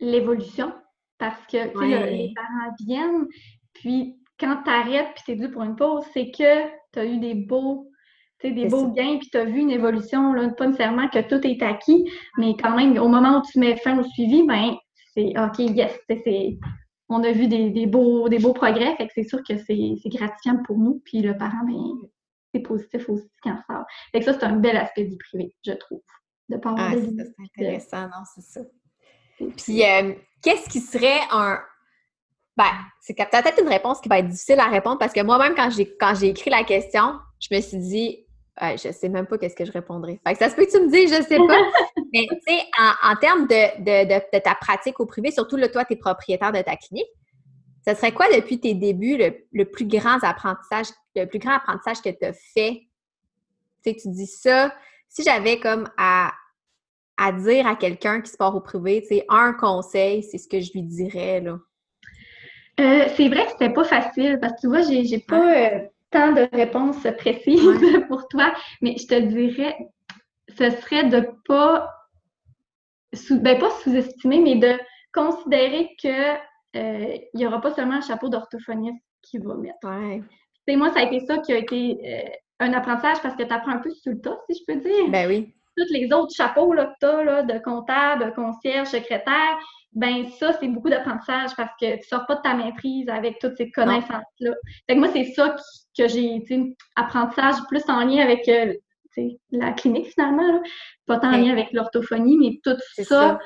l'évolution 0.00 0.72
parce 1.18 1.46
que 1.46 1.58
les 1.58 2.32
parents 2.34 2.74
viennent, 2.80 3.26
puis 3.74 4.18
quand 4.38 4.62
tu 4.64 4.70
arrêtes 4.70 5.14
puis 5.14 5.22
c'est 5.26 5.36
dû 5.36 5.50
pour 5.50 5.62
une 5.62 5.76
pause, 5.76 6.04
c'est 6.12 6.30
que 6.30 6.66
tu 6.92 6.98
as 6.98 7.04
eu 7.04 7.18
des 7.18 7.34
beaux 7.34 7.91
des 8.50 8.66
beaux 8.66 8.88
gains, 8.88 9.18
puis 9.18 9.28
tu 9.30 9.38
as 9.38 9.44
vu 9.44 9.60
une 9.60 9.70
évolution, 9.70 10.32
là, 10.32 10.48
pas 10.50 10.66
nécessairement 10.66 11.08
que 11.08 11.20
tout 11.20 11.46
est 11.46 11.62
acquis, 11.62 12.04
mais 12.38 12.54
quand 12.60 12.76
même, 12.76 12.98
au 12.98 13.08
moment 13.08 13.38
où 13.38 13.42
tu 13.50 13.58
mets 13.58 13.76
fin 13.76 13.98
au 13.98 14.04
suivi, 14.04 14.46
ben 14.46 14.74
c'est 15.14 15.32
OK, 15.38 15.58
yes, 15.58 15.92
c'est 16.08 16.58
on 17.12 17.22
a 17.24 17.32
vu 17.32 17.46
des, 17.46 17.86
beaux, 17.86 18.28
des 18.28 18.38
beaux 18.38 18.54
progrès, 18.54 18.96
fait 18.96 19.06
que 19.06 19.12
c'est 19.14 19.28
sûr 19.28 19.40
que 19.46 19.56
c'est 19.58 20.08
gratifiant 20.08 20.62
pour 20.64 20.78
nous. 20.78 21.02
Puis 21.04 21.20
le 21.20 21.36
parent, 21.36 21.64
ben, 21.66 22.08
c'est 22.54 22.60
positif 22.60 23.08
aussi 23.08 23.28
quand 23.42 23.56
ça 23.68 23.74
sort. 23.74 23.84
Fait 24.12 24.20
que 24.20 24.24
ça, 24.24 24.32
c'est 24.32 24.44
un 24.44 24.56
bel 24.56 24.76
aspect 24.76 25.04
du 25.04 25.16
privé, 25.16 25.54
je 25.64 25.72
trouve. 25.72 26.00
De 26.48 26.56
pas 26.56 26.74
ah, 26.76 26.92
c'est 26.92 27.60
intéressant, 27.60 28.02
non, 28.02 28.24
c'est 28.34 28.42
ça. 28.42 28.60
Puis, 29.56 29.84
euh, 29.84 30.14
qu'est-ce 30.42 30.68
qui 30.68 30.80
serait 30.80 31.20
un. 31.30 31.60
Ben, 32.56 32.70
c'est 33.00 33.14
peut-être 33.14 33.62
une 33.62 33.68
réponse 33.68 34.00
qui 34.00 34.08
va 34.08 34.18
être 34.18 34.28
difficile 34.28 34.60
à 34.60 34.68
répondre 34.68 34.98
parce 34.98 35.12
que 35.12 35.22
moi-même, 35.22 35.54
quand 35.54 35.70
j'ai, 35.70 35.96
quand 35.96 36.14
j'ai 36.14 36.28
écrit 36.28 36.50
la 36.50 36.64
question, 36.64 37.18
je 37.40 37.54
me 37.54 37.60
suis 37.60 37.78
dit, 37.78 38.26
je 38.60 38.76
je 38.76 38.92
sais 38.92 39.08
même 39.08 39.26
pas 39.26 39.38
qu'est-ce 39.38 39.56
que 39.56 39.64
je 39.64 39.72
répondrais. 39.72 40.20
Fait 40.26 40.34
que 40.34 40.38
ça 40.38 40.50
se 40.50 40.54
peut 40.54 40.64
que 40.64 40.70
tu 40.70 40.80
me 40.80 40.90
dises, 40.90 41.14
je 41.14 41.22
sais 41.22 41.38
pas. 41.38 41.58
Mais 42.12 42.26
tu 42.30 42.36
sais, 42.46 42.62
en, 43.02 43.16
termes 43.16 43.46
de, 43.46 44.38
ta 44.38 44.54
pratique 44.54 45.00
au 45.00 45.06
privé, 45.06 45.30
surtout 45.30 45.56
là, 45.56 45.68
toi, 45.68 45.84
tu 45.84 45.94
es 45.94 45.96
propriétaire 45.96 46.52
de 46.52 46.60
ta 46.60 46.76
clinique, 46.76 47.08
ce 47.86 47.94
serait 47.94 48.12
quoi 48.12 48.26
depuis 48.28 48.60
tes 48.60 48.74
débuts 48.74 49.18
le, 49.52 49.64
plus 49.64 49.86
grand 49.86 50.22
apprentissage, 50.22 50.86
le 51.16 51.24
plus 51.26 51.38
grand 51.38 51.54
apprentissage 51.54 52.02
que 52.02 52.10
tu 52.10 52.24
as 52.24 52.32
fait? 52.32 52.86
Tu 53.84 53.90
sais, 53.90 53.96
tu 53.96 54.08
dis 54.10 54.26
ça. 54.26 54.72
Si 55.08 55.22
j'avais 55.22 55.58
comme 55.58 55.88
à, 55.98 56.32
dire 57.38 57.66
à 57.66 57.76
quelqu'un 57.76 58.20
qui 58.20 58.30
se 58.30 58.36
part 58.36 58.54
au 58.54 58.60
privé, 58.60 59.02
tu 59.02 59.16
sais, 59.16 59.24
un 59.28 59.52
conseil, 59.52 60.22
c'est 60.22 60.38
ce 60.38 60.48
que 60.48 60.60
je 60.60 60.72
lui 60.72 60.82
dirais, 60.82 61.40
là. 61.40 61.58
Euh, 62.80 63.04
c'est 63.16 63.28
vrai 63.28 63.44
que 63.44 63.50
c'était 63.52 63.72
pas 63.72 63.84
facile 63.84 64.38
parce 64.40 64.54
que 64.54 64.60
tu 64.62 64.66
vois, 64.66 64.80
j'ai 64.80 65.18
pas 65.18 65.54
euh, 65.54 65.80
tant 66.12 66.32
de 66.32 66.48
réponses 66.52 67.06
précises 67.18 67.80
pour 68.08 68.28
toi, 68.28 68.52
mais 68.80 68.96
je 68.98 69.06
te 69.06 69.18
dirais, 69.18 69.76
ce 70.48 70.70
serait 70.70 71.08
de 71.08 71.28
pas 71.46 71.88
sous, 73.14 73.40
ben 73.40 73.58
pas 73.58 73.70
sous-estimer, 73.82 74.40
mais 74.40 74.56
de 74.56 74.78
considérer 75.12 75.90
que 76.02 76.34
euh, 76.76 77.16
il 77.34 77.36
n'y 77.36 77.46
aura 77.46 77.60
pas 77.60 77.74
seulement 77.74 77.96
un 77.96 78.00
chapeau 78.00 78.28
d'orthophoniste 78.28 79.02
qui 79.20 79.38
va 79.38 79.54
mettre. 79.54 79.76
Ouais. 79.84 80.76
moi, 80.76 80.90
ça 80.90 81.00
a 81.00 81.02
été 81.02 81.20
ça 81.26 81.38
qui 81.38 81.52
a 81.52 81.58
été 81.58 81.98
euh, 82.04 82.30
un 82.60 82.72
apprentissage 82.72 83.20
parce 83.22 83.34
que 83.34 83.42
tu 83.42 83.52
apprends 83.52 83.72
un 83.72 83.78
peu 83.78 83.90
sur 83.90 84.12
le 84.12 84.20
tas, 84.20 84.38
si 84.48 84.58
je 84.58 84.72
peux 84.72 84.80
dire. 84.80 85.08
Ben 85.10 85.28
oui. 85.28 85.54
Tous 85.76 85.90
les 85.90 86.12
autres 86.12 86.34
chapeaux 86.34 86.72
là, 86.72 86.86
que 86.86 86.92
tu 87.00 87.06
as, 87.06 87.24
là, 87.24 87.42
de 87.42 87.58
comptable, 87.58 88.32
concierge, 88.34 88.88
secrétaire, 88.88 89.58
ben 89.94 90.26
ça, 90.38 90.54
c'est 90.58 90.68
beaucoup 90.68 90.88
d'apprentissage 90.88 91.50
parce 91.56 91.72
que 91.80 91.96
tu 91.96 92.08
sors 92.08 92.26
pas 92.26 92.36
de 92.36 92.42
ta 92.42 92.54
maîtrise 92.54 93.08
avec 93.08 93.38
toutes 93.38 93.56
ces 93.56 93.70
connaissances-là. 93.70 94.52
Fait 94.86 94.94
que 94.94 94.98
moi, 94.98 95.08
c'est 95.12 95.32
ça 95.32 95.54
que 95.96 96.08
j'ai, 96.08 96.42
apprentissage 96.96 97.56
plus 97.68 97.82
en 97.88 98.04
lien 98.04 98.22
avec 98.22 98.48
euh, 98.48 98.74
la 99.50 99.72
clinique 99.72 100.08
finalement, 100.08 100.62
pas 101.06 101.18
tant 101.18 101.28
en 101.28 101.36
lien 101.36 101.52
avec 101.52 101.72
l'orthophonie, 101.72 102.38
mais 102.38 102.60
tout 102.64 102.78
ça, 103.04 103.38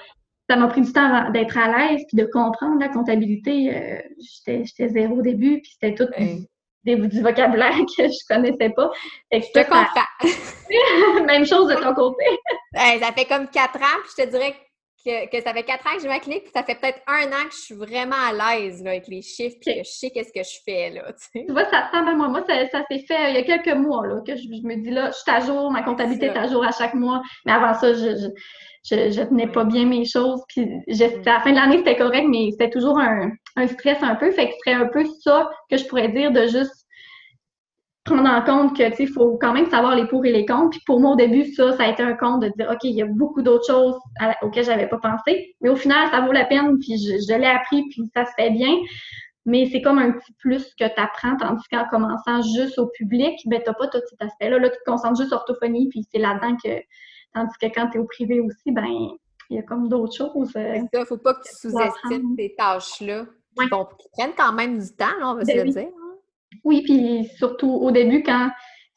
ça 0.49 0.57
m'a 0.57 0.69
pris 0.69 0.83
du 0.83 0.93
temps 0.93 1.31
d'être 1.31 1.59
à 1.59 1.67
l'aise 1.67 2.05
puis 2.09 2.17
de 2.17 2.27
comprendre 2.27 2.79
la 2.79 2.89
comptabilité. 2.89 3.75
Euh, 3.75 4.01
j'étais 4.47 4.89
zéro 4.89 5.17
au 5.17 5.23
début, 5.23 5.61
puis 5.61 5.73
c'était 5.73 5.95
tout 5.95 6.09
des, 6.85 6.97
du 6.97 7.21
vocabulaire 7.21 7.75
que 7.97 8.05
je 8.05 8.27
connaissais 8.29 8.71
pas. 8.71 8.91
je 9.33 9.39
te 9.39 9.65
comprends. 9.65 10.06
Même 11.27 11.47
chose 11.47 11.69
de 11.69 11.75
ton 11.75 11.95
côté. 11.95 12.25
ça 12.75 13.13
fait 13.13 13.27
comme 13.27 13.49
quatre 13.49 13.79
ans, 13.79 14.01
puis 14.03 14.13
je 14.17 14.25
te 14.25 14.29
dirais 14.31 14.55
que, 15.05 15.41
ça 15.41 15.53
fait 15.53 15.63
quatre 15.63 15.87
ans 15.87 15.95
que 15.97 16.03
j'ai 16.03 16.09
ma 16.09 16.19
clinique, 16.19 16.45
puis 16.45 16.53
ça 16.55 16.65
fait 16.65 16.75
peut-être 16.75 17.01
un 17.07 17.27
an 17.29 17.45
que 17.49 17.55
je 17.55 17.61
suis 17.61 17.75
vraiment 17.75 18.17
à 18.17 18.33
l'aise 18.33 18.85
avec 18.85 19.07
les 19.07 19.23
chiffres, 19.23 19.57
puis 19.61 19.75
que 19.75 19.81
je 19.85 19.91
sais 19.91 20.11
qu'est-ce 20.11 20.33
que 20.33 20.43
je 20.43 20.59
fais. 20.65 20.91
Là, 20.91 21.13
tu 21.33 21.53
vois, 21.53 21.65
ça 21.71 21.87
ressemble 21.87 22.09
à 22.09 22.15
moi. 22.15 22.29
Moi, 22.29 22.45
ça, 22.47 22.83
s'est 22.91 23.05
fait 23.07 23.15
euh, 23.15 23.31
il 23.31 23.35
y 23.37 23.39
a 23.39 23.43
quelques 23.43 23.77
mois 23.77 24.07
là, 24.07 24.21
que 24.27 24.35
je, 24.37 24.49
me 24.67 24.77
dis 24.83 24.91
là, 24.91 25.11
je 25.11 25.17
suis 25.17 25.31
à 25.31 25.41
jour, 25.41 25.71
ma 25.71 25.83
comptabilité 25.83 26.27
est 26.27 26.37
à 26.37 26.49
jour 26.49 26.65
à 26.65 26.73
chaque 26.73 26.95
mois. 26.95 27.23
Mais 27.45 27.53
avant 27.53 27.75
ça, 27.75 27.93
je 27.95 28.31
je, 28.91 29.11
je 29.11 29.23
tenais 29.23 29.49
pas 29.49 29.65
bien 29.65 29.85
mes 29.85 30.05
choses. 30.05 30.43
Puis 30.49 30.65
à 30.65 31.07
la 31.25 31.41
fin 31.41 31.51
de 31.51 31.57
l'année, 31.57 31.79
c'était 31.79 31.97
correct, 31.97 32.27
mais 32.29 32.51
c'était 32.53 32.71
toujours 32.71 32.99
un, 32.99 33.31
un, 33.57 33.67
stress 33.67 33.99
un 34.03 34.15
peu. 34.15 34.31
Fait 34.31 34.47
que 34.47 34.53
ce 34.53 34.59
serait 34.65 34.83
un 34.83 34.87
peu 34.87 35.05
ça 35.23 35.51
que 35.71 35.77
je 35.77 35.85
pourrais 35.87 36.09
dire 36.09 36.31
de 36.31 36.43
juste 36.43 36.86
prendre 38.07 38.29
en 38.29 38.43
compte 38.43 38.77
que, 38.77 38.89
tu 38.89 38.97
sais, 38.97 39.03
il 39.03 39.13
faut 39.13 39.37
quand 39.41 39.53
même 39.53 39.69
savoir 39.69 39.95
les 39.95 40.07
pour 40.07 40.25
et 40.25 40.33
les 40.33 40.47
contre. 40.47 40.71
Puis 40.71 40.81
pour 40.87 41.01
moi, 41.01 41.13
au 41.13 41.17
début, 41.17 41.45
ça, 41.53 41.77
ça 41.77 41.85
a 41.85 41.89
été 41.89 42.03
un 42.03 42.15
compte 42.15 42.43
de 42.43 42.51
dire, 42.57 42.71
OK, 42.71 42.85
il 42.85 42.97
y 42.97 43.03
a 43.03 43.07
beaucoup 43.07 43.43
d'autres 43.43 43.67
choses 43.67 43.97
auxquelles 44.43 44.65
j'avais 44.65 44.89
pas 44.89 44.99
pensé. 44.99 45.55
Mais 45.61 45.69
au 45.69 45.77
final, 45.77 46.09
ça 46.11 46.21
vaut 46.23 46.33
la 46.33 46.45
peine, 46.45 46.79
puis 46.79 46.97
je, 46.99 47.19
je 47.29 47.39
l'ai 47.39 47.47
appris, 47.47 47.83
puis 47.91 48.03
ça 48.15 48.25
se 48.25 48.33
fait 48.39 48.51
bien. 48.51 48.75
Mais 49.45 49.69
c'est 49.71 49.83
comme 49.83 49.99
un 49.99 50.13
petit 50.13 50.33
plus 50.39 50.75
que 50.79 50.85
tu 50.85 51.01
apprends, 51.01 51.37
tandis 51.37 51.65
qu'en 51.71 51.85
commençant 51.89 52.43
juste 52.43 52.79
au 52.79 52.89
public, 52.89 53.39
ben, 53.47 53.61
tu 53.61 53.69
n'as 53.69 53.75
pas 53.75 53.87
tout 53.89 54.01
cet 54.09 54.21
aspect-là. 54.21 54.59
Là, 54.59 54.71
tu 54.71 54.77
te 54.77 54.91
concentres 54.91 55.17
juste 55.17 55.29
sur 55.29 55.39
orthophonie, 55.39 55.89
puis 55.89 56.05
c'est 56.11 56.19
là-dedans 56.19 56.57
que 56.65 56.71
Tandis 57.37 57.53
que 57.61 57.67
quand 57.67 57.91
tu 57.91 57.99
es 57.99 58.01
au 58.01 58.07
privé 58.07 58.41
aussi, 58.41 58.73
ben 58.73 58.87
il 59.51 59.57
y 59.57 59.59
a 59.59 59.63
comme 59.63 59.89
d'autres 59.89 60.17
choses. 60.17 60.51
Euh, 60.57 60.79
c'est 60.91 60.99
ça, 60.99 61.05
faut 61.05 61.19
pas 61.19 61.35
que 61.35 61.43
tu 61.43 61.55
sous-estimes 61.55 62.35
ces 62.39 62.55
tâches-là 62.57 63.27
qui, 63.59 63.69
prennent 64.17 64.35
quand 64.35 64.55
même 64.55 64.79
du 64.79 64.91
temps, 64.97 65.05
on 65.23 65.35
va 65.35 65.45
se 65.45 65.47
ben 65.47 65.67
le 65.67 65.73
dire. 65.73 65.89
Oui, 66.65 66.83
puis 66.83 67.29
surtout 67.37 67.71
au 67.71 67.91
début, 67.91 68.23
quand 68.23 68.51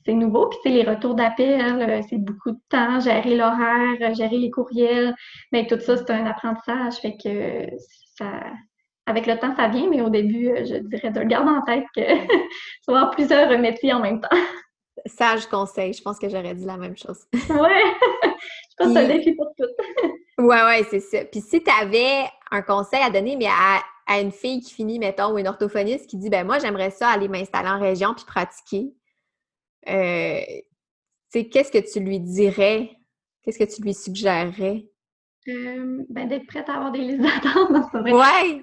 c'est 0.06 0.13
nouveau, 0.13 0.48
puis 0.48 0.60
c'est 0.63 0.69
les 0.69 0.84
retours 0.84 1.15
d'appel, 1.15 1.82
euh, 1.82 2.02
c'est 2.10 2.17
beaucoup 2.17 2.52
de 2.52 2.60
temps, 2.69 3.00
gérer 3.00 3.36
l'horaire, 3.36 4.13
gérer 4.15 4.38
les 4.38 4.50
courriels, 4.50 5.13
mais 5.52 5.63
ben, 5.63 5.78
tout 5.78 5.84
ça, 5.84 5.98
c'est 5.98 6.10
un 6.12 6.26
apprentissage, 6.26 6.95
fait 6.95 7.17
que 7.17 7.76
ça, 8.17 8.41
avec 9.06 9.28
le 9.28 9.38
temps, 9.38 9.56
ça 9.56 9.67
vient, 9.67 9.89
mais 9.89 10.02
au 10.02 10.10
début, 10.10 10.50
euh, 10.50 10.65
je 10.65 10.76
dirais 10.76 11.12
de 11.12 11.19
le 11.19 11.26
garder 11.26 11.50
en 11.50 11.62
tête 11.63 11.86
que 11.95 12.02
avoir 12.88 13.12
plusieurs 13.12 13.58
métiers 13.60 13.93
en 13.93 14.00
même 14.00 14.22
temps. 14.22 14.38
Sage 15.06 15.48
conseil, 15.48 15.93
je 15.93 16.02
pense 16.02 16.19
que 16.19 16.30
j'aurais 16.30 16.56
dit 16.56 16.65
la 16.65 16.78
même 16.78 16.98
chose. 16.98 17.26
ouais, 17.34 17.41
je 17.50 18.76
pense 18.78 18.88
que 18.88 18.93
c'est 18.93 19.00
un 19.00 19.08
défi 19.08 19.34
pour 19.34 19.52
toutes. 19.58 19.69
ouais, 20.38 20.63
ouais, 20.63 20.86
c'est 20.89 21.00
ça. 21.00 21.26
Puis 21.26 21.41
si 21.41 21.63
tu 21.63 21.72
avais 21.82 22.26
un 22.52 22.62
conseil 22.62 23.02
à 23.02 23.10
donner, 23.10 23.36
mais 23.36 23.48
à, 23.48 23.82
une 24.17 24.32
fille 24.32 24.62
qui 24.62 24.74
finit, 24.74 25.00
mettons, 25.00 25.34
ou 25.34 25.38
une 25.38 25.48
orthophoniste 25.48 26.10
qui 26.10 26.17
dit, 26.17 26.30
ben 26.30 26.45
moi, 26.45 26.60
j'aimerais 26.60 26.89
ça 26.89 27.10
aller 27.10 27.28
m'installer 27.28 27.69
en 27.69 27.80
région 27.80 28.13
puis 28.15 28.26
pratiquer, 28.26 28.93
euh, 29.88 30.41
qu'est-ce 31.32 31.72
que 31.72 31.91
tu 31.91 32.00
lui 32.00 32.19
dirais? 32.19 32.91
Qu'est-ce 33.43 33.60
que 33.60 33.76
tu 33.76 33.82
lui 33.82 33.93
suggérerais? 33.93 34.86
Euh, 35.48 36.04
ben, 36.10 36.28
d'être 36.28 36.45
prête 36.48 36.69
à 36.69 36.76
avoir 36.76 36.91
des 36.91 37.00
listes 37.00 37.22
d'attente, 37.22 37.72
c'est. 37.91 38.12
Ouais! 38.12 38.62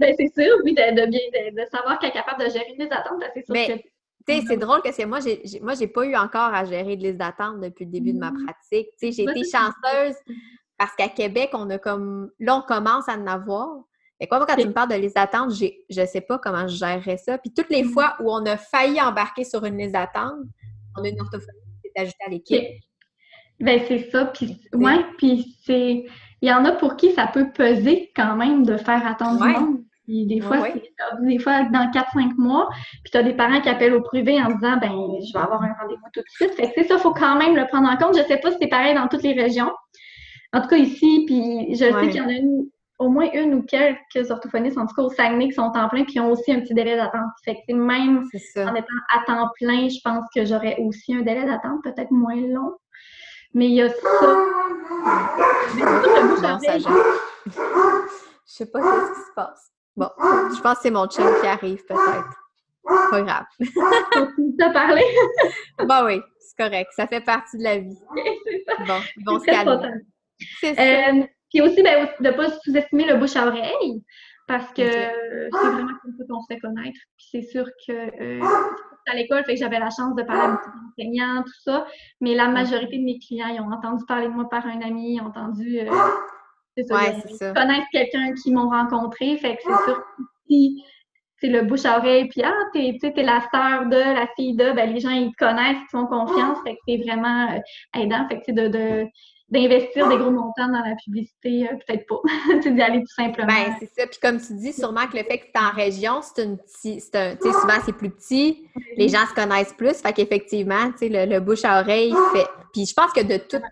ben, 0.00 0.14
c'est 0.18 0.32
sûr, 0.34 0.56
oui, 0.64 0.74
de, 0.74 1.00
de 1.00 1.06
bien 1.06 1.20
de, 1.52 1.70
savoir 1.70 1.98
qu'elle 1.98 2.10
est 2.10 2.14
capable 2.14 2.44
de 2.44 2.50
gérer 2.50 2.66
une 2.70 2.78
liste 2.78 2.90
d'attente, 2.90 3.22
c'est 3.34 3.46
sûr 3.46 3.54
que 3.54 3.82
c'est 4.26 4.56
drôle 4.56 4.80
parce 4.82 4.96
que 4.96 5.04
moi, 5.04 5.20
j'ai, 5.20 5.42
moi, 5.60 5.74
j'ai 5.74 5.86
pas 5.86 6.04
eu 6.04 6.14
encore 6.14 6.54
à 6.54 6.64
gérer 6.64 6.96
de 6.96 7.02
liste 7.02 7.16
d'attente 7.16 7.60
depuis 7.60 7.84
le 7.84 7.90
début 7.90 8.12
de 8.12 8.18
ma 8.18 8.32
pratique. 8.32 8.88
j'ai 9.00 9.22
été 9.22 9.42
chanceuse 9.44 10.16
parce 10.78 10.94
qu'à 10.96 11.08
Québec, 11.08 11.50
on 11.52 11.68
a 11.70 11.78
comme. 11.78 12.30
Là, 12.38 12.56
on 12.56 12.62
commence 12.62 13.08
à 13.08 13.14
en 13.14 13.26
avoir. 13.26 13.84
Et 14.20 14.28
quoi, 14.28 14.38
moi, 14.38 14.46
quand 14.46 14.56
tu 14.56 14.68
me 14.68 14.72
parles 14.72 14.90
de 14.90 14.96
liste 14.96 15.16
d'attente, 15.16 15.52
je 15.52 16.06
sais 16.06 16.20
pas 16.20 16.38
comment 16.38 16.68
je 16.68 16.76
gérerais 16.76 17.16
ça. 17.16 17.38
Puis 17.38 17.52
toutes 17.54 17.70
les 17.70 17.84
mmh. 17.84 17.88
fois 17.88 18.16
où 18.20 18.30
on 18.30 18.44
a 18.44 18.56
failli 18.56 19.00
embarquer 19.00 19.44
sur 19.44 19.64
une 19.64 19.78
liste 19.78 19.92
d'attente, 19.92 20.34
on 20.96 21.02
a 21.02 21.08
une 21.08 21.20
orthophonie 21.20 21.58
qui 21.82 21.90
s'est 21.90 22.02
ajoutée 22.02 22.24
à 22.26 22.30
l'équipe. 22.30 22.64
Ben, 23.60 23.80
c'est 23.88 24.10
ça. 24.10 24.26
Puis, 24.26 24.60
ouais, 24.72 25.04
puis 25.18 25.56
c'est. 25.64 26.04
Il 26.42 26.48
y 26.48 26.52
en 26.52 26.64
a 26.64 26.72
pour 26.72 26.96
qui 26.96 27.12
ça 27.12 27.26
peut 27.26 27.50
peser 27.52 28.10
quand 28.16 28.34
même 28.34 28.64
de 28.64 28.78
faire 28.78 29.06
attendre 29.06 29.44
le 29.44 29.52
monde 29.52 29.84
des 30.10 30.40
fois, 30.40 30.68
des 31.22 31.38
fois, 31.38 31.64
dans 31.64 31.90
4-5 31.90 32.34
mois, 32.36 32.68
puis 33.04 33.10
tu 33.10 33.16
as 33.18 33.22
des 33.22 33.34
parents 33.34 33.60
qui 33.60 33.68
appellent 33.68 33.94
au 33.94 34.02
privé 34.02 34.40
en 34.42 34.46
disant 34.46 34.76
ben 34.78 34.90
je 34.90 35.32
vais 35.32 35.44
avoir 35.44 35.62
un 35.62 35.72
rendez-vous 35.80 36.08
tout 36.12 36.20
de 36.20 36.28
suite. 36.28 36.54
Fait 36.54 36.72
que 36.72 36.86
ça, 36.86 36.94
il 36.94 37.00
faut 37.00 37.12
quand 37.12 37.36
même 37.36 37.54
le 37.54 37.66
prendre 37.66 37.88
en 37.88 37.96
compte. 37.96 38.16
Je 38.16 38.22
ne 38.22 38.26
sais 38.26 38.38
pas 38.38 38.50
si 38.50 38.56
c'est 38.60 38.68
pareil 38.68 38.94
dans 38.94 39.08
toutes 39.08 39.22
les 39.22 39.34
régions. 39.34 39.70
En 40.52 40.60
tout 40.62 40.68
cas, 40.68 40.76
ici, 40.76 41.24
puis 41.26 41.68
je 41.70 41.84
sais 41.84 42.08
qu'il 42.08 42.16
y 42.16 42.20
en 42.20 42.28
a 42.28 42.32
au 43.00 43.08
moins 43.08 43.30
une 43.32 43.54
ou 43.54 43.62
quelques 43.62 44.30
orthophonistes, 44.30 44.76
en 44.76 44.86
tout 44.86 44.94
cas 44.94 45.02
au 45.02 45.08
Saguenay, 45.08 45.48
qui 45.48 45.54
sont 45.54 45.72
en 45.74 45.88
plein, 45.88 46.04
puis 46.04 46.20
ont 46.20 46.30
aussi 46.30 46.52
un 46.52 46.60
petit 46.60 46.74
délai 46.74 46.96
d'attente. 46.96 47.30
Fait 47.44 47.56
que 47.66 47.72
même 47.72 48.28
en 48.58 48.74
étant 48.74 48.86
à 49.08 49.24
temps 49.26 49.48
plein, 49.58 49.88
je 49.88 49.98
pense 50.04 50.24
que 50.34 50.44
j'aurais 50.44 50.76
aussi 50.78 51.14
un 51.14 51.22
délai 51.22 51.46
d'attente, 51.46 51.82
peut-être 51.82 52.10
moins 52.10 52.36
long. 52.36 52.76
Mais 53.54 53.66
il 53.66 53.72
y 53.72 53.82
a 53.82 53.88
ça. 53.88 53.96
Je 58.46 58.54
sais 58.54 58.66
pas 58.66 58.80
ce 58.80 59.12
qui 59.12 59.20
se 59.20 59.34
passe. 59.34 59.72
Bon, 59.96 60.10
je 60.18 60.60
pense 60.60 60.74
que 60.76 60.82
c'est 60.82 60.90
mon 60.90 61.06
chum 61.06 61.26
qui 61.40 61.46
arrive 61.46 61.82
peut-être. 61.86 62.36
Pas 63.10 63.22
grave. 63.22 63.44
Continue 64.12 64.56
de 64.56 64.72
parler. 64.72 65.04
bon, 65.78 66.04
oui, 66.04 66.20
c'est 66.38 66.62
correct. 66.62 66.90
Ça 66.94 67.06
fait 67.06 67.22
partie 67.22 67.56
de 67.56 67.62
la 67.62 67.78
vie. 67.78 67.98
Bon, 68.86 69.00
ils 69.16 69.24
vont 69.24 69.40
se 69.40 69.46
calmer. 69.46 69.88
C'est 70.60 70.74
ça. 70.74 70.82
Euh, 70.82 71.22
puis 71.50 71.60
aussi, 71.60 71.82
ben, 71.82 72.08
de 72.20 72.28
ne 72.28 72.32
pas 72.32 72.50
sous-estimer 72.50 73.06
le 73.06 73.16
bouche 73.16 73.36
à 73.36 73.46
oreille, 73.46 74.02
parce 74.46 74.72
que 74.72 74.82
c'est 74.82 75.50
vraiment 75.50 75.92
comme 76.02 76.12
ça 76.18 76.24
qu'on 76.28 76.40
se 76.40 76.46
fait 76.52 76.58
connaître. 76.58 76.98
Puis 77.16 77.26
c'est 77.30 77.42
sûr 77.42 77.66
que 77.86 77.92
euh, 77.92 78.44
à 79.06 79.14
l'école, 79.14 79.44
fait 79.44 79.54
que 79.54 79.60
j'avais 79.60 79.78
la 79.78 79.90
chance 79.90 80.14
de 80.16 80.22
parler 80.22 80.42
avec 80.42 80.58
des 80.60 81.04
enseignants, 81.04 81.42
tout 81.42 81.60
ça. 81.64 81.86
Mais 82.20 82.34
la 82.34 82.48
majorité 82.48 82.98
de 82.98 83.04
mes 83.04 83.18
clients, 83.18 83.48
ils 83.48 83.60
ont 83.60 83.70
entendu 83.70 84.04
parler 84.06 84.26
de 84.26 84.32
moi 84.32 84.48
par 84.48 84.66
un 84.66 84.80
ami, 84.80 85.14
ils 85.14 85.20
ont 85.20 85.26
entendu 85.26 85.80
euh, 85.80 85.90
c'est 86.76 86.84
ça. 86.84 86.94
Ouais, 86.94 87.16
c'est 87.26 87.34
ça. 87.34 87.52
Connaître 87.52 87.86
quelqu'un 87.92 88.32
qui 88.34 88.52
m'ont 88.52 88.68
rencontré, 88.68 89.36
fait 89.36 89.56
que 89.56 89.62
c'est 89.62 89.84
sûr 89.84 89.96
que 89.96 90.22
si 90.48 90.84
c'est 91.36 91.48
le 91.48 91.62
bouche 91.62 91.84
à 91.84 91.98
oreille, 91.98 92.28
puis 92.28 92.42
ah, 92.42 92.52
t'es, 92.72 92.98
t'es 93.00 93.22
la 93.22 93.40
sœur 93.52 93.86
de, 93.86 93.96
la 93.96 94.26
fille 94.36 94.54
de, 94.54 94.72
ben 94.72 94.92
les 94.92 95.00
gens 95.00 95.10
ils 95.10 95.32
te 95.32 95.44
connaissent, 95.44 95.78
ils 95.80 95.86
te 95.86 95.90
font 95.90 96.06
confiance, 96.06 96.58
fait 96.64 96.74
que 96.74 96.80
c'est 96.86 96.98
vraiment 96.98 97.52
euh, 97.52 98.00
aidant. 98.00 98.26
Fait 98.28 98.42
que 98.42 98.52
de, 98.52 98.68
de 98.68 99.06
d'investir 99.50 100.08
des 100.08 100.16
gros 100.16 100.30
montants 100.30 100.68
dans 100.68 100.84
la 100.84 100.94
publicité, 101.02 101.68
euh, 101.68 101.76
peut-être 101.76 102.06
pas. 102.06 102.20
c'est 102.62 102.72
d'y 102.72 102.82
aller 102.82 103.00
tout 103.00 103.14
simplement. 103.14 103.48
Ben, 103.48 103.74
c'est 103.80 103.90
ça. 103.98 104.06
Puis 104.06 104.20
comme 104.20 104.40
tu 104.40 104.54
dis, 104.54 104.72
sûrement 104.72 105.06
que 105.06 105.16
le 105.16 105.24
fait 105.24 105.38
que 105.38 105.44
tu 105.44 105.50
es 105.54 105.58
en 105.58 105.74
région, 105.74 106.20
c'est 106.22 106.44
une 106.44 106.58
petite. 106.58 107.14
Un, 107.14 107.36
souvent, 107.40 107.80
c'est 107.84 107.96
plus 107.96 108.10
petit. 108.10 108.66
Les 108.96 109.08
gens 109.08 109.26
se 109.28 109.34
connaissent 109.34 109.72
plus. 109.72 109.94
Fait 110.00 110.12
qu'effectivement, 110.12 110.92
tu 110.92 110.98
sais, 110.98 111.08
le, 111.08 111.30
le, 111.30 111.40
bouche 111.40 111.64
à 111.64 111.80
oreille 111.80 112.14
fait. 112.32 112.46
Puis 112.72 112.86
je 112.86 112.94
pense 112.94 113.12
que 113.12 113.22
de 113.22 113.38
tout, 113.38 113.62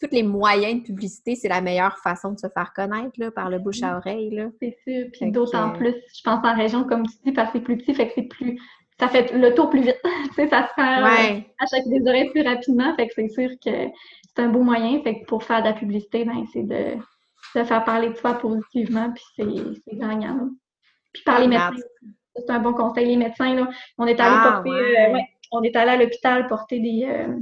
tous 0.00 0.08
les 0.12 0.22
moyens 0.22 0.80
de 0.80 0.86
publicité, 0.86 1.34
c'est 1.34 1.48
la 1.48 1.60
meilleure 1.60 1.98
façon 1.98 2.32
de 2.32 2.38
se 2.38 2.48
faire 2.48 2.72
connaître 2.74 3.12
là, 3.18 3.30
par 3.30 3.50
le 3.50 3.58
bouche 3.58 3.82
à 3.82 3.96
oreille. 3.96 4.42
C'est 4.60 4.76
sûr. 4.86 5.06
Puis 5.12 5.30
d'autant 5.30 5.70
plus, 5.72 5.94
je 6.14 6.22
pense 6.24 6.44
en 6.44 6.54
région, 6.54 6.84
comme 6.84 7.06
tu 7.06 7.16
dis, 7.24 7.32
parce 7.32 7.52
que 7.52 7.58
c'est 7.58 7.64
plus 7.64 7.76
petit, 7.76 7.94
fait 7.94 8.08
que 8.08 8.12
c'est 8.16 8.28
plus. 8.28 8.58
Ça 9.00 9.08
fait 9.08 9.32
le 9.32 9.54
tour 9.54 9.70
plus 9.70 9.80
vite. 9.80 10.00
ça 10.36 10.68
se 10.68 10.74
fait 10.74 11.38
euh, 11.38 11.40
à 11.58 11.66
chaque 11.70 11.88
des 11.88 12.02
oreilles 12.02 12.30
plus 12.30 12.42
rapidement. 12.42 12.94
Fait 12.96 13.08
que 13.08 13.14
c'est 13.16 13.28
sûr 13.28 13.48
que 13.64 13.88
c'est 14.36 14.42
un 14.42 14.48
beau 14.48 14.62
moyen. 14.62 15.02
Fait 15.02 15.20
que 15.20 15.24
pour 15.24 15.42
faire 15.42 15.62
de 15.62 15.68
la 15.68 15.72
publicité, 15.72 16.24
ben, 16.26 16.44
c'est 16.52 16.62
de, 16.62 16.96
de, 17.56 17.64
faire 17.64 17.84
parler 17.84 18.10
de 18.10 18.14
soi 18.16 18.34
positivement, 18.34 19.10
puis 19.12 19.24
c'est 19.36 19.96
gagnant. 19.96 20.50
Puis 21.14 21.22
par 21.24 21.40
les 21.40 21.48
médecins. 21.48 21.72
C'est 22.36 22.50
un 22.50 22.60
bon 22.60 22.74
conseil. 22.74 23.06
Les 23.06 23.16
médecins, 23.16 23.54
là, 23.54 23.68
on 23.98 24.06
est 24.06 24.20
allé 24.20 24.36
ah, 24.38 24.52
porter. 24.52 24.70
Euh, 24.70 25.12
ouais. 25.14 25.26
on 25.50 25.62
est 25.62 25.74
allé 25.74 25.90
à 25.92 25.96
l'hôpital 25.96 26.46
porter 26.46 26.78
des. 26.78 27.06
Euh, 27.08 27.34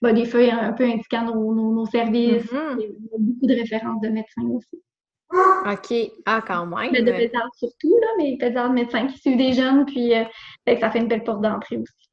ben, 0.00 0.14
des 0.14 0.26
feuilles 0.26 0.50
un 0.50 0.72
peu 0.72 0.84
indiquant 0.84 1.24
nos, 1.24 1.52
nos, 1.54 1.86
services. 1.86 2.48
Il 2.52 2.80
y 2.80 3.14
a 3.14 3.18
beaucoup 3.18 3.46
de 3.46 3.54
références 3.54 4.00
de 4.00 4.08
médecins 4.08 4.44
aussi. 4.44 4.80
OK. 5.30 5.94
Ah, 6.24 6.42
quand 6.46 6.66
même. 6.66 6.90
Mais 6.92 7.02
de 7.02 7.12
pétards 7.12 7.50
surtout, 7.56 7.98
là, 8.00 8.06
mais 8.18 8.36
de 8.36 8.72
médecins 8.72 9.06
qui 9.06 9.18
suivent 9.18 9.36
des 9.36 9.52
jeunes, 9.52 9.84
puis 9.84 10.14
euh, 10.14 10.24
ça 10.80 10.90
fait 10.90 10.98
une 10.98 11.08
belle 11.08 11.24
porte 11.24 11.42
d'entrée 11.42 11.76
aussi. 11.76 12.10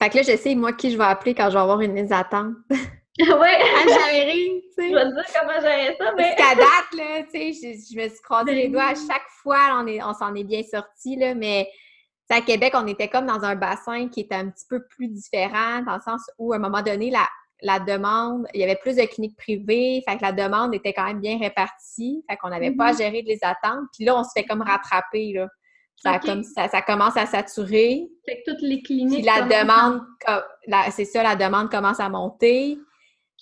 Fait 0.00 0.10
que 0.10 0.16
là, 0.16 0.22
je 0.22 0.36
sais, 0.36 0.54
moi, 0.54 0.72
qui 0.72 0.90
je 0.90 0.98
vais 0.98 1.04
appeler 1.04 1.34
quand 1.34 1.48
je 1.48 1.54
vais 1.54 1.60
avoir 1.60 1.80
une 1.80 1.94
liste 1.94 2.10
d'attente. 2.10 2.54
oui! 2.70 2.78
À 3.18 4.10
gérer, 4.10 4.62
tu 4.76 4.82
sais. 4.82 4.90
Je 4.90 4.94
vais 4.94 5.04
te 5.04 5.14
dire 5.14 5.24
comment 5.40 5.60
gérer 5.60 5.96
ça, 5.98 6.12
mais... 6.16 6.26
Jusqu'à 6.26 6.54
date, 6.54 6.92
là, 6.96 7.22
tu 7.32 7.54
sais, 7.54 7.70
je, 7.92 7.96
me 7.96 8.08
suis 8.08 8.22
croisé 8.22 8.54
les 8.54 8.68
doigts 8.68 8.88
à 8.88 8.94
chaque 8.94 9.28
fois, 9.42 9.82
on, 9.82 9.86
on 9.88 10.14
s'en 10.14 10.34
est 10.34 10.44
bien 10.44 10.62
sorti, 10.62 11.16
là, 11.16 11.34
mais 11.34 11.68
à 12.28 12.40
Québec, 12.40 12.74
on 12.76 12.86
était 12.88 13.08
comme 13.08 13.26
dans 13.26 13.44
un 13.44 13.54
bassin 13.54 14.08
qui 14.08 14.20
était 14.20 14.34
un 14.34 14.50
petit 14.50 14.66
peu 14.68 14.84
plus 14.88 15.08
différent, 15.08 15.82
dans 15.86 15.94
le 15.94 16.02
sens 16.02 16.22
où, 16.38 16.52
à 16.52 16.56
un 16.56 16.58
moment 16.58 16.82
donné, 16.82 17.10
la, 17.10 17.26
la 17.62 17.78
demande, 17.80 18.46
il 18.54 18.60
y 18.60 18.64
avait 18.64 18.76
plus 18.76 18.96
de 18.96 19.02
cliniques 19.02 19.36
privées, 19.36 20.02
fait 20.06 20.16
que 20.16 20.22
la 20.22 20.32
demande 20.32 20.74
était 20.74 20.92
quand 20.92 21.06
même 21.06 21.20
bien 21.20 21.38
répartie, 21.38 22.22
fait 22.28 22.36
qu'on 22.36 22.50
n'avait 22.50 22.72
pas 22.72 22.86
à 22.86 22.92
mm-hmm. 22.92 22.98
gérer 22.98 23.22
de 23.22 23.28
les 23.28 23.38
attendre. 23.42 23.82
Puis 23.94 24.04
là, 24.04 24.18
on 24.18 24.24
se 24.24 24.30
fait 24.34 24.44
comme 24.44 24.62
rattraper, 24.62 25.32
là. 25.32 25.48
Ça, 25.98 26.18
comme, 26.18 26.42
ça, 26.42 26.68
ça, 26.68 26.82
commence 26.82 27.16
à 27.16 27.24
saturer. 27.24 28.06
Fait 28.28 28.42
que 28.42 28.50
toutes 28.50 28.60
les 28.60 28.82
cliniques... 28.82 29.24
Puis 29.24 29.26
la 29.26 29.42
demande, 29.42 30.02
c'est 30.90 31.06
ça, 31.06 31.22
la 31.22 31.36
demande 31.36 31.70
commence 31.70 32.00
à 32.00 32.10
monter. 32.10 32.76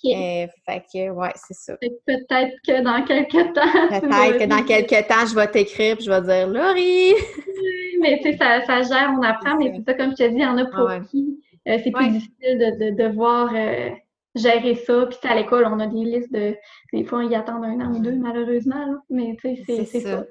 Euh, 0.05 0.47
fait 0.65 0.83
que, 0.93 1.09
ouais, 1.09 1.33
c'est 1.35 1.53
ça. 1.53 1.75
Peut-être 2.05 2.55
que 2.65 2.81
dans 2.81 3.03
quelques 3.03 3.53
temps... 3.53 3.89
Peut-être 3.99 4.37
que 4.39 4.45
dans 4.45 4.63
quelques 4.63 5.07
temps, 5.07 5.25
je 5.25 5.35
vais 5.35 5.47
t'écrire 5.47 5.97
je 5.99 6.09
vais 6.09 6.21
dire 6.21 6.47
«Laurie!» 6.49 7.13
mais 7.99 8.19
tu 8.19 8.31
sais, 8.31 8.37
ça, 8.37 8.61
ça, 8.65 8.83
gère, 8.83 9.13
on 9.17 9.21
apprend, 9.21 9.57
mais 9.57 9.73
c'est 9.75 9.83
ça, 9.83 9.93
comme 9.97 10.11
je 10.11 10.23
te 10.23 10.29
dis, 10.29 10.35
il 10.37 10.41
y 10.41 10.45
en 10.45 10.57
a 10.57 10.65
pour 10.65 10.89
qui 11.09 11.39
euh, 11.67 11.77
c'est 11.83 11.91
plus 11.91 12.09
difficile 12.09 12.59
de, 12.59 12.91
de, 12.91 13.07
devoir 13.07 13.51
euh, 13.55 13.89
gérer 14.35 14.75
ça. 14.75 15.05
Puis 15.07 15.17
à 15.23 15.35
l'école, 15.35 15.65
on 15.65 15.79
a 15.79 15.87
des 15.87 16.03
listes 16.03 16.31
de. 16.31 16.55
Des 16.93 17.03
fois, 17.03 17.23
ils 17.23 17.35
attendent 17.35 17.65
un 17.65 17.79
an 17.81 17.93
ou 17.93 17.99
deux, 17.99 18.15
malheureusement. 18.15 18.85
Là. 18.85 18.97
Mais 19.09 19.35
tu 19.41 19.55
sais, 19.65 19.85
c'est 19.85 19.99
ça. 20.01 20.25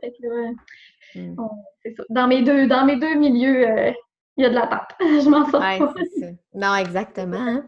Hmm. 1.15 1.37
ça. 1.37 2.03
Dans, 2.11 2.27
mes 2.27 2.43
deux, 2.43 2.67
dans 2.67 2.85
mes 2.85 2.97
deux 2.97 3.15
milieux, 3.15 3.69
euh, 3.69 3.93
il 4.37 4.43
y 4.43 4.47
a 4.47 4.51
de 4.51 4.55
la 4.55 4.67
pape. 4.67 4.95
je 5.01 5.29
m'en 5.29 5.49
sors 5.51 5.61
pas. 5.61 5.79
Ça. 5.79 6.27
Non, 6.55 6.75
exactement. 6.75 7.37
Hein. 7.37 7.67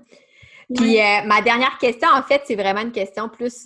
Puis 0.75 0.99
ma 1.27 1.43
dernière 1.43 1.79
question, 1.79 2.09
en 2.13 2.23
fait, 2.23 2.43
c'est 2.45 2.57
vraiment 2.57 2.81
une 2.81 2.93
question 2.93 3.29
plus 3.29 3.65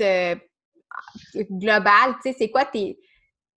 globale. 1.34 2.14
Tu 2.22 2.30
sais, 2.30 2.36
c'est 2.38 2.50
quoi 2.50 2.66
tes 2.66 2.98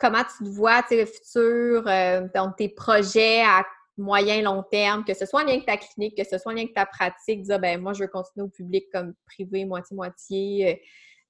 comment 0.04 0.23
tu 0.23 0.43
te 0.43 0.49
vois, 0.49 0.82
tu 0.84 0.89
sais, 0.89 0.97
le 0.97 1.06
futur, 1.06 1.88
euh, 1.88 2.28
donc 2.36 2.58
tes 2.58 2.69
projets 2.69 3.41
à 3.41 3.63
moyen, 3.97 4.41
long 4.41 4.63
terme, 4.63 5.03
que 5.03 5.13
ce 5.13 5.25
soit 5.25 5.41
en 5.41 5.45
lien 5.45 5.53
avec 5.53 5.65
ta 5.65 5.77
clinique, 5.77 6.17
que 6.17 6.23
ce 6.23 6.38
soit 6.38 6.51
en 6.51 6.56
lien 6.56 6.63
avec 6.63 6.73
ta 6.73 6.86
pratique, 6.86 7.43
dire, 7.43 7.60
ben 7.60 7.79
moi, 7.79 7.93
je 7.93 8.03
veux 8.03 8.10
continuer 8.10 8.45
au 8.45 8.49
public 8.49 8.86
comme 8.91 9.13
privé, 9.25 9.65
moitié-moitié. 9.65 10.82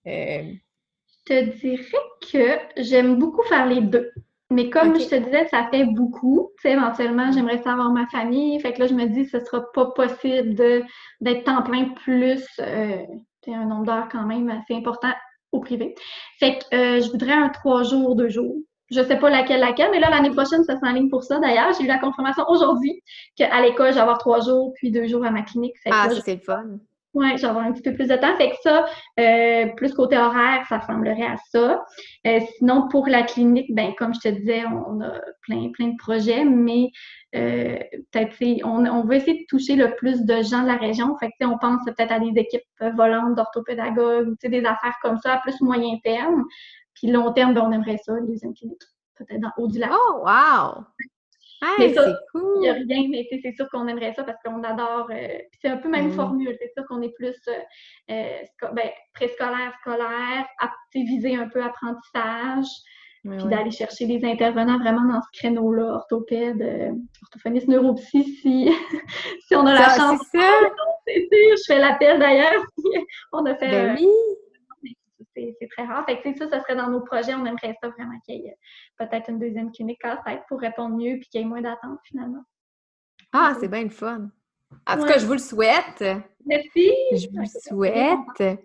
Euh, 0.07 0.09
euh. 0.09 0.53
Je 1.25 1.33
te 1.33 1.57
dirais 1.57 1.83
que 2.31 2.83
j'aime 2.83 3.17
beaucoup 3.17 3.43
faire 3.43 3.65
les 3.65 3.81
deux. 3.81 4.11
Mais 4.49 4.69
comme 4.69 4.99
je 4.99 5.07
te 5.07 5.15
disais, 5.15 5.47
ça 5.47 5.67
fait 5.71 5.85
beaucoup. 5.85 6.51
Tu 6.57 6.63
sais, 6.63 6.73
éventuellement, 6.73 7.31
j'aimerais 7.31 7.61
savoir 7.63 7.91
ma 7.91 8.05
famille. 8.07 8.59
Fait 8.59 8.73
que 8.73 8.81
là, 8.81 8.87
je 8.87 8.93
me 8.93 9.07
dis, 9.07 9.25
ce 9.25 9.39
sera 9.39 9.63
pas 9.71 9.87
possible 9.87 10.53
d'être 10.53 11.43
temps 11.43 11.63
plein 11.63 11.89
plus 11.89 12.45
euh, 12.59 13.03
un 13.47 13.65
nombre 13.65 13.85
d'heures 13.85 14.09
quand 14.11 14.25
même 14.25 14.49
assez 14.49 14.75
important 14.75 15.11
au 15.51 15.59
privé. 15.59 15.95
Fait 16.39 16.59
que 16.59 16.75
euh, 16.75 17.01
je 17.01 17.09
voudrais 17.11 17.33
un 17.33 17.49
trois 17.49 17.83
jours, 17.83 18.15
deux 18.15 18.29
jours. 18.29 18.55
Je 18.93 19.01
sais 19.03 19.17
pas 19.17 19.29
laquelle, 19.29 19.59
laquelle, 19.59 19.91
mais 19.91 19.99
là, 19.99 20.09
l'année 20.09 20.31
prochaine, 20.31 20.63
ça 20.63 20.75
ligne 20.91 21.09
pour 21.09 21.23
ça. 21.23 21.39
D'ailleurs, 21.39 21.73
j'ai 21.77 21.85
eu 21.85 21.87
la 21.87 21.99
confirmation 21.99 22.43
aujourd'hui 22.47 23.01
qu'à 23.35 23.61
l'école, 23.61 23.89
je 23.89 23.95
vais 23.95 24.01
avoir 24.01 24.17
trois 24.17 24.41
jours, 24.41 24.73
puis 24.75 24.91
deux 24.91 25.07
jours 25.07 25.25
à 25.25 25.31
ma 25.31 25.41
clinique. 25.41 25.75
ah, 25.89 26.07
c'est 26.23 26.35
le 26.35 26.41
fun. 26.41 26.63
Oui, 27.13 27.27
je 27.37 27.43
vais 27.43 27.47
avoir 27.47 27.65
un 27.65 27.71
petit 27.71 27.83
peu 27.83 27.93
plus 27.93 28.07
de 28.07 28.15
temps. 28.15 28.35
Fait 28.37 28.49
que 28.49 28.55
ça, 28.63 28.85
euh, 29.19 29.67
plus 29.75 29.93
côté 29.93 30.17
horaire, 30.17 30.65
ça 30.67 30.79
ressemblerait 30.79 31.27
à 31.27 31.35
ça. 31.51 31.85
Euh, 32.25 32.39
sinon, 32.57 32.87
pour 32.87 33.07
la 33.07 33.21
clinique, 33.21 33.67
ben 33.75 33.93
comme 33.99 34.15
je 34.15 34.19
te 34.19 34.29
disais, 34.29 34.63
on, 34.65 34.99
a 35.01 35.21
plein, 35.41 35.69
plein 35.73 35.89
de 35.89 35.97
projets, 35.97 36.43
mais 36.43 36.89
euh, 37.35 37.77
peut-être, 38.11 38.35
on, 38.63 38.85
on 38.87 39.03
veut 39.05 39.15
essayer 39.15 39.41
de 39.41 39.45
toucher 39.47 39.75
le 39.75 39.93
plus 39.95 40.23
de 40.23 40.41
gens 40.41 40.63
de 40.63 40.67
la 40.67 40.77
région. 40.77 41.15
Fait 41.19 41.27
que, 41.27 41.45
on 41.45 41.59
pense 41.59 41.85
peut-être 41.85 42.11
à 42.11 42.19
des 42.19 42.33
équipes 42.35 42.63
volantes 42.95 43.35
d'orthopédagogues, 43.35 44.29
ou 44.29 44.35
des 44.47 44.65
affaires 44.65 44.97
comme 45.03 45.19
ça, 45.19 45.33
à 45.33 45.37
plus 45.37 45.61
moyen 45.61 45.97
terme. 46.03 46.43
Puis 47.03 47.11
long 47.11 47.33
terme, 47.33 47.53
ben, 47.53 47.63
on 47.65 47.71
aimerait 47.73 47.97
ça, 47.97 48.17
une 48.17 48.27
deuxième 48.27 48.53
clinique, 48.53 48.81
peut-être 49.17 49.41
dans 49.41 49.51
haut 49.57 49.67
du 49.67 49.77
lac. 49.77 49.91
Oh, 49.91 50.23
wow! 50.25 50.85
mais 51.77 51.93
ça, 51.93 52.17
il 52.35 52.59
n'y 52.61 52.69
a 52.69 52.73
rien, 52.73 53.07
mais 53.09 53.27
c'est 53.29 53.53
sûr 53.53 53.67
qu'on 53.69 53.87
aimerait 53.89 54.13
ça 54.13 54.23
parce 54.23 54.37
qu'on 54.41 54.63
adore. 54.63 55.09
Euh, 55.11 55.37
c'est 55.61 55.67
un 55.67 55.77
peu 55.77 55.89
même 55.89 56.09
mm. 56.09 56.13
formule. 56.13 56.55
C'est 56.61 56.71
sûr 56.73 56.85
qu'on 56.87 57.01
est 57.01 57.13
plus 57.13 57.35
euh, 57.49 57.51
euh 58.11 58.69
ben, 58.73 58.89
préscolaire, 59.13 59.73
scolaire, 59.81 60.45
viser 60.93 61.35
un 61.35 61.49
peu 61.49 61.61
apprentissage. 61.61 62.67
puis 63.23 63.45
d'aller 63.45 63.71
chercher 63.71 64.05
des 64.05 64.25
intervenants 64.25 64.79
vraiment 64.79 65.13
dans 65.13 65.21
ce 65.21 65.39
créneau-là, 65.39 65.95
orthopède, 65.95 66.61
euh, 66.61 66.91
orthophoniste, 67.23 67.67
neuropsy, 67.67 68.23
si, 68.23 68.71
si 69.47 69.55
on 69.55 69.65
a 69.65 69.73
la 69.73 69.89
chance. 69.89 70.21
C'est 70.31 70.39
ça! 70.39 70.51
C'est 71.05 71.19
sûr, 71.19 71.57
je 71.57 71.63
fais 71.67 71.79
l'appel 71.79 72.17
d'ailleurs. 72.17 72.63
on 73.33 73.45
a 73.45 73.55
fait. 73.55 73.69
Ben 73.69 73.97
oui! 73.99 74.07
C'est 75.59 75.67
très 75.67 75.85
rare. 75.85 76.05
Fait 76.05 76.21
que, 76.21 76.37
ça, 76.37 76.49
ça 76.49 76.61
serait 76.61 76.75
dans 76.75 76.89
nos 76.89 77.01
projets. 77.01 77.33
On 77.35 77.45
aimerait 77.45 77.75
ça 77.81 77.89
vraiment 77.89 78.19
qu'il 78.25 78.35
y 78.35 78.47
ait 78.47 78.51
euh, 78.51 79.05
peut-être 79.05 79.29
une 79.29 79.39
deuxième 79.39 79.71
clinique 79.71 79.99
casse-tête 80.01 80.41
pour 80.47 80.59
répondre 80.59 80.95
mieux 80.95 81.17
puis 81.19 81.29
qu'il 81.29 81.41
y 81.41 81.43
ait 81.43 81.47
moins 81.47 81.61
d'attente 81.61 81.99
finalement. 82.03 82.43
Ah, 83.31 83.55
c'est 83.59 83.67
bien 83.67 83.83
le 83.83 83.89
fun. 83.89 84.29
En 84.87 84.97
tout 84.97 85.05
cas, 85.05 85.19
je 85.19 85.25
vous 85.25 85.33
le 85.33 85.39
souhaite. 85.39 86.03
Merci. 86.45 86.93
Je 87.13 87.27
vous 87.31 87.39
le 87.39 87.45
souhaite. 87.45 88.59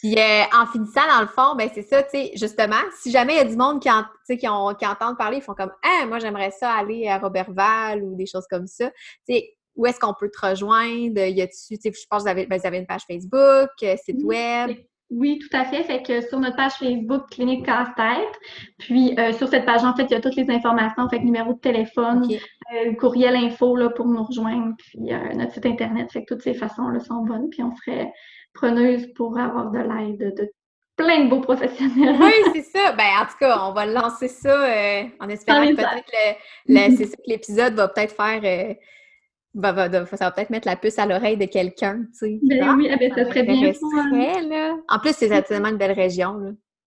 Puis 0.00 0.18
euh, 0.18 0.42
en 0.54 0.66
finissant, 0.66 1.06
dans 1.08 1.20
le 1.20 1.26
fond, 1.26 1.54
ben 1.56 1.68
c'est 1.74 1.82
ça, 1.82 2.02
tu 2.02 2.10
sais, 2.10 2.32
justement, 2.34 2.80
si 2.98 3.10
jamais 3.10 3.34
il 3.34 3.36
y 3.36 3.40
a 3.40 3.44
du 3.44 3.56
monde 3.56 3.82
qui, 3.82 3.90
en, 3.90 4.04
qui, 4.26 4.48
ont, 4.48 4.74
qui 4.74 4.86
entendent 4.86 5.18
parler, 5.18 5.38
ils 5.38 5.42
font 5.42 5.54
comme 5.54 5.72
Ah, 5.82 6.06
moi 6.06 6.18
j'aimerais 6.18 6.52
ça 6.52 6.72
aller 6.72 7.06
à 7.06 7.18
Robertval 7.18 8.02
ou 8.02 8.14
des 8.16 8.24
choses 8.24 8.46
comme 8.48 8.66
ça. 8.66 8.90
Tu 9.28 9.34
sais, 9.34 9.56
où 9.76 9.86
est-ce 9.86 10.00
qu'on 10.00 10.14
peut 10.18 10.30
te 10.30 10.46
rejoindre? 10.46 11.20
Y 11.20 11.42
a-tu, 11.42 11.78
tu 11.78 11.80
sais, 11.80 11.92
je 11.92 12.06
pense 12.08 12.22
que 12.22 12.22
vous 12.22 12.28
avez, 12.28 12.46
ben, 12.46 12.58
vous 12.58 12.66
avez 12.66 12.78
une 12.78 12.86
page 12.86 13.02
Facebook, 13.06 13.70
euh, 13.82 13.96
site 14.02 14.22
web. 14.22 14.70
Oui, 15.10 15.40
tout 15.40 15.56
à 15.56 15.64
fait. 15.64 15.82
Fait 15.82 16.02
que 16.02 16.20
sur 16.20 16.38
notre 16.38 16.56
page 16.56 16.74
Facebook, 16.74 17.28
Clinique 17.30 17.66
Casse-Tête. 17.66 18.38
Puis 18.78 19.18
euh, 19.18 19.32
sur 19.32 19.48
cette 19.48 19.66
page, 19.66 19.82
en 19.82 19.94
fait, 19.94 20.04
il 20.04 20.12
y 20.12 20.14
a 20.14 20.20
toutes 20.20 20.36
les 20.36 20.48
informations, 20.50 21.08
fait 21.08 21.18
que 21.18 21.24
numéro 21.24 21.52
de 21.52 21.58
téléphone, 21.58 22.28
euh, 22.30 22.94
courriel 22.94 23.34
info 23.34 23.74
là, 23.74 23.90
pour 23.90 24.06
nous 24.06 24.22
rejoindre, 24.22 24.74
puis 24.78 25.12
euh, 25.12 25.34
notre 25.34 25.52
site 25.52 25.66
Internet. 25.66 26.12
Fait 26.12 26.24
que 26.24 26.34
toutes 26.34 26.42
ces 26.42 26.54
façons-là 26.54 27.00
sont 27.00 27.24
bonnes. 27.24 27.50
Puis 27.50 27.62
on 27.62 27.74
serait 27.74 28.12
preneuse 28.54 29.12
pour 29.14 29.36
avoir 29.36 29.72
de 29.72 29.78
l'aide 29.78 30.34
de 30.36 30.48
plein 30.96 31.24
de 31.24 31.30
beaux 31.30 31.40
professionnels. 31.40 32.16
oui, 32.20 32.32
c'est 32.54 32.78
ça. 32.78 32.92
Ben, 32.92 33.22
en 33.22 33.24
tout 33.24 33.38
cas, 33.40 33.58
on 33.64 33.72
va 33.72 33.86
lancer 33.86 34.28
ça 34.28 34.64
en 35.18 35.28
espérant 35.28 35.66
que 35.66 35.74
peut-être 35.74 37.16
l'épisode 37.26 37.74
va 37.74 37.88
peut-être 37.88 38.14
faire 38.14 38.76
bah, 39.54 39.74
ça 39.74 40.24
va 40.24 40.30
peut-être 40.30 40.50
mettre 40.50 40.68
la 40.68 40.76
puce 40.76 40.98
à 40.98 41.06
l'oreille 41.06 41.36
de 41.36 41.46
quelqu'un, 41.46 42.04
tu 42.12 42.18
sais. 42.18 42.40
Ben 42.42 42.76
oui, 42.76 42.88
ah, 42.90 42.96
ben, 42.96 43.12
ça 43.14 43.24
serait 43.26 43.42
bien 43.42 43.72
hein. 43.72 44.48
là. 44.48 44.76
En 44.88 44.98
plus, 44.98 45.14
c'est 45.14 45.42
tellement 45.42 45.68
une 45.68 45.76
belle 45.76 45.92
région, 45.92 46.34
là. 46.38 46.50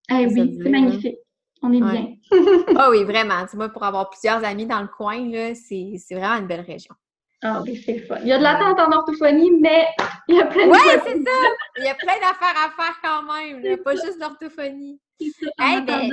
Ah 0.09 0.19
oui, 0.27 0.59
c'est 0.61 0.69
magnifique. 0.69 1.17
On 1.61 1.71
est 1.71 1.79
bien. 1.79 2.07
Ah 2.77 2.89
oui, 2.91 3.03
vraiment. 3.03 3.45
Tu 3.49 3.57
moi, 3.57 3.69
pour 3.69 3.83
avoir 3.83 4.09
plusieurs 4.09 4.43
amis 4.43 4.65
dans 4.65 4.81
le 4.81 4.87
coin, 4.87 5.29
là, 5.29 5.55
c'est 5.55 5.97
vraiment 6.11 6.39
une 6.39 6.47
belle 6.47 6.61
région. 6.61 6.93
Ah 7.41 7.61
oui, 7.61 7.81
c'est 7.85 7.99
fun. 7.99 8.17
Il 8.21 8.27
y 8.27 8.31
a 8.31 8.37
de 8.37 8.43
l'attente 8.43 8.79
en 8.79 8.91
orthophonie, 8.91 9.51
mais 9.59 9.85
il 10.29 10.35
y 10.35 10.41
a 10.41 10.45
plein 10.45 10.65
de 10.65 10.71
Oui, 10.71 10.79
c'est 11.03 11.23
ça! 11.23 11.31
Il 11.77 11.83
y 11.83 11.89
a 11.89 11.95
plein 11.95 12.15
d'affaires 12.15 12.55
à 12.55 12.69
faire 12.71 12.95
quand 13.03 13.23
même, 13.33 13.77
pas 13.83 13.91
juste 13.95 14.19
l'orthophonie. 14.19 14.99
Hey, 15.59 15.81
ben, 15.81 16.09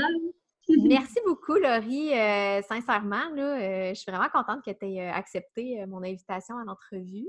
Merci 0.84 1.20
beaucoup, 1.26 1.54
Laurie. 1.54 2.12
Euh, 2.12 2.62
sincèrement, 2.62 3.28
là, 3.34 3.58
euh, 3.58 3.88
je 3.90 3.94
suis 3.94 4.10
vraiment 4.10 4.28
contente 4.32 4.64
que 4.64 4.70
tu 4.70 4.86
aies 4.86 5.08
euh, 5.08 5.12
accepté 5.12 5.84
mon 5.86 6.02
invitation 6.02 6.56
à 6.58 6.64
l'entrevue. 6.64 7.28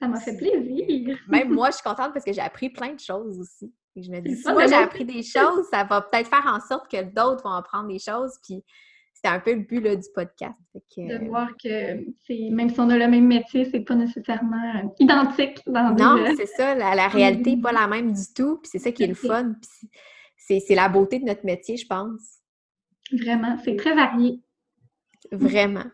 Ça 0.00 0.08
m'a 0.08 0.20
fait 0.20 0.36
plaisir. 0.36 1.18
Même 1.28 1.50
moi, 1.50 1.70
je 1.70 1.76
suis 1.76 1.82
contente 1.82 2.12
parce 2.12 2.24
que 2.24 2.32
j'ai 2.32 2.40
appris 2.40 2.70
plein 2.70 2.94
de 2.94 3.00
choses 3.00 3.38
aussi. 3.40 3.72
Je 3.96 4.10
me 4.10 4.20
dis, 4.20 4.36
si 4.36 4.52
moi 4.52 4.66
j'ai 4.68 4.74
appris 4.74 5.04
des 5.04 5.24
choses, 5.24 5.66
ça 5.72 5.82
va 5.82 6.02
peut-être 6.02 6.28
faire 6.28 6.46
en 6.46 6.60
sorte 6.60 6.88
que 6.88 7.02
d'autres 7.02 7.42
vont 7.42 7.50
apprendre 7.50 7.88
des 7.88 7.98
choses. 7.98 8.38
Puis 8.44 8.62
c'était 9.12 9.34
un 9.34 9.40
peu 9.40 9.54
le 9.54 9.62
but 9.62 9.80
du 9.80 10.08
podcast. 10.14 10.54
de 10.96 11.26
voir 11.26 11.48
que 11.60 11.96
même 12.52 12.70
si 12.70 12.78
on 12.78 12.88
a 12.90 12.96
le 12.96 13.08
même 13.08 13.26
métier, 13.26 13.64
c'est 13.64 13.80
pas 13.80 13.96
nécessairement 13.96 14.94
identique 15.00 15.60
dans 15.66 15.96
Non, 15.96 16.32
c'est 16.36 16.46
ça. 16.46 16.76
La, 16.76 17.08
réalité 17.08 17.56
n'est 17.56 17.62
pas 17.62 17.72
la 17.72 17.88
même 17.88 18.12
du 18.12 18.32
tout. 18.36 18.58
Puis 18.58 18.70
c'est 18.70 18.78
ça 18.78 18.92
qui 18.92 19.02
est 19.02 19.08
le 19.08 19.14
fun. 19.14 19.54
Puis 19.60 20.60
c'est 20.60 20.74
la 20.76 20.88
beauté 20.88 21.18
de 21.18 21.24
notre 21.24 21.44
métier, 21.44 21.76
je 21.76 21.86
pense. 21.86 22.37
Vraiment, 23.12 23.56
c'est 23.64 23.76
très 23.76 23.94
varié. 23.94 24.40
Vraiment. 25.32 25.84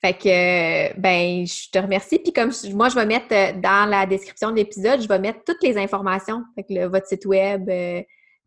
Fait 0.00 0.14
que, 0.14 0.98
ben, 0.98 1.46
je 1.46 1.70
te 1.70 1.78
remercie. 1.78 2.18
Puis 2.18 2.32
comme 2.32 2.50
moi, 2.72 2.88
je 2.88 2.94
vais 2.94 3.04
mettre 3.04 3.32
euh, 3.32 3.52
dans 3.60 3.88
la 3.88 4.06
description 4.06 4.50
de 4.50 4.56
l'épisode, 4.56 5.02
je 5.02 5.08
vais 5.08 5.18
mettre 5.18 5.40
toutes 5.44 5.62
les 5.62 5.76
informations. 5.76 6.42
Fait 6.54 6.64
que 6.64 6.86
votre 6.86 7.06
site 7.06 7.26
web, 7.26 7.68
euh, 7.68 8.00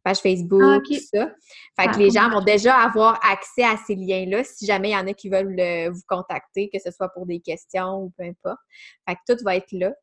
page 0.04 0.18
Facebook, 0.18 0.62
ah, 0.64 0.80
tout 0.84 1.00
ça. 1.14 1.32
Fait 1.80 1.92
que 1.92 2.00
les 2.00 2.10
gens 2.10 2.30
vont 2.30 2.44
déjà 2.44 2.76
avoir 2.76 3.20
accès 3.24 3.64
à 3.64 3.78
ces 3.86 3.96
liens-là 3.96 4.44
si 4.44 4.66
jamais 4.66 4.90
il 4.90 4.94
y 4.94 4.98
en 4.98 5.08
a 5.08 5.14
qui 5.14 5.30
veulent 5.30 5.60
euh, 5.60 5.92
vous 5.92 6.02
contacter, 6.08 6.70
que 6.74 6.80
ce 6.84 6.92
soit 6.92 7.10
pour 7.10 7.28
des 7.28 7.40
questions 7.40 8.04
ou 8.04 8.14
peu 8.18 8.24
importe. 8.24 8.60
Fait 9.08 9.16
que 9.16 9.34
tout 9.34 9.44
va 9.44 9.56
être 9.56 9.72
là. 9.72 9.94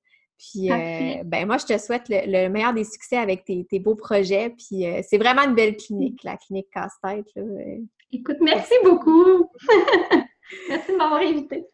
Puis, 0.41 0.71
ben 1.25 1.47
moi, 1.47 1.59
je 1.59 1.67
te 1.67 1.79
souhaite 1.79 2.05
le, 2.09 2.49
meilleur 2.49 2.73
des 2.73 2.85
succès 2.85 3.19
avec 3.19 3.45
tes, 3.45 3.79
beaux 3.79 3.95
projets. 3.95 4.51
Puis, 4.51 4.85
c'est 5.07 5.19
vraiment 5.19 5.43
une 5.43 5.55
belle 5.55 5.77
clinique, 5.77 6.25
la 6.25 6.39
clinique 6.39 6.69
casse-tête. 6.73 7.27
Écoute, 8.11 8.39
merci 8.41 8.75
beaucoup. 8.83 9.51
Merci 10.69 10.91
de 10.91 10.97
m'avoir 10.97 11.21
invité. 11.21 11.65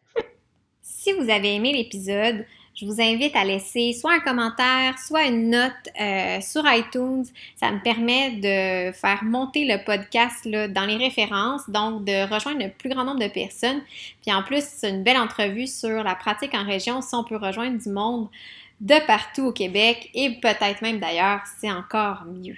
si 0.83 1.11
vous 1.13 1.31
avez 1.31 1.55
aimé 1.55 1.73
l'épisode, 1.73 2.45
je 2.77 2.85
vous 2.85 3.01
invite 3.01 3.35
à 3.35 3.43
laisser 3.43 3.91
soit 3.93 4.13
un 4.13 4.19
commentaire, 4.19 4.99
soit 4.99 5.25
une 5.25 5.49
note 5.49 5.71
euh, 5.99 6.39
sur 6.41 6.61
iTunes. 6.71 7.25
Ça 7.55 7.71
me 7.71 7.81
permet 7.81 8.33
de 8.33 8.91
faire 8.95 9.23
monter 9.23 9.65
le 9.65 9.83
podcast 9.83 10.47
dans 10.47 10.85
les 10.85 10.97
références, 10.97 11.67
donc 11.69 12.05
de 12.05 12.31
rejoindre 12.31 12.63
le 12.63 12.69
plus 12.69 12.89
grand 12.89 13.03
nombre 13.03 13.19
de 13.19 13.29
personnes. 13.29 13.81
Puis 14.21 14.31
en 14.31 14.43
plus, 14.43 14.63
c'est 14.63 14.91
une 14.91 15.03
belle 15.03 15.17
entrevue 15.17 15.65
sur 15.65 16.03
la 16.03 16.13
pratique 16.13 16.53
en 16.53 16.63
région, 16.63 17.01
si 17.01 17.15
on 17.15 17.23
peut 17.23 17.37
rejoindre 17.37 17.79
du 17.81 17.89
monde 17.89 18.27
de 18.79 18.95
partout 19.07 19.45
au 19.45 19.51
Québec 19.51 20.11
et 20.13 20.37
peut-être 20.39 20.83
même 20.83 20.99
d'ailleurs, 20.99 21.39
c'est 21.59 21.71
encore 21.71 22.25
mieux. 22.27 22.57